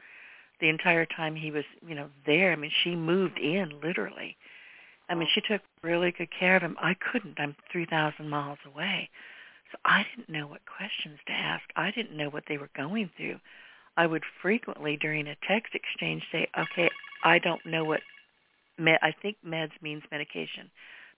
the 0.59 0.69
entire 0.69 1.05
time 1.05 1.35
he 1.35 1.51
was, 1.51 1.65
you 1.85 1.95
know, 1.95 2.09
there. 2.25 2.51
I 2.51 2.55
mean, 2.55 2.71
she 2.83 2.95
moved 2.95 3.37
in 3.37 3.73
literally. 3.83 4.37
I 5.09 5.15
mean, 5.15 5.27
she 5.33 5.41
took 5.41 5.61
really 5.83 6.11
good 6.11 6.29
care 6.31 6.55
of 6.55 6.61
him. 6.61 6.77
I 6.79 6.95
couldn't. 7.11 7.39
I'm 7.39 7.55
3,000 7.71 8.27
miles 8.27 8.57
away. 8.65 9.09
So 9.71 9.77
I 9.83 10.05
didn't 10.15 10.33
know 10.33 10.47
what 10.47 10.61
questions 10.65 11.19
to 11.27 11.33
ask. 11.33 11.63
I 11.75 11.91
didn't 11.91 12.17
know 12.17 12.29
what 12.29 12.45
they 12.47 12.57
were 12.57 12.69
going 12.75 13.11
through. 13.17 13.39
I 13.97 14.07
would 14.07 14.23
frequently 14.41 14.97
during 14.97 15.27
a 15.27 15.35
text 15.47 15.75
exchange 15.75 16.23
say, 16.31 16.47
"Okay, 16.57 16.89
I 17.23 17.39
don't 17.39 17.65
know 17.65 17.83
what 17.83 18.01
med 18.77 18.99
I 19.01 19.11
think 19.21 19.37
meds 19.45 19.71
means 19.81 20.03
medication." 20.11 20.69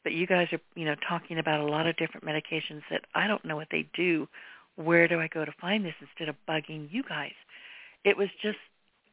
But 0.03 0.13
you 0.13 0.27
guys 0.27 0.47
are, 0.53 0.61
you 0.75 0.85
know, 0.85 0.95
talking 0.95 1.39
about 1.39 1.59
a 1.59 1.65
lot 1.65 1.87
of 1.87 1.97
different 1.97 2.25
medications 2.25 2.81
that 2.89 3.05
I 3.13 3.27
don't 3.27 3.43
know 3.43 3.55
what 3.55 3.67
they 3.71 3.89
do. 3.93 4.27
Where 4.75 5.07
do 5.07 5.19
I 5.19 5.27
go 5.27 5.43
to 5.43 5.51
find 5.59 5.83
this 5.83 5.95
instead 5.99 6.29
of 6.29 6.35
bugging 6.47 6.87
you 6.91 7.03
guys? 7.03 7.33
It 8.03 8.15
was 8.15 8.29
just 8.41 8.59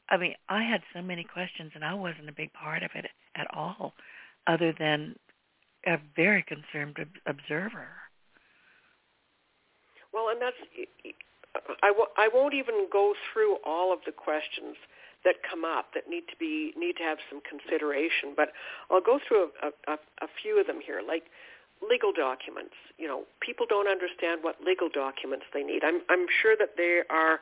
I 0.08 0.16
mean, 0.18 0.34
I 0.48 0.62
had 0.62 0.82
so 0.92 1.00
many 1.00 1.24
questions 1.24 1.72
and 1.74 1.84
I 1.84 1.94
wasn't 1.94 2.28
a 2.28 2.32
big 2.32 2.52
part 2.52 2.82
of 2.82 2.90
it 2.94 3.06
at 3.34 3.46
all 3.54 3.94
other 4.46 4.72
than 4.78 5.16
a 5.86 5.98
very 6.14 6.42
concerned 6.42 6.98
observer. 7.26 7.88
Well, 10.12 10.28
and 10.28 10.40
that's 10.40 10.56
I 11.82 11.88
w- 11.88 12.10
I 12.16 12.28
won't 12.32 12.54
even 12.54 12.88
go 12.92 13.14
through 13.32 13.56
all 13.64 13.92
of 13.92 14.00
the 14.06 14.12
questions 14.12 14.76
that 15.24 15.36
come 15.48 15.64
up 15.64 15.92
that 15.94 16.08
need 16.08 16.24
to 16.28 16.36
be 16.38 16.72
need 16.76 16.96
to 16.96 17.02
have 17.02 17.18
some 17.30 17.40
consideration, 17.42 18.34
but 18.36 18.52
I'll 18.90 19.00
go 19.00 19.18
through 19.26 19.50
a, 19.62 19.68
a, 19.90 19.96
a 20.22 20.28
few 20.42 20.60
of 20.60 20.66
them 20.66 20.80
here, 20.84 21.00
like 21.06 21.24
legal 21.82 22.12
documents. 22.12 22.76
You 22.98 23.08
know, 23.08 23.24
people 23.40 23.66
don't 23.68 23.88
understand 23.88 24.42
what 24.42 24.56
legal 24.64 24.88
documents 24.88 25.46
they 25.52 25.62
need. 25.62 25.82
I'm 25.84 26.02
I'm 26.08 26.26
sure 26.42 26.56
that 26.58 26.76
they 26.76 27.00
are 27.10 27.40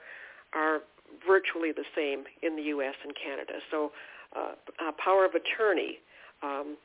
are 0.55 0.80
virtually 1.26 1.72
the 1.72 1.85
same 1.95 2.24
in 2.43 2.57
the 2.57 2.62
U.S. 2.74 2.95
and 3.05 3.12
Canada. 3.14 3.61
So, 3.70 3.93
uh, 4.35 4.93
power 4.99 5.24
of 5.24 5.33
attorney. 5.35 5.99
Um, 6.43 6.76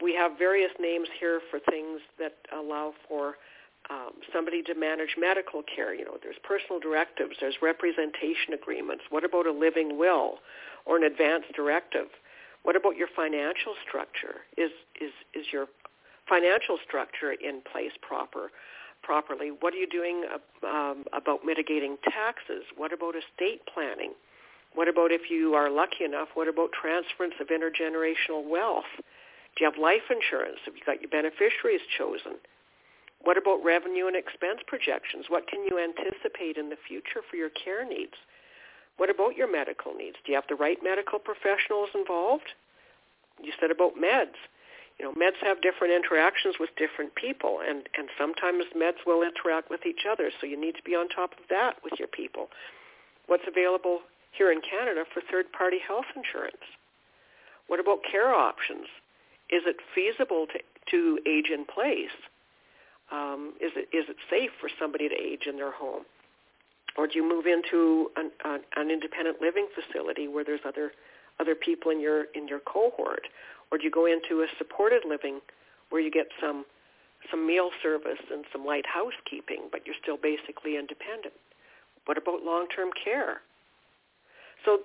we 0.00 0.14
have 0.14 0.32
various 0.38 0.70
names 0.78 1.08
here 1.18 1.40
for 1.50 1.58
things 1.58 2.00
that 2.18 2.34
allow 2.54 2.92
for 3.08 3.34
um, 3.90 4.12
somebody 4.32 4.62
to 4.62 4.74
manage 4.74 5.16
medical 5.18 5.62
care. 5.62 5.94
You 5.94 6.04
know, 6.04 6.18
there's 6.22 6.36
personal 6.42 6.80
directives, 6.80 7.36
there's 7.40 7.56
representation 7.62 8.54
agreements. 8.54 9.04
What 9.10 9.24
about 9.24 9.46
a 9.46 9.52
living 9.52 9.98
will 9.98 10.38
or 10.84 10.96
an 10.96 11.04
advance 11.04 11.44
directive? 11.54 12.06
What 12.62 12.76
about 12.76 12.96
your 12.96 13.08
financial 13.14 13.74
structure? 13.86 14.42
Is 14.56 14.70
is 15.00 15.12
is 15.34 15.46
your 15.52 15.66
financial 16.28 16.78
structure 16.84 17.32
in 17.32 17.62
place 17.70 17.92
proper? 18.02 18.50
properly? 19.02 19.50
What 19.60 19.72
are 19.72 19.76
you 19.76 19.86
doing 19.86 20.24
um, 20.64 21.04
about 21.12 21.44
mitigating 21.44 21.96
taxes? 22.02 22.64
What 22.76 22.92
about 22.92 23.14
estate 23.14 23.62
planning? 23.72 24.12
What 24.74 24.88
about 24.88 25.12
if 25.12 25.30
you 25.30 25.54
are 25.54 25.70
lucky 25.70 26.04
enough? 26.04 26.28
What 26.34 26.48
about 26.48 26.70
transference 26.72 27.34
of 27.40 27.48
intergenerational 27.48 28.48
wealth? 28.48 28.90
Do 28.98 29.64
you 29.64 29.70
have 29.70 29.80
life 29.80 30.10
insurance? 30.10 30.58
Have 30.66 30.74
you 30.74 30.82
got 30.84 31.00
your 31.00 31.08
beneficiaries 31.08 31.80
chosen? 31.96 32.36
What 33.26 33.36
about 33.36 33.58
revenue 33.64 34.06
and 34.06 34.14
expense 34.14 34.62
projections? 34.70 35.26
What 35.26 35.48
can 35.50 35.66
you 35.66 35.82
anticipate 35.82 36.56
in 36.56 36.70
the 36.70 36.78
future 36.78 37.26
for 37.28 37.34
your 37.34 37.50
care 37.50 37.84
needs? 37.84 38.14
What 38.98 39.10
about 39.10 39.34
your 39.34 39.50
medical 39.50 39.94
needs? 39.94 40.14
Do 40.22 40.30
you 40.30 40.38
have 40.38 40.46
the 40.48 40.54
right 40.54 40.78
medical 40.80 41.18
professionals 41.18 41.90
involved? 41.92 42.54
You 43.42 43.50
said 43.58 43.72
about 43.72 43.98
meds. 43.98 44.38
You 45.00 45.04
know, 45.04 45.12
meds 45.18 45.42
have 45.42 45.60
different 45.60 45.92
interactions 45.92 46.54
with 46.62 46.70
different 46.78 47.16
people, 47.16 47.58
and, 47.66 47.88
and 47.98 48.06
sometimes 48.16 48.62
meds 48.78 49.02
will 49.04 49.26
interact 49.26 49.70
with 49.70 49.84
each 49.84 50.06
other, 50.08 50.30
so 50.40 50.46
you 50.46 50.56
need 50.58 50.76
to 50.76 50.86
be 50.86 50.94
on 50.94 51.08
top 51.08 51.32
of 51.32 51.50
that 51.50 51.82
with 51.82 51.98
your 51.98 52.08
people. 52.08 52.46
What's 53.26 53.50
available 53.50 54.06
here 54.30 54.52
in 54.52 54.62
Canada 54.62 55.02
for 55.12 55.20
third-party 55.20 55.82
health 55.82 56.06
insurance? 56.14 56.62
What 57.66 57.80
about 57.80 58.06
care 58.06 58.32
options? 58.32 58.86
Is 59.50 59.66
it 59.66 59.82
feasible 59.92 60.46
to, 60.54 60.58
to 60.92 61.18
age 61.26 61.50
in 61.52 61.66
place? 61.66 62.14
Um, 63.12 63.54
is 63.60 63.72
it 63.76 63.88
is 63.96 64.04
it 64.08 64.16
safe 64.28 64.50
for 64.60 64.68
somebody 64.80 65.08
to 65.08 65.14
age 65.14 65.46
in 65.46 65.56
their 65.56 65.70
home, 65.72 66.02
or 66.96 67.06
do 67.06 67.14
you 67.14 67.28
move 67.28 67.46
into 67.46 68.10
an, 68.16 68.30
an, 68.44 68.60
an 68.76 68.90
independent 68.90 69.40
living 69.40 69.68
facility 69.74 70.26
where 70.26 70.44
there's 70.44 70.60
other 70.66 70.90
other 71.38 71.54
people 71.54 71.92
in 71.92 72.00
your 72.00 72.24
in 72.34 72.48
your 72.48 72.60
cohort, 72.60 73.28
or 73.70 73.78
do 73.78 73.84
you 73.84 73.90
go 73.90 74.06
into 74.06 74.42
a 74.42 74.46
supported 74.58 75.02
living 75.06 75.40
where 75.90 76.00
you 76.00 76.10
get 76.10 76.26
some 76.40 76.64
some 77.30 77.46
meal 77.46 77.70
service 77.82 78.22
and 78.32 78.44
some 78.52 78.64
light 78.64 78.84
housekeeping, 78.86 79.68
but 79.70 79.86
you're 79.86 79.96
still 80.02 80.16
basically 80.16 80.76
independent? 80.76 81.34
What 82.06 82.18
about 82.18 82.42
long-term 82.44 82.90
care? 83.02 83.42
So, 84.64 84.80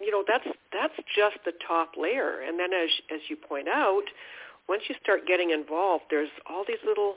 you 0.00 0.10
know, 0.10 0.24
that's 0.26 0.46
that's 0.72 0.94
just 1.14 1.36
the 1.44 1.52
top 1.66 1.92
layer, 1.96 2.40
and 2.40 2.58
then 2.58 2.72
as 2.72 2.90
as 3.12 3.20
you 3.28 3.36
point 3.36 3.68
out, 3.68 4.04
once 4.68 4.82
you 4.88 4.94
start 5.02 5.26
getting 5.26 5.50
involved, 5.50 6.04
there's 6.10 6.30
all 6.48 6.64
these 6.66 6.82
little 6.86 7.16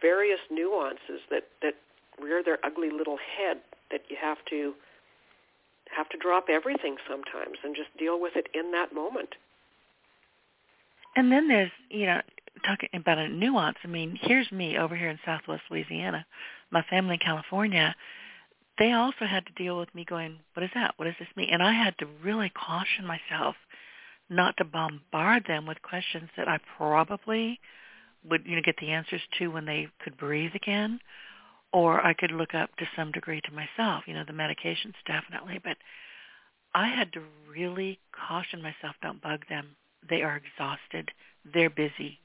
various 0.00 0.40
nuances 0.50 1.20
that 1.30 1.44
that 1.62 1.74
rear 2.20 2.42
their 2.42 2.58
ugly 2.64 2.90
little 2.90 3.18
head 3.18 3.58
that 3.90 4.02
you 4.08 4.16
have 4.20 4.38
to 4.50 4.74
have 5.96 6.08
to 6.10 6.18
drop 6.18 6.46
everything 6.48 6.96
sometimes 7.08 7.58
and 7.64 7.74
just 7.74 7.88
deal 7.98 8.20
with 8.20 8.36
it 8.36 8.46
in 8.54 8.70
that 8.72 8.94
moment. 8.94 9.30
And 11.16 11.32
then 11.32 11.48
there's, 11.48 11.72
you 11.88 12.06
know, 12.06 12.20
talking 12.64 12.88
about 12.94 13.18
a 13.18 13.28
nuance. 13.28 13.76
I 13.82 13.88
mean, 13.88 14.18
here's 14.20 14.50
me 14.52 14.78
over 14.78 14.94
here 14.94 15.08
in 15.08 15.18
Southwest 15.24 15.62
Louisiana, 15.70 16.24
my 16.70 16.82
family 16.88 17.14
in 17.14 17.20
California. 17.20 17.94
They 18.78 18.92
also 18.92 19.26
had 19.26 19.44
to 19.46 19.52
deal 19.62 19.78
with 19.78 19.92
me 19.94 20.04
going, 20.04 20.38
"What 20.54 20.62
is 20.62 20.70
that? 20.74 20.94
What 20.96 21.06
does 21.06 21.18
this 21.18 21.28
mean?" 21.36 21.50
And 21.50 21.62
I 21.62 21.72
had 21.72 21.98
to 21.98 22.06
really 22.22 22.50
caution 22.50 23.04
myself 23.04 23.56
not 24.28 24.56
to 24.58 24.64
bombard 24.64 25.44
them 25.46 25.66
with 25.66 25.82
questions 25.82 26.30
that 26.36 26.48
I 26.48 26.58
probably 26.76 27.60
would 28.28 28.46
you 28.46 28.56
know 28.56 28.62
get 28.64 28.76
the 28.80 28.90
answers 28.90 29.22
to 29.38 29.48
when 29.48 29.64
they 29.64 29.88
could 30.02 30.16
breathe 30.16 30.54
again 30.54 31.00
or 31.72 32.04
I 32.04 32.14
could 32.14 32.32
look 32.32 32.54
up 32.54 32.74
to 32.76 32.84
some 32.96 33.12
degree 33.12 33.40
to 33.42 33.52
myself, 33.52 34.04
you 34.06 34.14
know, 34.14 34.24
the 34.26 34.32
medications 34.32 34.94
definitely, 35.06 35.60
but 35.62 35.76
I 36.74 36.88
had 36.88 37.12
to 37.12 37.22
really 37.48 37.98
caution 38.12 38.62
myself 38.62 38.96
don't 39.02 39.22
bug 39.22 39.42
them. 39.48 39.76
They 40.08 40.22
are 40.22 40.36
exhausted. 40.36 41.10
They're 41.52 41.70
busy. 41.70 42.18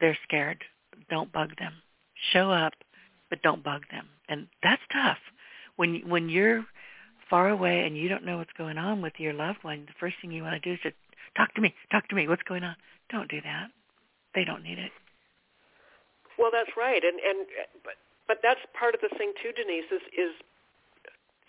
They're 0.00 0.18
scared. 0.24 0.64
Don't 1.10 1.32
bug 1.32 1.50
them. 1.58 1.74
Show 2.32 2.50
up, 2.50 2.72
but 3.30 3.42
don't 3.42 3.62
bug 3.62 3.82
them. 3.90 4.06
And 4.28 4.48
that's 4.62 4.82
tough. 4.92 5.18
When 5.76 6.08
when 6.08 6.28
you're 6.28 6.64
far 7.30 7.48
away 7.50 7.86
and 7.86 7.96
you 7.96 8.08
don't 8.08 8.24
know 8.24 8.38
what's 8.38 8.52
going 8.56 8.78
on 8.78 9.02
with 9.02 9.12
your 9.18 9.32
loved 9.32 9.62
one, 9.62 9.84
the 9.86 9.92
first 10.00 10.16
thing 10.20 10.32
you 10.32 10.42
want 10.42 10.60
to 10.60 10.68
do 10.68 10.74
is 10.74 10.80
just 10.82 10.96
talk 11.36 11.54
to 11.54 11.60
me. 11.60 11.74
Talk 11.92 12.08
to 12.08 12.14
me. 12.14 12.26
What's 12.26 12.42
going 12.42 12.64
on? 12.64 12.74
Don't 13.10 13.30
do 13.30 13.40
that. 13.42 13.68
They 14.34 14.44
don't 14.44 14.62
need 14.62 14.78
it. 14.78 14.90
Well, 16.38 16.50
that's 16.52 16.70
right, 16.76 17.02
and 17.02 17.18
and 17.20 17.46
but 17.84 17.94
but 18.26 18.38
that's 18.42 18.60
part 18.78 18.94
of 18.94 19.00
the 19.00 19.10
thing 19.18 19.32
too, 19.42 19.52
Denise. 19.52 19.90
Is 19.90 20.02
is 20.16 20.32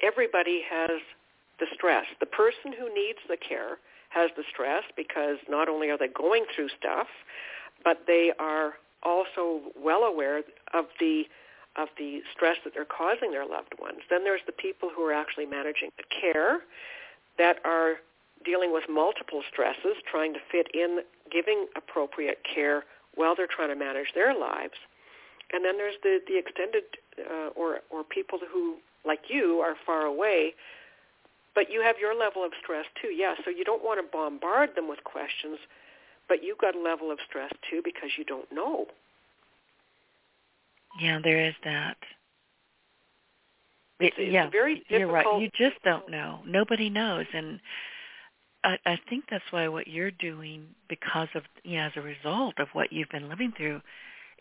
everybody 0.02 0.62
has 0.70 1.02
the 1.60 1.68
stress. 1.74 2.06
The 2.20 2.26
person 2.26 2.74
who 2.78 2.94
needs 2.94 3.20
the 3.28 3.38
care 3.38 3.78
has 4.10 4.32
the 4.36 4.44
stress 4.52 4.84
because 4.98 5.38
not 5.48 5.70
only 5.70 5.90
are 5.90 5.98
they 5.98 6.08
going 6.08 6.46
through 6.56 6.70
stuff, 6.80 7.08
but 7.84 8.04
they 8.08 8.32
are 8.40 8.74
also 9.04 9.62
well 9.78 10.04
aware 10.04 10.40
of 10.74 10.86
the 11.00 11.24
of 11.76 11.88
the 11.98 12.22
stress 12.34 12.58
that 12.64 12.74
they're 12.74 12.84
causing 12.86 13.32
their 13.32 13.46
loved 13.46 13.74
ones. 13.80 14.00
Then 14.10 14.24
there's 14.24 14.42
the 14.46 14.52
people 14.52 14.90
who 14.94 15.04
are 15.04 15.14
actually 15.14 15.46
managing 15.46 15.92
the 15.98 16.04
care 16.10 16.60
that 17.38 17.58
are 17.64 17.96
dealing 18.44 18.74
with 18.74 18.84
multiple 18.90 19.44
stresses, 19.52 19.96
trying 20.10 20.34
to 20.34 20.40
fit 20.52 20.68
in 20.74 21.00
giving 21.32 21.68
appropriate 21.78 22.40
care 22.44 22.84
while 23.16 23.36
they're 23.36 23.48
trying 23.48 23.70
to 23.70 23.76
manage 23.76 24.14
their 24.14 24.38
lives. 24.38 24.76
And 25.52 25.66
then 25.66 25.78
there's 25.78 25.96
the, 26.04 26.20
the 26.28 26.38
extended 26.38 26.84
uh, 27.20 27.50
or, 27.56 27.80
or 27.90 28.04
people 28.04 28.40
who, 28.52 28.76
like 29.06 29.22
you, 29.30 29.60
are 29.60 29.76
far 29.86 30.04
away, 30.04 30.54
but 31.56 31.72
you 31.72 31.82
have 31.82 31.96
your 32.00 32.16
level 32.18 32.44
of 32.44 32.52
stress 32.62 32.86
too. 33.02 33.10
Yeah, 33.10 33.36
so 33.44 33.50
you 33.50 33.66
don't 33.66 33.84
want 33.84 34.00
to 34.00 34.12
bombard 34.12 34.76
them 34.76 34.88
with 34.88 35.04
questions, 35.04 35.58
but 36.28 36.44
you've 36.44 36.60
got 36.60 36.76
a 36.76 36.80
level 36.80 37.12
of 37.12 37.18
stress 37.28 37.52
too 37.70 37.82
because 37.84 38.12
you 38.18 38.24
don't 38.24 38.52
know. 38.52 38.86
Yeah, 41.02 41.20
there 41.24 41.46
is 41.46 41.56
that. 41.64 41.98
It's, 44.00 44.16
it, 44.18 44.32
yeah, 44.32 44.50
very 44.50 44.84
you're 44.88 45.12
right. 45.12 45.26
You 45.42 45.50
just 45.58 45.82
don't 45.84 46.10
know. 46.10 46.40
Nobody 46.46 46.90
knows, 46.90 47.26
and 47.34 47.60
I, 48.64 48.78
I 48.86 49.00
think 49.10 49.26
that's 49.30 49.44
why 49.52 49.68
what 49.68 49.88
you're 49.88 50.12
doing, 50.12 50.66
because 50.90 51.30
of 51.36 51.44
you 51.64 51.78
know, 51.78 51.84
as 51.86 51.92
a 51.96 52.02
result 52.02 52.56
of 52.60 52.68
what 52.74 52.92
you've 52.92 53.10
been 53.10 53.30
living 53.30 53.54
through, 53.56 53.82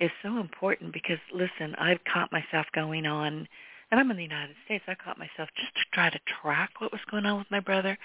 is 0.00 0.10
so 0.22 0.38
important. 0.38 0.92
Because 0.92 1.18
listen, 1.32 1.74
I've 1.78 2.00
caught 2.12 2.32
myself 2.32 2.66
going 2.74 3.06
on, 3.06 3.46
and 3.90 4.00
I'm 4.00 4.10
in 4.10 4.16
the 4.16 4.22
United 4.22 4.56
States. 4.64 4.84
I 4.88 4.94
caught 4.94 5.18
myself 5.18 5.48
just 5.56 5.74
to 5.74 5.82
try 5.92 6.10
to 6.10 6.18
track 6.42 6.70
what 6.80 6.92
was 6.92 7.00
going 7.10 7.26
on 7.26 7.38
with 7.38 7.50
my 7.50 7.60
brother. 7.60 7.96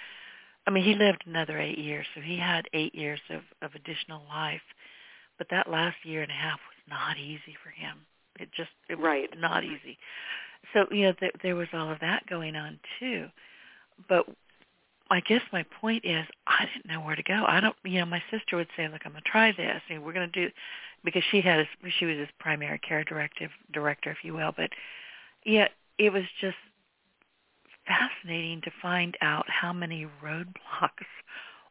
I 0.66 0.72
mean, 0.72 0.84
he 0.84 0.94
lived 0.96 1.24
another 1.26 1.60
eight 1.60 1.78
years, 1.78 2.06
so 2.16 2.22
he 2.22 2.38
had 2.38 2.68
eight 2.74 2.96
years 2.96 3.20
of, 3.30 3.42
of 3.62 3.76
additional 3.76 4.22
life. 4.30 4.62
But 5.38 5.48
that 5.50 5.70
last 5.70 5.98
year 6.04 6.22
and 6.22 6.32
a 6.32 6.36
half 6.36 6.60
was 6.70 6.90
not 6.90 7.18
easy 7.18 7.58
for 7.64 7.70
him. 7.70 7.98
It 8.40 8.50
just 8.56 8.70
it 8.90 8.98
was 8.98 9.06
right. 9.06 9.30
not 9.40 9.64
easy. 9.64 9.98
So 10.74 10.86
you 10.92 11.06
know 11.06 11.14
th- 11.14 11.36
there 11.42 11.56
was 11.56 11.68
all 11.74 11.92
of 11.92 12.00
that 12.00 12.26
going 12.28 12.56
on 12.56 12.80
too. 13.00 13.28
But 14.08 14.26
I 15.10 15.20
guess 15.20 15.42
my 15.52 15.64
point 15.82 16.06
is 16.06 16.26
I 16.48 16.66
didn't 16.66 16.92
know 16.92 17.02
where 17.02 17.16
to 17.16 17.24
go. 17.24 17.46
I 17.48 17.60
don't 17.60 17.76
you 17.84 18.00
know 18.00 18.06
my 18.06 18.24
sister 18.32 18.58
would 18.58 18.70
say 18.76 18.88
look 18.88 19.02
I'm 19.06 19.12
going 19.12 19.24
to 19.24 19.30
try 19.30 19.52
this 19.52 19.82
and 19.90 20.04
we're 20.04 20.14
going 20.14 20.32
to 20.32 20.48
do 20.48 20.52
because 21.04 21.24
she 21.32 21.42
had 21.42 21.60
his, 21.60 21.94
she 22.00 22.06
was 22.06 22.18
his 22.18 22.30
primary 22.40 22.80
care 22.80 23.04
directive 23.04 23.52
director 23.74 24.12
if 24.12 24.18
you 24.24 24.34
will 24.34 24.54
but 24.56 24.70
yeah 25.46 25.68
it 26.00 26.12
was 26.12 26.24
just 26.40 26.56
fascinating 27.88 28.62
to 28.62 28.72
find 28.82 29.18
out 29.22 29.46
how 29.50 29.74
many 29.74 30.08
roadblocks 30.24 31.06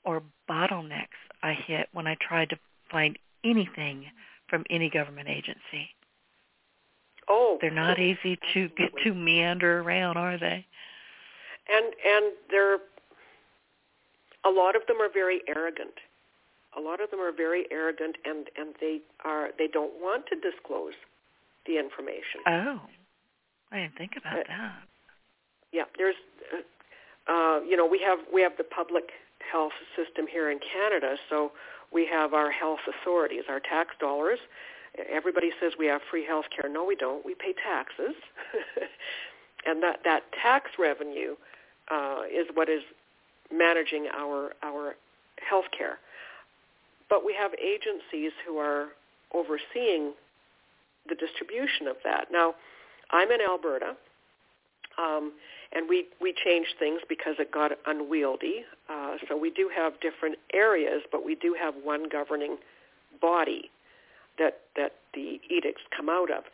or 0.05 0.23
bottlenecks 0.49 1.09
I 1.43 1.55
hit 1.55 1.89
when 1.93 2.07
I 2.07 2.17
tried 2.21 2.51
to 2.51 2.59
find 2.91 3.19
anything 3.45 4.07
from 4.49 4.65
any 4.71 4.91
government 4.91 5.29
agency. 5.29 5.89
Oh, 7.29 7.59
they're 7.61 7.71
not 7.71 7.99
oh, 7.99 8.03
easy 8.03 8.39
to 8.53 8.69
get 8.77 8.91
to 9.05 9.15
meander 9.15 9.81
around, 9.81 10.17
are 10.17 10.39
they? 10.39 10.67
And 11.73 11.85
and 11.85 12.33
they're 12.51 12.79
a 14.45 14.51
lot 14.51 14.77
of 14.77 14.87
them 14.87 15.01
are 15.01 15.11
very 15.13 15.43
arrogant. 15.49 15.95
A 16.77 16.81
lot 16.81 17.03
of 17.03 17.11
them 17.11 17.21
are 17.21 17.33
very 17.33 17.67
arrogant, 17.71 18.17
and 18.25 18.49
and 18.57 18.75
they 18.81 19.01
are 19.25 19.51
they 19.59 19.69
don't 19.69 19.93
want 20.01 20.27
to 20.29 20.37
disclose 20.37 20.95
the 21.67 21.79
information. 21.79 22.41
Oh, 22.47 22.81
I 23.71 23.81
didn't 23.81 23.97
think 23.97 24.13
about 24.17 24.41
uh, 24.41 24.43
that. 24.49 24.73
Yeah, 25.73 25.85
there's, 25.97 26.17
uh, 26.53 27.33
uh, 27.33 27.61
you 27.61 27.77
know, 27.77 27.87
we 27.87 28.01
have 28.01 28.19
we 28.33 28.43
have 28.43 28.53
the 28.57 28.65
public 28.65 29.11
health 29.51 29.73
system 29.97 30.27
here 30.27 30.51
in 30.51 30.61
Canada, 30.61 31.17
so 31.29 31.53
we 31.93 32.07
have 32.07 32.35
our 32.35 32.51
health 32.51 32.81
authorities, 32.89 33.45
our 33.49 33.61
tax 33.61 33.95
dollars. 34.01 34.39
Everybody 35.11 35.51
says 35.61 35.73
we 35.79 35.87
have 35.87 36.03
free 36.11 36.25
health 36.25 36.47
care. 36.55 36.71
No, 36.71 36.85
we 36.85 36.97
don't. 36.97 37.25
We 37.25 37.35
pay 37.35 37.55
taxes, 37.55 38.15
and 39.67 39.83
that 39.83 40.01
that 40.05 40.25
tax 40.41 40.73
revenue 40.79 41.37
uh, 41.91 42.23
is 42.31 42.47
what 42.55 42.69
is 42.69 42.83
managing 43.53 44.09
our 44.15 44.53
our 44.63 44.97
health 45.49 45.67
care. 45.77 45.99
But 47.09 47.25
we 47.25 47.35
have 47.35 47.53
agencies 47.55 48.33
who 48.47 48.57
are 48.59 48.89
overseeing 49.35 50.13
the 51.09 51.15
distribution 51.15 51.87
of 51.87 51.97
that. 52.05 52.29
Now, 52.31 52.55
I'm 53.11 53.31
in 53.31 53.41
Alberta, 53.41 53.97
um, 54.99 55.33
and 55.73 55.89
we 55.89 56.07
we 56.21 56.33
changed 56.33 56.75
things 56.79 57.01
because 57.09 57.37
it 57.39 57.51
got 57.51 57.73
unwieldy. 57.87 58.65
Uh, 58.89 59.17
so 59.29 59.37
we 59.37 59.51
do 59.51 59.71
have 59.75 60.01
different 60.01 60.39
areas, 60.53 61.03
but 61.11 61.25
we 61.25 61.35
do 61.35 61.55
have 61.61 61.75
one 61.83 62.09
governing 62.09 62.57
body 63.21 63.71
that 64.39 64.61
that 64.77 64.93
the 65.15 65.41
edicts 65.51 65.83
come 65.95 66.09
out 66.09 66.31
of. 66.31 66.45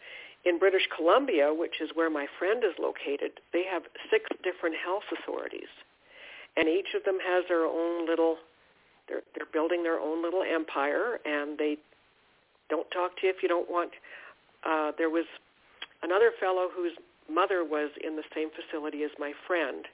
In 0.45 0.59
British 0.59 0.89
Columbia, 0.95 1.53
which 1.53 1.81
is 1.81 1.91
where 1.95 2.11
my 2.11 2.27
friend 2.39 2.63
is 2.65 2.73
located, 2.79 3.33
they 3.53 3.65
have 3.65 3.83
six 4.11 4.25
different 4.43 4.77
health 4.77 5.03
authorities, 5.13 5.69
and 6.59 6.69
each 6.69 6.95
of 6.95 7.05
them 7.05 7.19
has 7.25 7.45
their 7.49 7.65
own 7.65 8.07
little. 8.07 8.37
They're 9.09 9.23
they're 9.35 9.53
building 9.53 9.85
their 9.85 10.01
own 10.01 10.23
little 10.23 10.43
empire, 10.43 11.21
and 11.25 11.57
they 11.57 11.79
don't 12.69 12.91
talk 12.91 13.17
to 13.21 13.27
you 13.27 13.33
if 13.33 13.43
you 13.43 13.49
don't 13.49 13.71
want. 13.71 13.93
Uh, 14.67 14.91
there 14.99 15.09
was 15.09 15.25
another 16.03 16.33
fellow 16.41 16.69
whose 16.75 16.93
mother 17.33 17.65
was 17.65 17.91
in 18.03 18.17
the 18.17 18.25
same 18.35 18.49
facility 18.51 19.05
as 19.05 19.11
my 19.19 19.33
friend. 19.47 19.87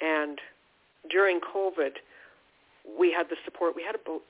And 0.00 0.38
during 1.10 1.40
COVID, 1.40 1.98
we 2.98 3.12
had 3.12 3.28
the 3.28 3.36
support. 3.44 3.74
We 3.74 3.82
had 3.82 3.96
about 3.96 4.22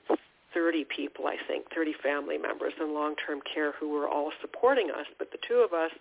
30 0.53 0.85
people, 0.85 1.27
I 1.27 1.37
think, 1.47 1.65
30 1.73 1.93
family 2.01 2.37
members 2.37 2.73
in 2.81 2.93
long-term 2.93 3.41
care 3.53 3.73
who 3.79 3.89
were 3.89 4.07
all 4.07 4.31
supporting 4.41 4.89
us. 4.89 5.05
But 5.19 5.31
the 5.31 5.37
two 5.47 5.57
of 5.57 5.73
us 5.73 5.91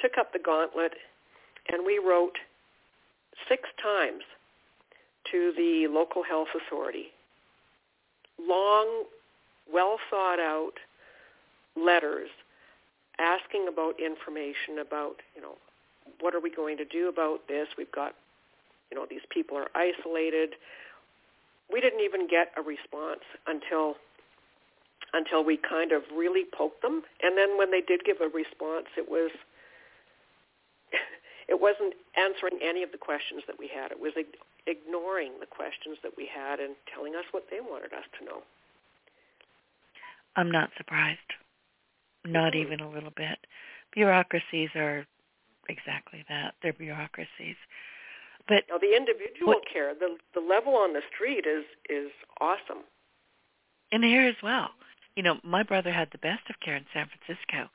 took 0.00 0.12
up 0.18 0.32
the 0.32 0.38
gauntlet, 0.38 0.92
and 1.68 1.84
we 1.84 1.98
wrote 1.98 2.38
six 3.48 3.68
times 3.82 4.22
to 5.30 5.52
the 5.56 5.86
local 5.90 6.22
health 6.22 6.48
authority. 6.54 7.06
Long, 8.40 9.04
well 9.72 9.98
thought 10.10 10.40
out 10.40 10.74
letters 11.76 12.30
asking 13.18 13.66
about 13.68 13.94
information 14.00 14.78
about, 14.80 15.16
you 15.34 15.42
know, 15.42 15.56
what 16.20 16.34
are 16.34 16.40
we 16.40 16.50
going 16.50 16.76
to 16.76 16.84
do 16.84 17.08
about 17.08 17.46
this? 17.48 17.68
We've 17.78 17.90
got, 17.92 18.14
you 18.90 18.96
know, 18.96 19.06
these 19.08 19.24
people 19.30 19.56
are 19.56 19.68
isolated. 19.74 20.54
We 21.72 21.80
didn't 21.80 22.00
even 22.00 22.26
get 22.28 22.52
a 22.56 22.62
response 22.62 23.24
until 23.46 23.96
until 25.12 25.44
we 25.44 25.56
kind 25.56 25.92
of 25.92 26.02
really 26.12 26.42
poked 26.42 26.82
them. 26.82 27.02
And 27.22 27.38
then 27.38 27.56
when 27.56 27.70
they 27.70 27.80
did 27.80 28.04
give 28.04 28.16
a 28.20 28.26
response, 28.26 28.86
it 28.98 29.08
was 29.08 29.30
it 31.48 31.60
wasn't 31.60 31.94
answering 32.18 32.58
any 32.62 32.82
of 32.82 32.90
the 32.90 32.98
questions 32.98 33.42
that 33.46 33.58
we 33.58 33.70
had. 33.72 33.92
It 33.92 34.00
was 34.00 34.12
ignoring 34.66 35.32
the 35.40 35.46
questions 35.46 35.98
that 36.02 36.12
we 36.16 36.28
had 36.28 36.60
and 36.60 36.74
telling 36.92 37.14
us 37.14 37.24
what 37.30 37.44
they 37.50 37.60
wanted 37.60 37.92
us 37.92 38.04
to 38.18 38.24
know. 38.24 38.42
I'm 40.36 40.50
not 40.50 40.70
surprised. 40.76 41.18
Not 42.24 42.52
mm-hmm. 42.52 42.62
even 42.74 42.80
a 42.80 42.90
little 42.90 43.12
bit. 43.14 43.38
Bureaucracies 43.92 44.70
are 44.74 45.06
exactly 45.68 46.24
that. 46.28 46.54
They're 46.62 46.72
bureaucracies. 46.72 47.56
But 48.48 48.64
now 48.68 48.78
the 48.78 48.96
individual 48.96 49.54
what, 49.54 49.64
care, 49.70 49.94
the 49.94 50.16
the 50.34 50.40
level 50.40 50.76
on 50.76 50.92
the 50.92 51.02
street 51.14 51.46
is 51.46 51.64
is 51.88 52.10
awesome. 52.40 52.84
And 53.92 54.04
here 54.04 54.26
as 54.26 54.36
well. 54.42 54.70
You 55.16 55.22
know, 55.22 55.36
my 55.44 55.62
brother 55.62 55.92
had 55.92 56.08
the 56.10 56.18
best 56.18 56.50
of 56.50 56.56
care 56.60 56.76
in 56.76 56.84
San 56.92 57.06
Francisco. 57.06 57.70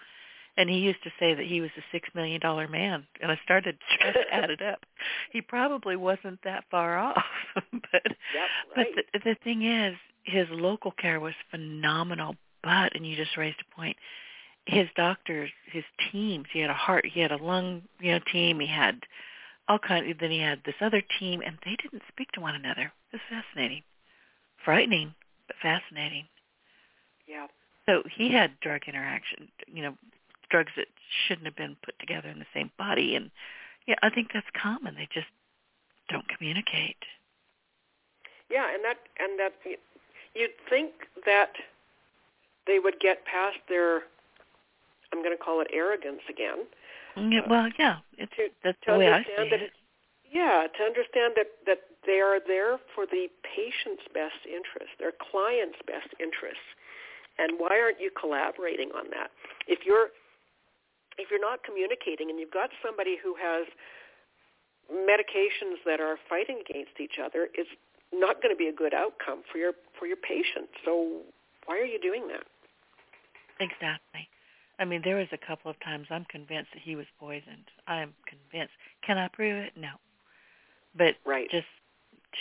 And 0.59 0.69
he 0.69 0.77
used 0.77 1.01
to 1.03 1.09
say 1.19 1.33
that 1.33 1.45
he 1.45 1.61
was 1.61 1.71
a 1.77 1.81
six 1.91 2.09
million 2.13 2.39
dollar 2.41 2.67
man, 2.67 3.07
and 3.21 3.31
I 3.31 3.39
started 3.43 3.77
trying 3.99 4.13
to 4.13 4.33
add 4.33 4.49
it 4.49 4.61
up. 4.61 4.79
He 5.31 5.41
probably 5.41 5.95
wasn't 5.95 6.39
that 6.43 6.65
far 6.69 6.97
off, 6.97 7.23
but 7.55 8.03
yep, 8.03 8.49
right. 8.75 8.87
but 8.95 9.05
the, 9.13 9.19
the 9.29 9.35
thing 9.43 9.63
is, 9.63 9.95
his 10.23 10.47
local 10.51 10.91
care 10.91 11.19
was 11.19 11.33
phenomenal. 11.49 12.35
But 12.61 12.95
and 12.95 13.07
you 13.07 13.15
just 13.15 13.37
raised 13.37 13.57
a 13.61 13.75
point 13.75 13.95
his 14.69 14.87
doctors, 14.95 15.49
his 15.71 15.83
teams. 16.11 16.45
He 16.51 16.59
had 16.59 16.69
a 16.69 16.75
heart, 16.75 17.05
he 17.05 17.19
had 17.19 17.31
a 17.31 17.37
lung, 17.37 17.81
you 17.99 18.11
know, 18.11 18.19
team. 18.31 18.59
He 18.59 18.67
had 18.67 18.99
all 19.67 19.79
kind. 19.79 20.13
Then 20.19 20.31
he 20.31 20.39
had 20.39 20.61
this 20.65 20.75
other 20.81 21.01
team, 21.19 21.41
and 21.45 21.57
they 21.65 21.75
didn't 21.81 22.03
speak 22.09 22.31
to 22.33 22.41
one 22.41 22.55
another. 22.55 22.91
It 23.11 23.13
was 23.13 23.21
fascinating, 23.29 23.83
frightening, 24.63 25.13
but 25.47 25.55
fascinating. 25.61 26.25
Yeah. 27.27 27.47
So 27.87 28.03
he 28.15 28.31
had 28.31 28.59
drug 28.59 28.81
interaction, 28.87 29.47
you 29.67 29.81
know, 29.83 29.95
drugs 30.49 30.71
that 30.75 30.87
shouldn't 31.27 31.45
have 31.45 31.55
been 31.55 31.75
put 31.83 31.97
together 31.99 32.29
in 32.29 32.39
the 32.39 32.49
same 32.53 32.71
body, 32.77 33.15
and 33.15 33.31
yeah, 33.87 33.95
I 34.01 34.09
think 34.09 34.29
that's 34.33 34.47
common. 34.59 34.95
They 34.95 35.07
just 35.13 35.27
don't 36.09 36.27
communicate. 36.27 36.97
Yeah, 38.49 38.73
and 38.73 38.83
that 38.83 38.97
and 39.19 39.39
that 39.39 39.53
you'd 40.35 40.57
think 40.69 40.91
that 41.25 41.53
they 42.67 42.79
would 42.79 42.99
get 42.99 43.25
past 43.25 43.57
their 43.67 44.03
I'm 45.11 45.23
going 45.23 45.35
to 45.35 45.41
call 45.41 45.61
it 45.61 45.67
arrogance 45.73 46.21
again. 46.29 46.65
Mm, 47.17 47.33
yeah, 47.33 47.41
well, 47.49 47.69
yeah, 47.77 47.97
it's 48.17 48.31
to, 48.37 48.49
that's 48.63 48.77
to 48.85 48.93
the 48.93 48.99
way 48.99 49.09
I 49.09 49.23
see 49.23 49.49
that 49.49 49.61
it. 49.61 49.71
Yeah, 50.29 50.69
to 50.77 50.83
understand 50.83 51.33
that 51.37 51.49
that 51.65 51.81
they 52.05 52.21
are 52.21 52.39
there 52.45 52.77
for 52.93 53.05
the 53.05 53.27
patient's 53.41 54.05
best 54.13 54.45
interest, 54.45 54.93
their 54.99 55.13
client's 55.17 55.81
best 55.85 56.13
interest, 56.21 56.61
and 57.37 57.57
why 57.57 57.81
aren't 57.81 57.99
you 57.99 58.11
collaborating 58.13 58.89
on 58.93 59.09
that? 59.09 59.33
If 59.67 59.85
you're 59.85 60.13
if 61.19 61.29
you're 61.29 61.43
not 61.43 61.63
communicating 61.63 62.29
and 62.29 62.39
you've 62.39 62.55
got 62.55 62.69
somebody 62.83 63.17
who 63.21 63.35
has 63.35 63.67
medications 64.89 65.77
that 65.85 65.99
are 65.99 66.17
fighting 66.27 66.63
against 66.67 66.99
each 66.99 67.19
other, 67.23 67.49
it's 67.53 67.69
not 68.11 68.41
going 68.41 68.53
to 68.53 68.57
be 68.57 68.67
a 68.67 68.73
good 68.73 68.93
outcome 68.93 69.43
for 69.51 69.59
your 69.59 69.73
for 69.99 70.07
your 70.07 70.17
patient. 70.17 70.69
So 70.83 71.21
why 71.65 71.77
are 71.77 71.85
you 71.85 71.99
doing 71.99 72.27
that? 72.29 72.47
Exactly. 73.59 74.27
I 74.79 74.85
mean, 74.85 75.01
there 75.03 75.17
was 75.17 75.27
a 75.31 75.37
couple 75.37 75.69
of 75.69 75.79
times 75.81 76.07
I'm 76.09 76.25
convinced 76.25 76.71
that 76.73 76.81
he 76.81 76.95
was 76.95 77.05
poisoned. 77.19 77.67
I 77.85 78.01
am 78.01 78.13
convinced. 78.25 78.73
Can 79.05 79.17
I 79.17 79.27
prove 79.27 79.57
it? 79.57 79.73
No. 79.75 79.89
But 80.97 81.15
right. 81.25 81.49
just 81.51 81.67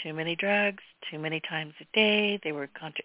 too 0.03 0.14
many 0.14 0.37
drugs, 0.37 0.83
too 1.11 1.18
many 1.18 1.41
times 1.41 1.74
a 1.81 1.87
day. 1.93 2.39
They 2.45 2.53
were 2.53 2.68
contra. 2.79 3.05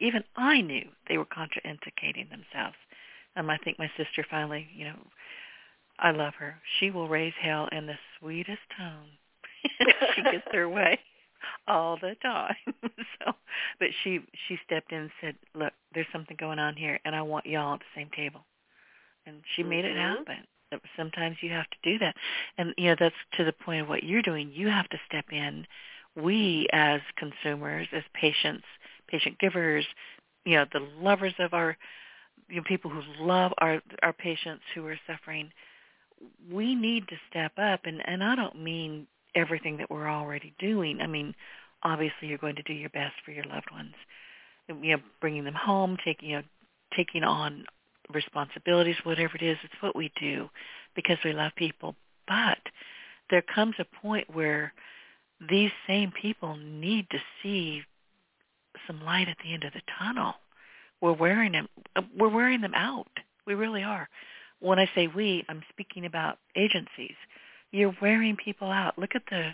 Even 0.00 0.24
I 0.36 0.62
knew 0.62 0.88
they 1.08 1.18
were 1.18 1.26
contraindicating 1.26 2.30
themselves. 2.30 2.76
Um, 3.36 3.50
I 3.50 3.58
think 3.58 3.78
my 3.78 3.90
sister 3.96 4.26
finally, 4.30 4.66
you 4.74 4.84
know, 4.84 4.98
I 5.98 6.10
love 6.10 6.34
her. 6.38 6.56
She 6.78 6.90
will 6.90 7.08
raise 7.08 7.34
hell 7.40 7.68
in 7.72 7.86
the 7.86 7.98
sweetest 8.18 8.60
tone. 8.76 9.08
she 10.14 10.22
gets 10.22 10.46
her 10.52 10.68
way 10.68 10.98
all 11.68 11.98
the 12.00 12.16
time. 12.22 12.56
so, 12.82 13.32
but 13.78 13.88
she 14.02 14.20
she 14.48 14.58
stepped 14.64 14.92
in 14.92 14.98
and 14.98 15.10
said, 15.20 15.36
"Look, 15.54 15.72
there's 15.94 16.06
something 16.12 16.36
going 16.38 16.58
on 16.58 16.76
here, 16.76 16.98
and 17.04 17.14
I 17.14 17.22
want 17.22 17.46
y'all 17.46 17.74
at 17.74 17.80
the 17.80 18.00
same 18.00 18.10
table." 18.16 18.40
and 19.26 19.42
she 19.54 19.62
made 19.62 19.84
mm-hmm. 19.84 19.98
it 19.98 20.00
happen 20.00 20.44
sometimes 20.96 21.36
you 21.40 21.50
have 21.50 21.68
to 21.70 21.76
do 21.82 21.98
that 21.98 22.14
and 22.56 22.72
you 22.78 22.86
know 22.86 22.96
that's 22.98 23.14
to 23.36 23.44
the 23.44 23.52
point 23.52 23.82
of 23.82 23.88
what 23.88 24.04
you're 24.04 24.22
doing 24.22 24.52
you 24.54 24.68
have 24.68 24.88
to 24.88 24.98
step 25.06 25.24
in 25.32 25.66
we 26.14 26.68
as 26.72 27.00
consumers 27.16 27.88
as 27.92 28.04
patients 28.14 28.64
patient 29.08 29.36
givers 29.40 29.84
you 30.44 30.54
know 30.54 30.64
the 30.72 30.86
lovers 31.00 31.34
of 31.40 31.54
our 31.54 31.76
you 32.50 32.56
know, 32.56 32.62
people 32.66 32.90
who 32.90 33.02
love 33.24 33.52
our 33.58 33.80
our 34.02 34.12
patients 34.12 34.62
who 34.74 34.86
are 34.86 34.98
suffering, 35.06 35.50
we 36.50 36.74
need 36.74 37.08
to 37.08 37.16
step 37.28 37.52
up. 37.58 37.80
And 37.84 38.02
and 38.06 38.22
I 38.22 38.34
don't 38.34 38.62
mean 38.62 39.06
everything 39.34 39.76
that 39.78 39.90
we're 39.90 40.08
already 40.08 40.52
doing. 40.58 41.00
I 41.00 41.06
mean, 41.06 41.34
obviously 41.82 42.28
you're 42.28 42.38
going 42.38 42.56
to 42.56 42.62
do 42.62 42.72
your 42.72 42.90
best 42.90 43.14
for 43.24 43.30
your 43.30 43.44
loved 43.44 43.70
ones. 43.70 43.94
You 44.68 44.96
know, 44.96 45.02
bringing 45.20 45.44
them 45.44 45.54
home, 45.54 45.96
taking 46.04 46.30
you 46.30 46.36
know, 46.36 46.42
taking 46.96 47.24
on 47.24 47.64
responsibilities, 48.12 48.96
whatever 49.04 49.36
it 49.36 49.42
is, 49.42 49.56
it's 49.62 49.82
what 49.82 49.96
we 49.96 50.12
do 50.20 50.48
because 50.94 51.18
we 51.24 51.32
love 51.32 51.52
people. 51.56 51.94
But 52.26 52.58
there 53.30 53.42
comes 53.42 53.74
a 53.78 54.02
point 54.02 54.26
where 54.34 54.72
these 55.48 55.70
same 55.86 56.12
people 56.20 56.56
need 56.56 57.08
to 57.10 57.18
see 57.42 57.82
some 58.86 59.04
light 59.04 59.28
at 59.28 59.36
the 59.42 59.52
end 59.52 59.64
of 59.64 59.72
the 59.72 59.82
tunnel. 59.98 60.34
We're 61.00 61.12
wearing 61.12 61.52
them. 61.52 61.68
Uh, 61.96 62.02
we're 62.16 62.28
wearing 62.28 62.60
them 62.60 62.74
out. 62.74 63.08
We 63.46 63.54
really 63.54 63.82
are. 63.82 64.08
When 64.60 64.78
I 64.78 64.88
say 64.94 65.06
we, 65.06 65.44
I'm 65.48 65.62
speaking 65.70 66.04
about 66.04 66.38
agencies. 66.56 67.16
You're 67.72 67.96
wearing 68.02 68.36
people 68.36 68.70
out. 68.70 68.98
Look 68.98 69.14
at 69.14 69.22
the 69.30 69.52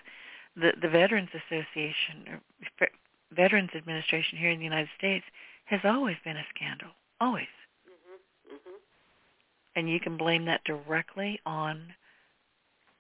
the, 0.57 0.73
the 0.81 0.89
Veterans 0.89 1.29
Association 1.35 2.25
or 2.29 2.89
Veterans 3.31 3.71
Administration 3.77 4.39
here 4.39 4.51
in 4.51 4.59
the 4.59 4.65
United 4.65 4.89
States 4.97 5.25
has 5.67 5.81
always 5.85 6.17
been 6.25 6.37
a 6.37 6.47
scandal. 6.55 6.89
Always. 7.21 7.49
Mm-hmm. 7.87 8.55
Mm-hmm. 8.55 8.77
And 9.77 9.91
you 9.91 10.01
can 10.01 10.17
blame 10.17 10.47
that 10.47 10.65
directly 10.65 11.41
on 11.45 11.93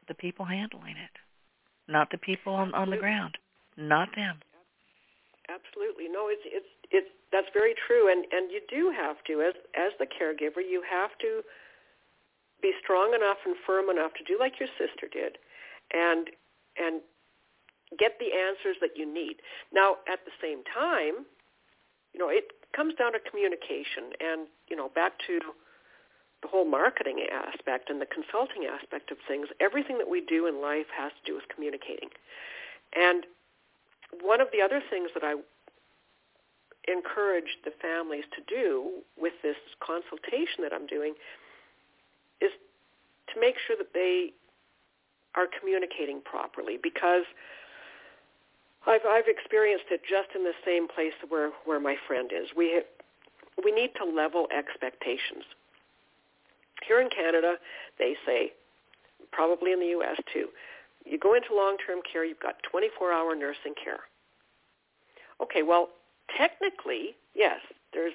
the 0.09 0.15
people 0.15 0.45
handling 0.45 0.97
it, 0.97 1.91
not 1.91 2.11
the 2.11 2.19
people 2.19 2.55
on, 2.55 2.75
on 2.75 2.91
the 2.91 2.97
ground, 2.97 3.39
not 3.77 4.09
them. 4.15 4.37
Absolutely. 5.49 6.09
No, 6.11 6.29
it's 6.29 6.43
it's 6.45 6.73
it's 6.91 7.11
that's 7.33 7.49
very 7.55 7.75
true 7.87 8.11
and 8.11 8.27
and 8.33 8.51
you 8.51 8.61
do 8.69 8.91
have 8.91 9.23
to 9.27 9.43
as 9.43 9.55
as 9.75 9.93
the 9.99 10.07
caregiver, 10.07 10.59
you 10.59 10.83
have 10.89 11.17
to 11.21 11.43
be 12.63 12.73
strong 12.83 13.15
enough 13.15 13.39
and 13.45 13.55
firm 13.67 13.91
enough 13.91 14.13
to 14.15 14.25
do 14.25 14.39
like 14.39 14.59
your 14.59 14.69
sister 14.79 15.07
did 15.13 15.39
and 15.93 16.31
and 16.77 17.01
get 17.99 18.19
the 18.19 18.35
answers 18.35 18.77
that 18.81 18.97
you 18.97 19.07
need. 19.07 19.37
Now, 19.73 19.99
at 20.11 20.25
the 20.25 20.35
same 20.43 20.65
time, 20.67 21.25
you 22.13 22.19
know, 22.19 22.29
it 22.29 22.51
comes 22.75 22.95
down 22.95 23.13
to 23.13 23.21
communication 23.21 24.11
and, 24.19 24.49
you 24.69 24.77
know, 24.77 24.91
back 24.95 25.15
to 25.27 25.39
the 26.43 26.49
whole 26.49 26.65
marketing 26.65 27.25
aspect 27.31 27.89
and 27.91 28.01
the 28.01 28.07
consulting 28.11 28.67
aspect 28.67 29.11
of 29.11 29.19
things. 29.29 29.49
Everything 29.61 29.99
that 29.99 30.11
we 30.11 30.21
do 30.21 30.47
in 30.47 30.61
life 30.61 30.87
has 30.97 31.13
to 31.13 31.23
do 31.31 31.35
with 31.35 31.45
communicating. 31.55 32.11
And 32.97 33.25
one 34.23 34.41
of 34.41 34.49
the 34.53 34.61
other 34.61 34.83
things 34.91 35.11
that 35.15 35.25
I 35.25 35.35
encourage 36.89 37.59
the 37.65 37.73
families 37.83 38.25
to 38.35 38.43
do 38.47 39.03
with 39.19 39.33
this 39.43 39.57
consultation 39.81 40.63
that 40.63 40.73
I'm 40.73 40.87
doing 40.87 41.15
is 42.41 42.51
to 43.35 43.41
make 43.41 43.57
sure 43.67 43.77
that 43.77 43.93
they 43.93 44.33
are 45.35 45.47
communicating 45.59 46.21
properly 46.21 46.79
because 46.83 47.25
I've 48.87 49.05
I've 49.09 49.27
experienced 49.27 49.87
it 49.91 50.01
just 50.09 50.31
in 50.35 50.45
the 50.45 50.55
same 50.65 50.89
place 50.89 51.13
where 51.29 51.51
where 51.65 51.81
my 51.81 51.97
friend 52.07 52.31
is. 52.33 52.49
We 52.57 52.73
have, 52.75 52.85
we 53.65 53.73
need 53.73 53.91
to 53.99 54.05
level 54.05 54.47
expectations. 54.57 55.45
Here 56.87 57.01
in 57.01 57.09
Canada, 57.11 57.57
they 57.99 58.15
say, 58.25 58.53
probably 59.33 59.73
in 59.73 59.81
the 59.81 59.87
U.S. 59.99 60.17
too, 60.33 60.49
you 61.07 61.19
go 61.19 61.35
into 61.35 61.55
long-term 61.55 62.01
care, 62.11 62.25
you've 62.25 62.41
got 62.41 62.57
24-hour 62.73 63.35
nursing 63.37 63.75
care. 63.83 64.01
Okay, 65.43 65.63
well, 65.63 65.89
technically, 66.37 67.15
yes, 67.35 67.61
there's 67.93 68.15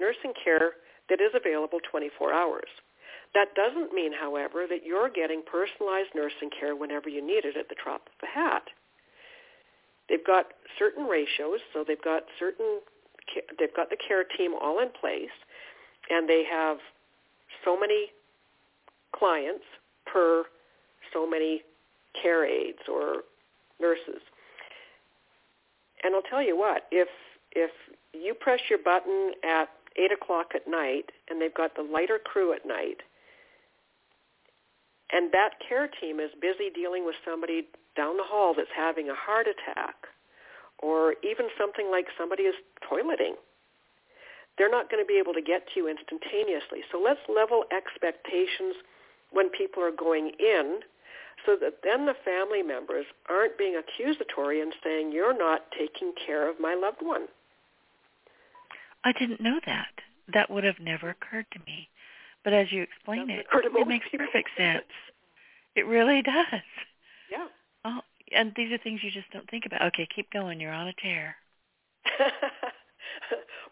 nursing 0.00 0.32
care 0.42 0.72
that 1.08 1.20
is 1.20 1.32
available 1.34 1.78
24 1.90 2.32
hours. 2.32 2.68
That 3.34 3.54
doesn't 3.54 3.92
mean, 3.92 4.12
however, 4.12 4.66
that 4.68 4.84
you're 4.84 5.10
getting 5.10 5.42
personalized 5.50 6.10
nursing 6.14 6.50
care 6.58 6.74
whenever 6.76 7.08
you 7.08 7.24
need 7.24 7.44
it 7.44 7.56
at 7.56 7.68
the 7.68 7.76
drop 7.82 8.08
of 8.08 8.28
a 8.28 8.30
hat. 8.32 8.62
They've 10.08 10.24
got 10.24 10.46
certain 10.78 11.04
ratios, 11.04 11.60
so 11.72 11.84
they've 11.86 12.02
got 12.02 12.24
certain 12.38 12.80
they've 13.58 13.74
got 13.76 13.90
the 13.90 13.96
care 13.96 14.24
team 14.24 14.54
all 14.58 14.80
in 14.80 14.88
place, 14.98 15.34
and 16.08 16.26
they 16.26 16.44
have 16.50 16.78
so 17.62 17.78
many 17.78 18.06
clients 19.14 19.64
per 20.06 20.44
so 21.12 21.28
many 21.28 21.62
care 22.20 22.46
aides 22.46 22.78
or 22.90 23.22
nurses. 23.80 24.22
And 26.02 26.14
I'll 26.14 26.22
tell 26.22 26.42
you 26.42 26.56
what, 26.56 26.84
if 26.90 27.08
if 27.52 27.70
you 28.12 28.34
press 28.34 28.60
your 28.68 28.78
button 28.78 29.32
at 29.44 29.68
eight 29.96 30.12
o'clock 30.12 30.52
at 30.54 30.68
night 30.68 31.10
and 31.28 31.40
they've 31.40 31.54
got 31.54 31.74
the 31.74 31.82
lighter 31.82 32.18
crew 32.18 32.52
at 32.52 32.66
night 32.66 32.98
and 35.10 35.32
that 35.32 35.58
care 35.66 35.88
team 36.00 36.20
is 36.20 36.30
busy 36.40 36.70
dealing 36.74 37.04
with 37.04 37.16
somebody 37.24 37.66
down 37.96 38.16
the 38.16 38.24
hall 38.24 38.54
that's 38.56 38.72
having 38.74 39.08
a 39.08 39.14
heart 39.14 39.46
attack 39.48 39.96
or 40.78 41.14
even 41.24 41.48
something 41.58 41.90
like 41.90 42.06
somebody 42.16 42.44
is 42.44 42.54
toileting 42.86 43.34
they're 44.56 44.70
not 44.70 44.90
going 44.90 45.02
to 45.02 45.06
be 45.06 45.18
able 45.18 45.34
to 45.34 45.42
get 45.42 45.66
to 45.72 45.80
you 45.80 45.88
instantaneously 45.88 46.86
so 46.92 47.00
let's 47.02 47.20
level 47.28 47.64
expectations 47.74 48.76
when 49.32 49.48
people 49.50 49.82
are 49.82 49.94
going 49.94 50.32
in 50.38 50.80
so 51.46 51.56
that 51.60 51.80
then 51.82 52.06
the 52.06 52.14
family 52.24 52.62
members 52.62 53.06
aren't 53.28 53.58
being 53.58 53.76
accusatory 53.76 54.60
and 54.60 54.72
saying, 54.82 55.12
you're 55.12 55.36
not 55.36 55.62
taking 55.76 56.12
care 56.26 56.48
of 56.48 56.60
my 56.60 56.74
loved 56.74 57.00
one. 57.00 57.26
I 59.04 59.12
didn't 59.12 59.40
know 59.40 59.58
that. 59.66 59.92
That 60.34 60.50
would 60.50 60.64
have 60.64 60.80
never 60.80 61.10
occurred 61.10 61.46
to 61.52 61.58
me. 61.66 61.88
But 62.44 62.52
as 62.52 62.70
you 62.70 62.82
explain 62.82 63.30
it, 63.30 63.46
it 63.52 63.88
makes 63.88 64.06
perfect 64.10 64.50
sense. 64.56 64.84
It 65.74 65.86
really 65.86 66.22
does. 66.22 66.62
Yeah. 67.30 67.46
Oh, 67.84 68.00
and 68.32 68.52
these 68.56 68.72
are 68.72 68.78
things 68.78 69.00
you 69.02 69.10
just 69.10 69.30
don't 69.30 69.48
think 69.50 69.64
about. 69.66 69.82
Okay, 69.88 70.06
keep 70.14 70.30
going. 70.30 70.60
You're 70.60 70.72
on 70.72 70.88
a 70.88 70.92
tear. 70.94 71.36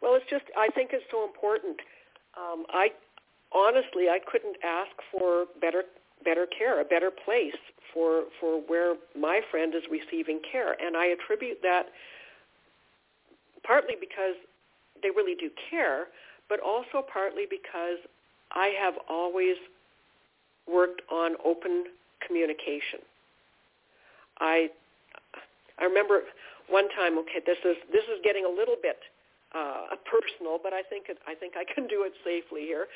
well, 0.03 0.15
it's 0.15 0.29
just 0.31 0.45
I 0.57 0.69
think 0.69 0.91
it's 0.93 1.05
so 1.11 1.25
important. 1.25 1.81
Um, 2.37 2.65
I 2.71 2.91
honestly 3.53 4.09
I 4.09 4.19
couldn't 4.31 4.57
ask 4.65 4.93
for 5.11 5.47
better 5.61 5.85
better 6.27 6.47
care, 6.59 6.81
a 6.81 6.85
better 6.85 7.11
place 7.25 7.61
for 7.95 8.25
for 8.41 8.61
where 8.67 8.97
my 9.19 9.41
friend 9.51 9.75
is 9.75 9.83
receiving 9.91 10.41
care, 10.51 10.75
and 10.85 10.97
I 10.97 11.07
attribute 11.07 11.59
that 11.63 11.87
partly 13.65 13.95
because 13.99 14.35
they 15.03 15.11
really 15.11 15.37
do 15.39 15.51
care, 15.71 16.09
but 16.49 16.61
also 16.61 17.07
partly 17.13 17.45
because 17.49 17.99
I 18.53 18.73
have 18.79 18.95
always 19.09 19.57
worked 20.67 21.03
on 21.11 21.37
open 21.45 21.85
communication. 22.27 23.01
I 24.41 24.69
I 25.79 25.85
remember 25.85 26.23
one 26.69 26.89
time. 26.91 27.19
Okay, 27.19 27.41
this 27.47 27.59
is 27.65 27.77
this 27.93 28.05
is 28.05 28.19
getting 28.25 28.45
a 28.45 28.51
little 28.51 28.77
bit 28.83 28.99
uh, 29.57 29.97
personal, 30.11 30.59
but 30.63 30.73
I 30.73 30.83
think 30.83 31.07
it, 31.09 31.19
I 31.27 31.35
think 31.35 31.55
I 31.57 31.65
can 31.65 31.87
do 31.87 32.05
it 32.05 32.13
safely 32.25 32.63
here. 32.63 32.87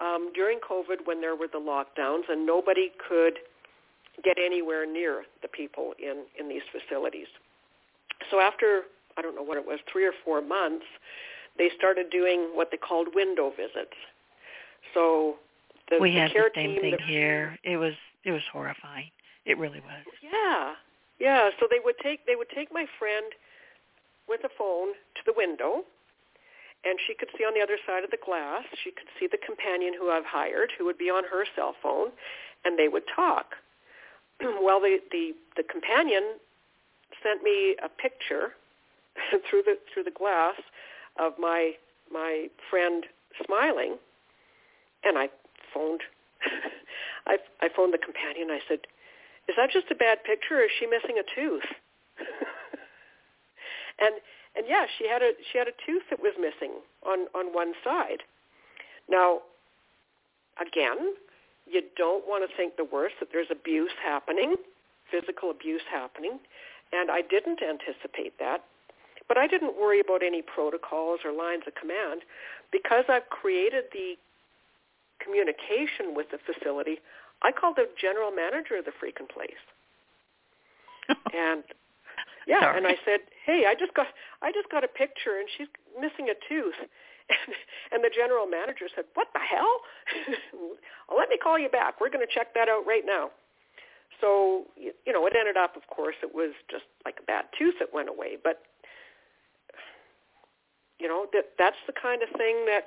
Um, 0.00 0.30
during 0.34 0.58
COVID, 0.58 1.06
when 1.06 1.20
there 1.20 1.36
were 1.36 1.48
the 1.50 1.58
lockdowns 1.58 2.28
and 2.28 2.46
nobody 2.46 2.92
could 3.08 3.34
get 4.22 4.36
anywhere 4.38 4.86
near 4.86 5.24
the 5.42 5.48
people 5.48 5.94
in 5.98 6.24
in 6.38 6.48
these 6.48 6.62
facilities, 6.72 7.28
so 8.30 8.40
after 8.40 8.82
I 9.16 9.22
don't 9.22 9.34
know 9.34 9.42
what 9.42 9.56
it 9.56 9.66
was, 9.66 9.78
three 9.90 10.06
or 10.06 10.12
four 10.24 10.40
months, 10.42 10.84
they 11.58 11.70
started 11.76 12.10
doing 12.10 12.50
what 12.54 12.68
they 12.70 12.76
called 12.76 13.08
window 13.14 13.50
visits. 13.50 13.96
So 14.94 15.36
the, 15.90 15.98
we 16.00 16.12
the 16.12 16.20
had 16.20 16.32
care 16.32 16.50
the 16.54 16.60
same 16.60 16.72
team 16.72 16.80
thing 16.80 16.96
here. 17.06 17.58
It 17.64 17.76
was 17.76 17.94
it 18.24 18.32
was 18.32 18.42
horrifying. 18.52 19.10
It 19.46 19.58
really 19.58 19.80
was. 19.80 20.04
Yeah, 20.22 20.74
yeah. 21.18 21.50
So 21.58 21.66
they 21.70 21.80
would 21.84 21.96
take 22.02 22.26
they 22.26 22.36
would 22.36 22.50
take 22.54 22.72
my 22.72 22.86
friend 22.98 23.26
with 24.28 24.40
a 24.44 24.50
phone 24.56 24.92
to 25.16 25.22
the 25.26 25.32
window, 25.36 25.82
and 26.84 26.98
she 27.06 27.14
could 27.14 27.28
see 27.36 27.44
on 27.44 27.54
the 27.54 27.60
other 27.60 27.78
side 27.86 28.04
of 28.04 28.10
the 28.10 28.18
glass. 28.24 28.64
She 28.82 28.90
could 28.90 29.08
see 29.18 29.26
the 29.26 29.38
companion 29.38 29.92
who 29.98 30.10
I've 30.10 30.24
hired, 30.24 30.72
who 30.76 30.84
would 30.86 30.98
be 30.98 31.10
on 31.10 31.24
her 31.24 31.44
cell 31.54 31.74
phone, 31.82 32.08
and 32.64 32.78
they 32.78 32.88
would 32.88 33.04
talk. 33.14 33.54
well, 34.62 34.80
the 34.80 34.98
the 35.10 35.32
the 35.56 35.62
companion 35.62 36.36
sent 37.22 37.42
me 37.42 37.76
a 37.82 37.88
picture 37.88 38.54
through 39.50 39.62
the 39.62 39.76
through 39.92 40.04
the 40.04 40.10
glass 40.10 40.56
of 41.18 41.34
my 41.38 41.72
my 42.10 42.48
friend 42.70 43.04
smiling, 43.44 43.96
and 45.04 45.18
I 45.18 45.28
phoned. 45.74 46.00
I 47.26 47.36
I 47.60 47.68
phoned 47.74 47.92
the 47.92 47.98
companion. 47.98 48.48
I 48.50 48.60
said, 48.66 48.80
"Is 49.48 49.56
that 49.56 49.70
just 49.70 49.90
a 49.90 49.94
bad 49.94 50.24
picture, 50.24 50.60
or 50.60 50.64
is 50.64 50.70
she 50.78 50.86
missing 50.86 51.18
a 51.18 51.24
tooth?" 51.34 51.68
and 54.00 54.14
and 54.60 54.68
yeah, 54.68 54.84
she 55.00 55.08
had 55.08 55.22
a 55.24 55.32
she 55.50 55.56
had 55.56 55.68
a 55.68 55.76
tooth 55.88 56.04
that 56.12 56.20
was 56.20 56.36
missing 56.36 56.84
on 57.08 57.32
on 57.32 57.54
one 57.56 57.72
side. 57.82 58.20
Now, 59.08 59.40
again, 60.60 61.16
you 61.66 61.80
don't 61.96 62.28
want 62.28 62.44
to 62.44 62.56
think 62.56 62.76
the 62.76 62.84
worst 62.84 63.14
that 63.20 63.30
there's 63.32 63.48
abuse 63.50 63.90
happening, 64.04 64.56
physical 65.10 65.50
abuse 65.50 65.80
happening, 65.90 66.38
and 66.92 67.10
I 67.10 67.22
didn't 67.22 67.60
anticipate 67.64 68.36
that. 68.38 68.60
but 69.28 69.38
I 69.38 69.46
didn't 69.46 69.78
worry 69.80 70.00
about 70.00 70.22
any 70.22 70.42
protocols 70.42 71.20
or 71.24 71.32
lines 71.32 71.62
of 71.66 71.74
command 71.74 72.22
because 72.72 73.04
I've 73.08 73.30
created 73.30 73.84
the 73.92 74.14
communication 75.24 76.14
with 76.18 76.26
the 76.34 76.38
facility. 76.44 76.98
I 77.42 77.52
called 77.52 77.76
the 77.76 77.88
general 78.00 78.30
manager 78.32 78.76
of 78.76 78.84
the 78.84 78.92
freaking 79.00 79.28
place, 79.30 79.62
and 81.32 81.62
yeah, 82.46 82.60
Sorry. 82.60 82.76
and 82.78 82.86
I 82.86 82.96
said, 83.04 83.20
"Hey, 83.50 83.66
I 83.66 83.74
just 83.74 83.94
got 83.94 84.06
I 84.42 84.52
just 84.54 84.70
got 84.70 84.86
a 84.86 84.88
picture, 84.88 85.42
and 85.42 85.48
she's 85.58 85.70
missing 85.98 86.30
a 86.30 86.36
tooth." 86.48 86.78
And, 87.30 87.54
and 87.94 88.00
the 88.02 88.10
general 88.10 88.50
manager 88.50 88.90
said, 88.90 89.06
"What 89.14 89.28
the 89.30 89.38
hell? 89.38 89.70
let 91.16 91.28
me 91.30 91.38
call 91.38 91.60
you 91.62 91.68
back. 91.68 92.00
We're 92.02 92.10
going 92.10 92.26
to 92.26 92.34
check 92.34 92.54
that 92.58 92.66
out 92.68 92.82
right 92.90 93.06
now." 93.06 93.30
So 94.20 94.66
you, 94.74 94.90
you 95.06 95.12
know, 95.12 95.24
it 95.26 95.34
ended 95.38 95.56
up, 95.56 95.76
of 95.76 95.86
course, 95.86 96.16
it 96.26 96.34
was 96.34 96.50
just 96.66 96.90
like 97.04 97.22
a 97.22 97.26
bad 97.30 97.46
tooth 97.56 97.78
that 97.78 97.94
went 97.94 98.08
away. 98.08 98.34
But 98.42 98.66
you 100.98 101.06
know, 101.06 101.26
that 101.32 101.56
that's 101.56 101.78
the 101.86 101.94
kind 101.94 102.22
of 102.22 102.28
thing 102.36 102.66
that 102.66 102.84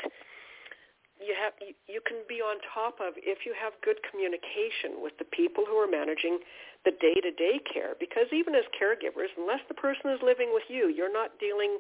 you 1.24 1.34
have 1.39 1.53
you, 1.64 1.74
you 1.88 2.01
can 2.05 2.22
be 2.28 2.43
on 2.43 2.61
top 2.61 2.99
of 3.01 3.16
if 3.18 3.45
you 3.45 3.55
have 3.57 3.74
good 3.82 3.97
communication 4.05 5.01
with 5.01 5.18
the 5.18 5.26
people 5.26 5.66
who 5.66 5.80
are 5.80 5.89
managing 5.89 6.39
the 6.86 6.92
day-to-day 7.00 7.60
care 7.72 7.96
because 8.00 8.28
even 8.32 8.56
as 8.56 8.64
caregivers 8.76 9.32
unless 9.38 9.62
the 9.68 9.74
person 9.74 10.12
is 10.12 10.20
living 10.22 10.52
with 10.54 10.64
you 10.68 10.90
you're 10.90 11.12
not 11.12 11.32
dealing 11.40 11.78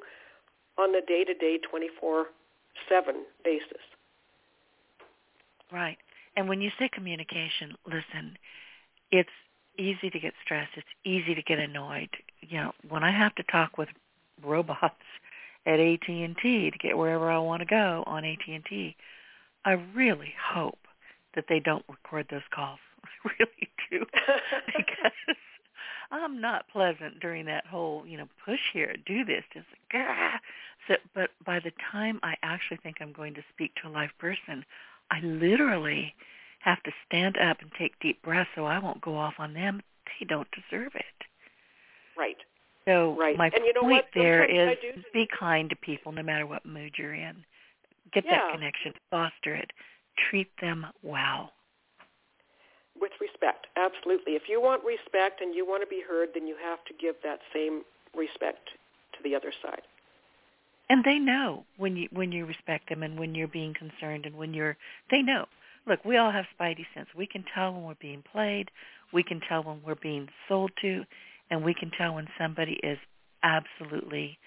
on 0.77 0.91
the 0.91 1.01
day-to-day 1.07 1.59
24/7 1.69 2.25
basis 3.43 3.83
Right. 5.73 5.97
And 6.35 6.47
when 6.47 6.61
you 6.61 6.69
say 6.77 6.87
communication, 6.89 7.75
listen, 7.85 8.37
it's 9.11 9.29
easy 9.77 10.09
to 10.11 10.19
get 10.19 10.33
stressed. 10.43 10.71
It's 10.75 10.87
easy 11.03 11.33
to 11.33 11.41
get 11.41 11.57
annoyed. 11.57 12.09
You 12.41 12.57
know, 12.57 12.71
when 12.87 13.03
I 13.03 13.11
have 13.11 13.33
to 13.35 13.43
talk 13.51 13.77
with 13.77 13.89
robots 14.43 14.95
at 15.65 15.79
AT&T 15.79 16.71
to 16.71 16.77
get 16.77 16.97
wherever 16.97 17.29
I 17.29 17.39
want 17.39 17.61
to 17.61 17.65
go 17.65 18.03
on 18.05 18.23
AT&T, 18.23 18.95
I 19.65 19.71
really 19.95 20.33
hope 20.53 20.79
that 21.35 21.45
they 21.49 21.59
don't 21.59 21.85
record 21.89 22.27
those 22.29 22.41
calls. 22.53 22.79
I 23.05 23.29
really 23.39 23.69
do. 23.89 24.05
because 24.67 25.37
I'm 26.11 26.39
not 26.39 26.67
pleasant 26.69 27.19
during 27.19 27.45
that 27.45 27.65
whole, 27.65 28.05
you 28.05 28.17
know, 28.17 28.27
push 28.45 28.59
here, 28.71 28.95
do 29.05 29.25
this, 29.25 29.43
just 29.53 29.65
like, 29.71 30.03
ah. 30.07 30.39
So, 30.87 30.95
but 31.15 31.29
by 31.45 31.59
the 31.59 31.71
time 31.91 32.19
I 32.23 32.35
actually 32.43 32.77
think 32.83 32.97
I'm 32.99 33.13
going 33.13 33.33
to 33.35 33.41
speak 33.53 33.71
to 33.81 33.87
a 33.87 33.91
live 33.91 34.11
person, 34.19 34.65
I 35.11 35.21
literally 35.21 36.13
have 36.59 36.81
to 36.83 36.91
stand 37.07 37.37
up 37.37 37.57
and 37.61 37.71
take 37.77 37.99
deep 37.99 38.21
breaths 38.21 38.49
so 38.55 38.65
I 38.65 38.79
won't 38.79 39.01
go 39.01 39.17
off 39.17 39.35
on 39.39 39.53
them. 39.53 39.81
They 40.19 40.25
don't 40.25 40.47
deserve 40.51 40.91
it. 40.95 41.25
right 42.17 42.37
So 42.85 43.15
Right. 43.19 43.37
my 43.37 43.49
And 43.53 43.65
you 43.65 43.73
know 43.73 43.81
point 43.81 44.05
what? 44.05 44.09
there 44.13 44.45
is 44.45 44.77
be 45.13 45.27
kind 45.37 45.69
to 45.69 45.75
people 45.77 46.11
no 46.11 46.23
matter 46.23 46.45
what 46.45 46.65
mood 46.65 46.93
you're 46.97 47.13
in. 47.13 47.43
Get 48.13 48.25
Yeah. 48.25 48.37
that 48.37 48.51
connection, 48.53 48.93
foster 49.09 49.55
it, 49.55 49.71
treat 50.29 50.49
them 50.61 50.85
well. 51.01 51.51
With 52.99 53.11
respect 53.21 53.67
absolutely 53.77 54.33
if 54.33 54.43
you 54.47 54.61
want 54.61 54.83
respect 54.83 55.41
and 55.41 55.55
you 55.55 55.65
want 55.65 55.81
to 55.81 55.87
be 55.87 56.01
heard 56.07 56.29
then 56.33 56.47
you 56.47 56.55
have 56.61 56.83
to 56.85 56.93
give 56.99 57.15
that 57.23 57.39
same 57.53 57.81
respect 58.15 58.69
to 59.13 59.19
the 59.23 59.35
other 59.35 59.51
side 59.61 59.81
And 60.89 61.03
they 61.03 61.19
know 61.19 61.65
when 61.77 61.95
you 61.95 62.07
when 62.11 62.31
you 62.31 62.45
respect 62.45 62.89
them 62.89 63.03
and 63.03 63.17
when 63.19 63.35
you're 63.35 63.47
being 63.47 63.73
concerned 63.73 64.25
and 64.25 64.35
when 64.37 64.53
you're 64.53 64.77
they 65.11 65.21
know. 65.21 65.45
Look, 65.87 66.05
we 66.05 66.17
all 66.17 66.31
have 66.31 66.45
spidey 66.57 66.85
sense. 66.93 67.09
We 67.15 67.27
can 67.27 67.43
tell 67.53 67.73
when 67.73 67.83
we're 67.83 67.95
being 67.95 68.23
played, 68.31 68.71
we 69.11 69.23
can 69.23 69.41
tell 69.41 69.63
when 69.63 69.81
we're 69.85 69.95
being 69.95 70.29
sold 70.47 70.71
to, 70.81 71.03
and 71.49 71.63
we 71.63 71.73
can 71.73 71.91
tell 71.91 72.15
when 72.15 72.27
somebody 72.37 72.79
is 72.83 72.97
absolutely 73.43 74.37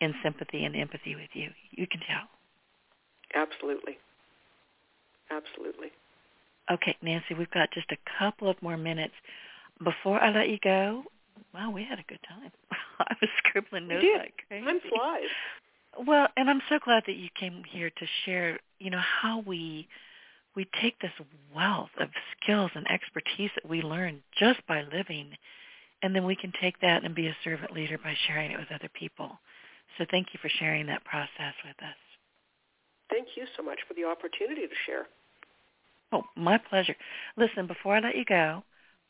in 0.00 0.14
sympathy 0.22 0.64
and 0.64 0.74
empathy 0.74 1.14
with 1.14 1.30
you. 1.34 1.50
You 1.70 1.86
can 1.86 2.00
tell. 2.00 2.26
absolutely 3.34 3.98
absolutely 5.30 5.90
Okay, 6.70 6.96
Nancy, 7.02 7.34
we've 7.34 7.50
got 7.50 7.70
just 7.72 7.90
a 7.90 7.96
couple 8.18 8.48
of 8.48 8.60
more 8.62 8.76
minutes. 8.76 9.14
Before 9.82 10.20
I 10.22 10.30
let 10.30 10.48
you 10.48 10.58
go, 10.62 11.04
wow, 11.52 11.70
we 11.70 11.84
had 11.84 11.98
a 11.98 12.04
good 12.08 12.20
time. 12.28 12.52
I 12.98 13.14
was 13.20 13.30
scribbling 13.38 13.88
notes 13.88 14.06
like 14.16 14.34
crazy. 14.48 14.64
time 14.64 14.80
flies 14.88 16.06
Well, 16.06 16.28
and 16.36 16.48
I'm 16.48 16.62
so 16.68 16.78
glad 16.82 17.02
that 17.06 17.16
you 17.16 17.28
came 17.38 17.62
here 17.68 17.90
to 17.90 18.06
share, 18.24 18.58
you 18.78 18.90
know, 18.90 19.00
how 19.00 19.40
we 19.46 19.88
we 20.54 20.66
take 20.82 20.98
this 21.00 21.12
wealth 21.54 21.90
of 21.98 22.10
skills 22.36 22.70
and 22.74 22.86
expertise 22.90 23.50
that 23.54 23.68
we 23.68 23.80
learn 23.80 24.22
just 24.38 24.60
by 24.66 24.82
living, 24.82 25.30
and 26.02 26.14
then 26.14 26.26
we 26.26 26.36
can 26.36 26.52
take 26.60 26.78
that 26.80 27.04
and 27.04 27.14
be 27.14 27.26
a 27.26 27.36
servant 27.42 27.72
leader 27.72 27.96
by 27.96 28.14
sharing 28.26 28.50
it 28.50 28.58
with 28.58 28.70
other 28.70 28.90
people. 28.92 29.38
So 29.96 30.04
thank 30.10 30.28
you 30.34 30.38
for 30.42 30.50
sharing 30.50 30.86
that 30.86 31.04
process 31.04 31.54
with 31.64 31.76
us. 31.82 31.96
thank 33.10 33.28
you 33.36 33.46
so 33.56 33.62
much 33.62 33.80
for 33.88 33.94
the 33.94 34.04
opportunity 34.04 34.66
to 34.66 34.74
share 34.86 35.06
Oh, 36.12 36.24
my 36.36 36.58
pleasure. 36.58 36.96
Listen, 37.36 37.66
before 37.66 37.96
I 37.96 38.00
let 38.00 38.16
you 38.16 38.24
go, 38.24 38.62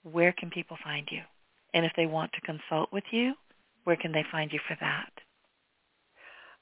where 0.05 0.33
can 0.33 0.51
people 0.51 0.77
find 0.83 1.09
you? 1.11 1.21
And 1.75 1.85
if 1.85 1.93
they 1.97 2.07
want 2.07 2.33
to 2.33 2.41
consult 2.41 2.93
with 2.93 3.05
you, 3.11 3.35
where 3.85 3.97
can 3.97 4.13
they 4.13 4.25
find 4.31 4.53
you 4.53 4.61
for 4.69 4.77
that? 4.81 5.11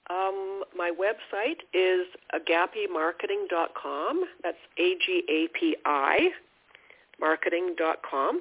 Um, 0.09 0.65
my 0.77 0.91
website 0.91 1.61
is 1.75 2.07
agapimarketing.com. 2.35 4.25
That's 4.43 4.59
A-G-A-P-I 4.79 6.31
marketing.com. 7.21 8.41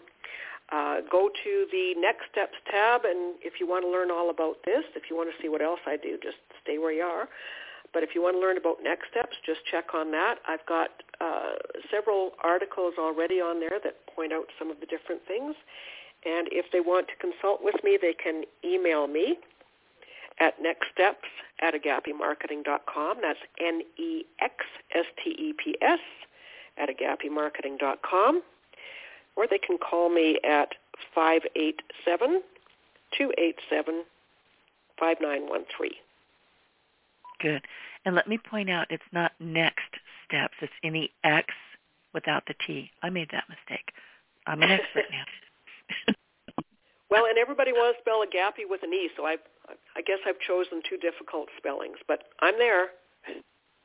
Uh, 0.72 1.02
go 1.12 1.30
to 1.44 1.66
the 1.72 1.94
Next 1.98 2.30
Steps 2.32 2.58
tab, 2.70 3.02
and 3.04 3.36
if 3.42 3.60
you 3.60 3.68
want 3.68 3.84
to 3.84 3.90
learn 3.90 4.12
all 4.12 4.30
about 4.30 4.58
this, 4.66 4.84
if 4.96 5.10
you 5.10 5.16
want 5.18 5.30
to 5.30 5.42
see 5.42 5.50
what 5.50 5.62
else 5.62 5.80
I 5.86 5.98
do, 5.98 6.18
just 6.22 6.38
stay 6.64 6.78
where 6.78 6.94
you 6.94 7.04
are. 7.04 7.28
But 7.92 8.04
if 8.04 8.14
you 8.14 8.22
want 8.22 8.36
to 8.36 8.40
learn 8.40 8.58
about 8.58 8.78
Next 8.84 9.10
Steps, 9.10 9.36
just 9.46 9.66
check 9.70 9.94
on 9.96 10.12
that. 10.12 10.38
I've 10.48 10.66
got 10.68 10.90
uh, 11.22 11.54
several 11.92 12.32
articles 12.44 12.94
already 12.98 13.42
on 13.42 13.60
there 13.60 13.80
that 13.84 13.96
point 14.16 14.32
out 14.32 14.46
some 14.58 14.72
of 14.72 14.80
the 14.80 14.86
different 14.86 15.22
things. 15.28 15.56
And 16.26 16.48
if 16.52 16.72
they 16.72 16.80
want 16.80 17.08
to 17.10 17.16
consult 17.16 17.64
with 17.64 17.76
me, 17.84 17.98
they 18.02 18.14
can 18.14 18.44
email 18.64 19.08
me 19.08 19.38
at 20.40 20.56
nextsteps 20.62 21.28
at 21.62 21.74
agapimarketing.com. 21.74 23.18
That's 23.22 23.40
N-E-X-S-T-E-P-S 23.60 24.00
at 26.78 26.90
agapimarketing.com. 26.90 28.42
Or 29.36 29.48
they 29.48 29.60
can 29.60 29.78
call 29.78 30.10
me 30.10 30.40
at 30.44 30.76
587-287-5913. 31.16 32.44
Good. 37.40 37.66
And 38.06 38.16
let 38.16 38.28
me 38.28 38.38
point 38.38 38.70
out, 38.70 38.88
it's 38.90 39.04
not 39.12 39.32
next 39.40 39.96
steps. 40.30 40.54
It's 40.62 40.74
any 40.84 41.12
X 41.24 41.48
without 42.14 42.44
the 42.48 42.54
T. 42.66 42.92
I 43.04 43.10
made 43.10 43.30
that 43.32 43.46
mistake. 43.50 43.92
I'm 44.48 44.62
an 44.62 44.72
expert 44.72 45.06
now. 45.12 46.14
Well, 47.12 47.26
and 47.26 47.40
everybody 47.40 47.74
wants 47.74 47.98
to 47.98 48.04
spell 48.04 48.22
agape 48.22 48.70
with 48.70 48.84
an 48.84 48.94
E, 48.94 49.10
so 49.18 49.26
I, 49.26 49.38
I 49.98 50.02
guess 50.06 50.20
I've 50.28 50.40
chosen 50.40 50.84
two 50.88 50.98
difficult 50.98 51.50
spellings, 51.58 51.98
but 52.08 52.26
I'm 52.40 52.56
there. 52.60 52.90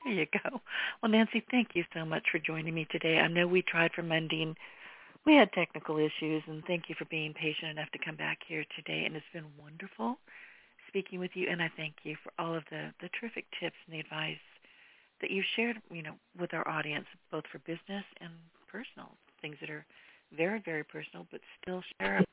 There 0.04 0.12
you 0.12 0.26
go. 0.26 0.60
Well, 1.02 1.10
Nancy, 1.10 1.42
thank 1.50 1.68
you 1.72 1.84
so 1.94 2.04
much 2.04 2.24
for 2.30 2.38
joining 2.38 2.74
me 2.74 2.86
today. 2.90 3.20
I 3.20 3.28
know 3.28 3.46
we 3.46 3.62
tried 3.62 3.92
for 3.94 4.02
Monday 4.02 4.54
we 5.26 5.34
had 5.34 5.52
technical 5.52 5.98
issues, 5.98 6.42
and 6.46 6.62
thank 6.66 6.88
you 6.88 6.94
for 6.98 7.06
being 7.06 7.32
patient 7.32 7.70
enough 7.70 7.90
to 7.92 7.98
come 8.04 8.16
back 8.16 8.40
here 8.46 8.64
today. 8.76 9.04
And 9.06 9.16
it's 9.16 9.24
been 9.32 9.46
wonderful 9.58 10.18
speaking 10.88 11.18
with 11.18 11.30
you, 11.34 11.48
and 11.50 11.62
I 11.62 11.70
thank 11.76 11.94
you 12.04 12.16
for 12.22 12.30
all 12.38 12.54
of 12.54 12.62
the, 12.70 12.92
the 13.00 13.08
terrific 13.18 13.46
tips 13.58 13.76
and 13.86 13.94
the 13.94 14.00
advice 14.00 14.36
that 15.24 15.30
you've 15.30 15.48
shared, 15.56 15.80
you 15.90 16.02
know, 16.02 16.12
with 16.38 16.52
our 16.52 16.68
audience, 16.68 17.06
both 17.32 17.44
for 17.50 17.58
business 17.60 18.04
and 18.20 18.30
personal, 18.70 19.16
things 19.40 19.56
that 19.62 19.70
are 19.70 19.86
very, 20.36 20.60
very 20.62 20.84
personal, 20.84 21.26
but 21.30 21.40
still 21.62 21.82
shareable. 21.98 22.24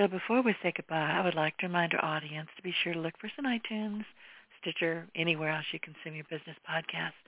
So 0.00 0.08
before 0.08 0.42
we 0.42 0.56
say 0.60 0.72
goodbye, 0.74 1.14
I 1.14 1.22
would 1.24 1.36
like 1.36 1.56
to 1.58 1.68
remind 1.68 1.94
our 1.94 2.04
audience 2.04 2.48
to 2.56 2.62
be 2.64 2.74
sure 2.82 2.94
to 2.94 2.98
look 2.98 3.14
for 3.20 3.28
us 3.28 3.32
on 3.38 3.44
iTunes, 3.44 4.02
Stitcher, 4.60 5.06
anywhere 5.14 5.50
else 5.54 5.66
you 5.72 5.78
consume 5.78 6.16
your 6.16 6.24
business 6.24 6.56
podcasts. 6.68 7.22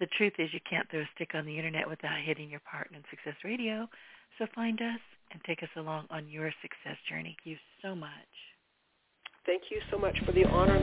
The 0.00 0.08
truth 0.18 0.32
is 0.40 0.48
you 0.52 0.58
can't 0.68 0.90
throw 0.90 1.02
a 1.02 1.10
stick 1.14 1.30
on 1.34 1.46
the 1.46 1.56
internet 1.56 1.88
without 1.88 2.18
hitting 2.18 2.50
your 2.50 2.62
partner 2.68 2.98
in 2.98 3.04
Success 3.10 3.38
Radio. 3.44 3.86
So 4.38 4.46
find 4.56 4.80
us 4.80 4.98
and 5.30 5.40
take 5.46 5.62
us 5.62 5.68
along 5.76 6.06
on 6.10 6.26
your 6.26 6.50
success 6.62 6.98
journey. 7.08 7.36
Thank 7.44 7.54
you 7.54 7.56
so 7.80 7.94
much. 7.94 8.10
Thank 9.46 9.62
you 9.70 9.78
so 9.88 9.98
much 9.98 10.18
for 10.26 10.32
the 10.32 10.46
honor. 10.46 10.80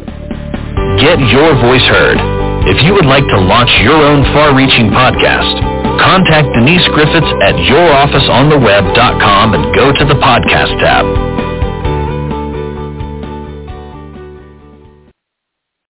Get 1.01 1.19
your 1.28 1.55
voice 1.59 1.84
heard. 1.89 2.47
If 2.68 2.84
you 2.84 2.93
would 2.93 3.05
like 3.05 3.24
to 3.32 3.39
launch 3.39 3.72
your 3.80 3.95
own 3.95 4.28
far-reaching 4.36 4.91
podcast, 4.91 5.55
contact 6.03 6.51
Denise 6.53 6.86
Griffitts 6.91 7.32
at 7.41 7.55
yourofficeontheweb.com 7.55 9.53
and 9.53 9.74
go 9.74 9.93
to 9.93 10.03
the 10.03 10.20
podcast 10.20 10.78
tab. 10.84 11.47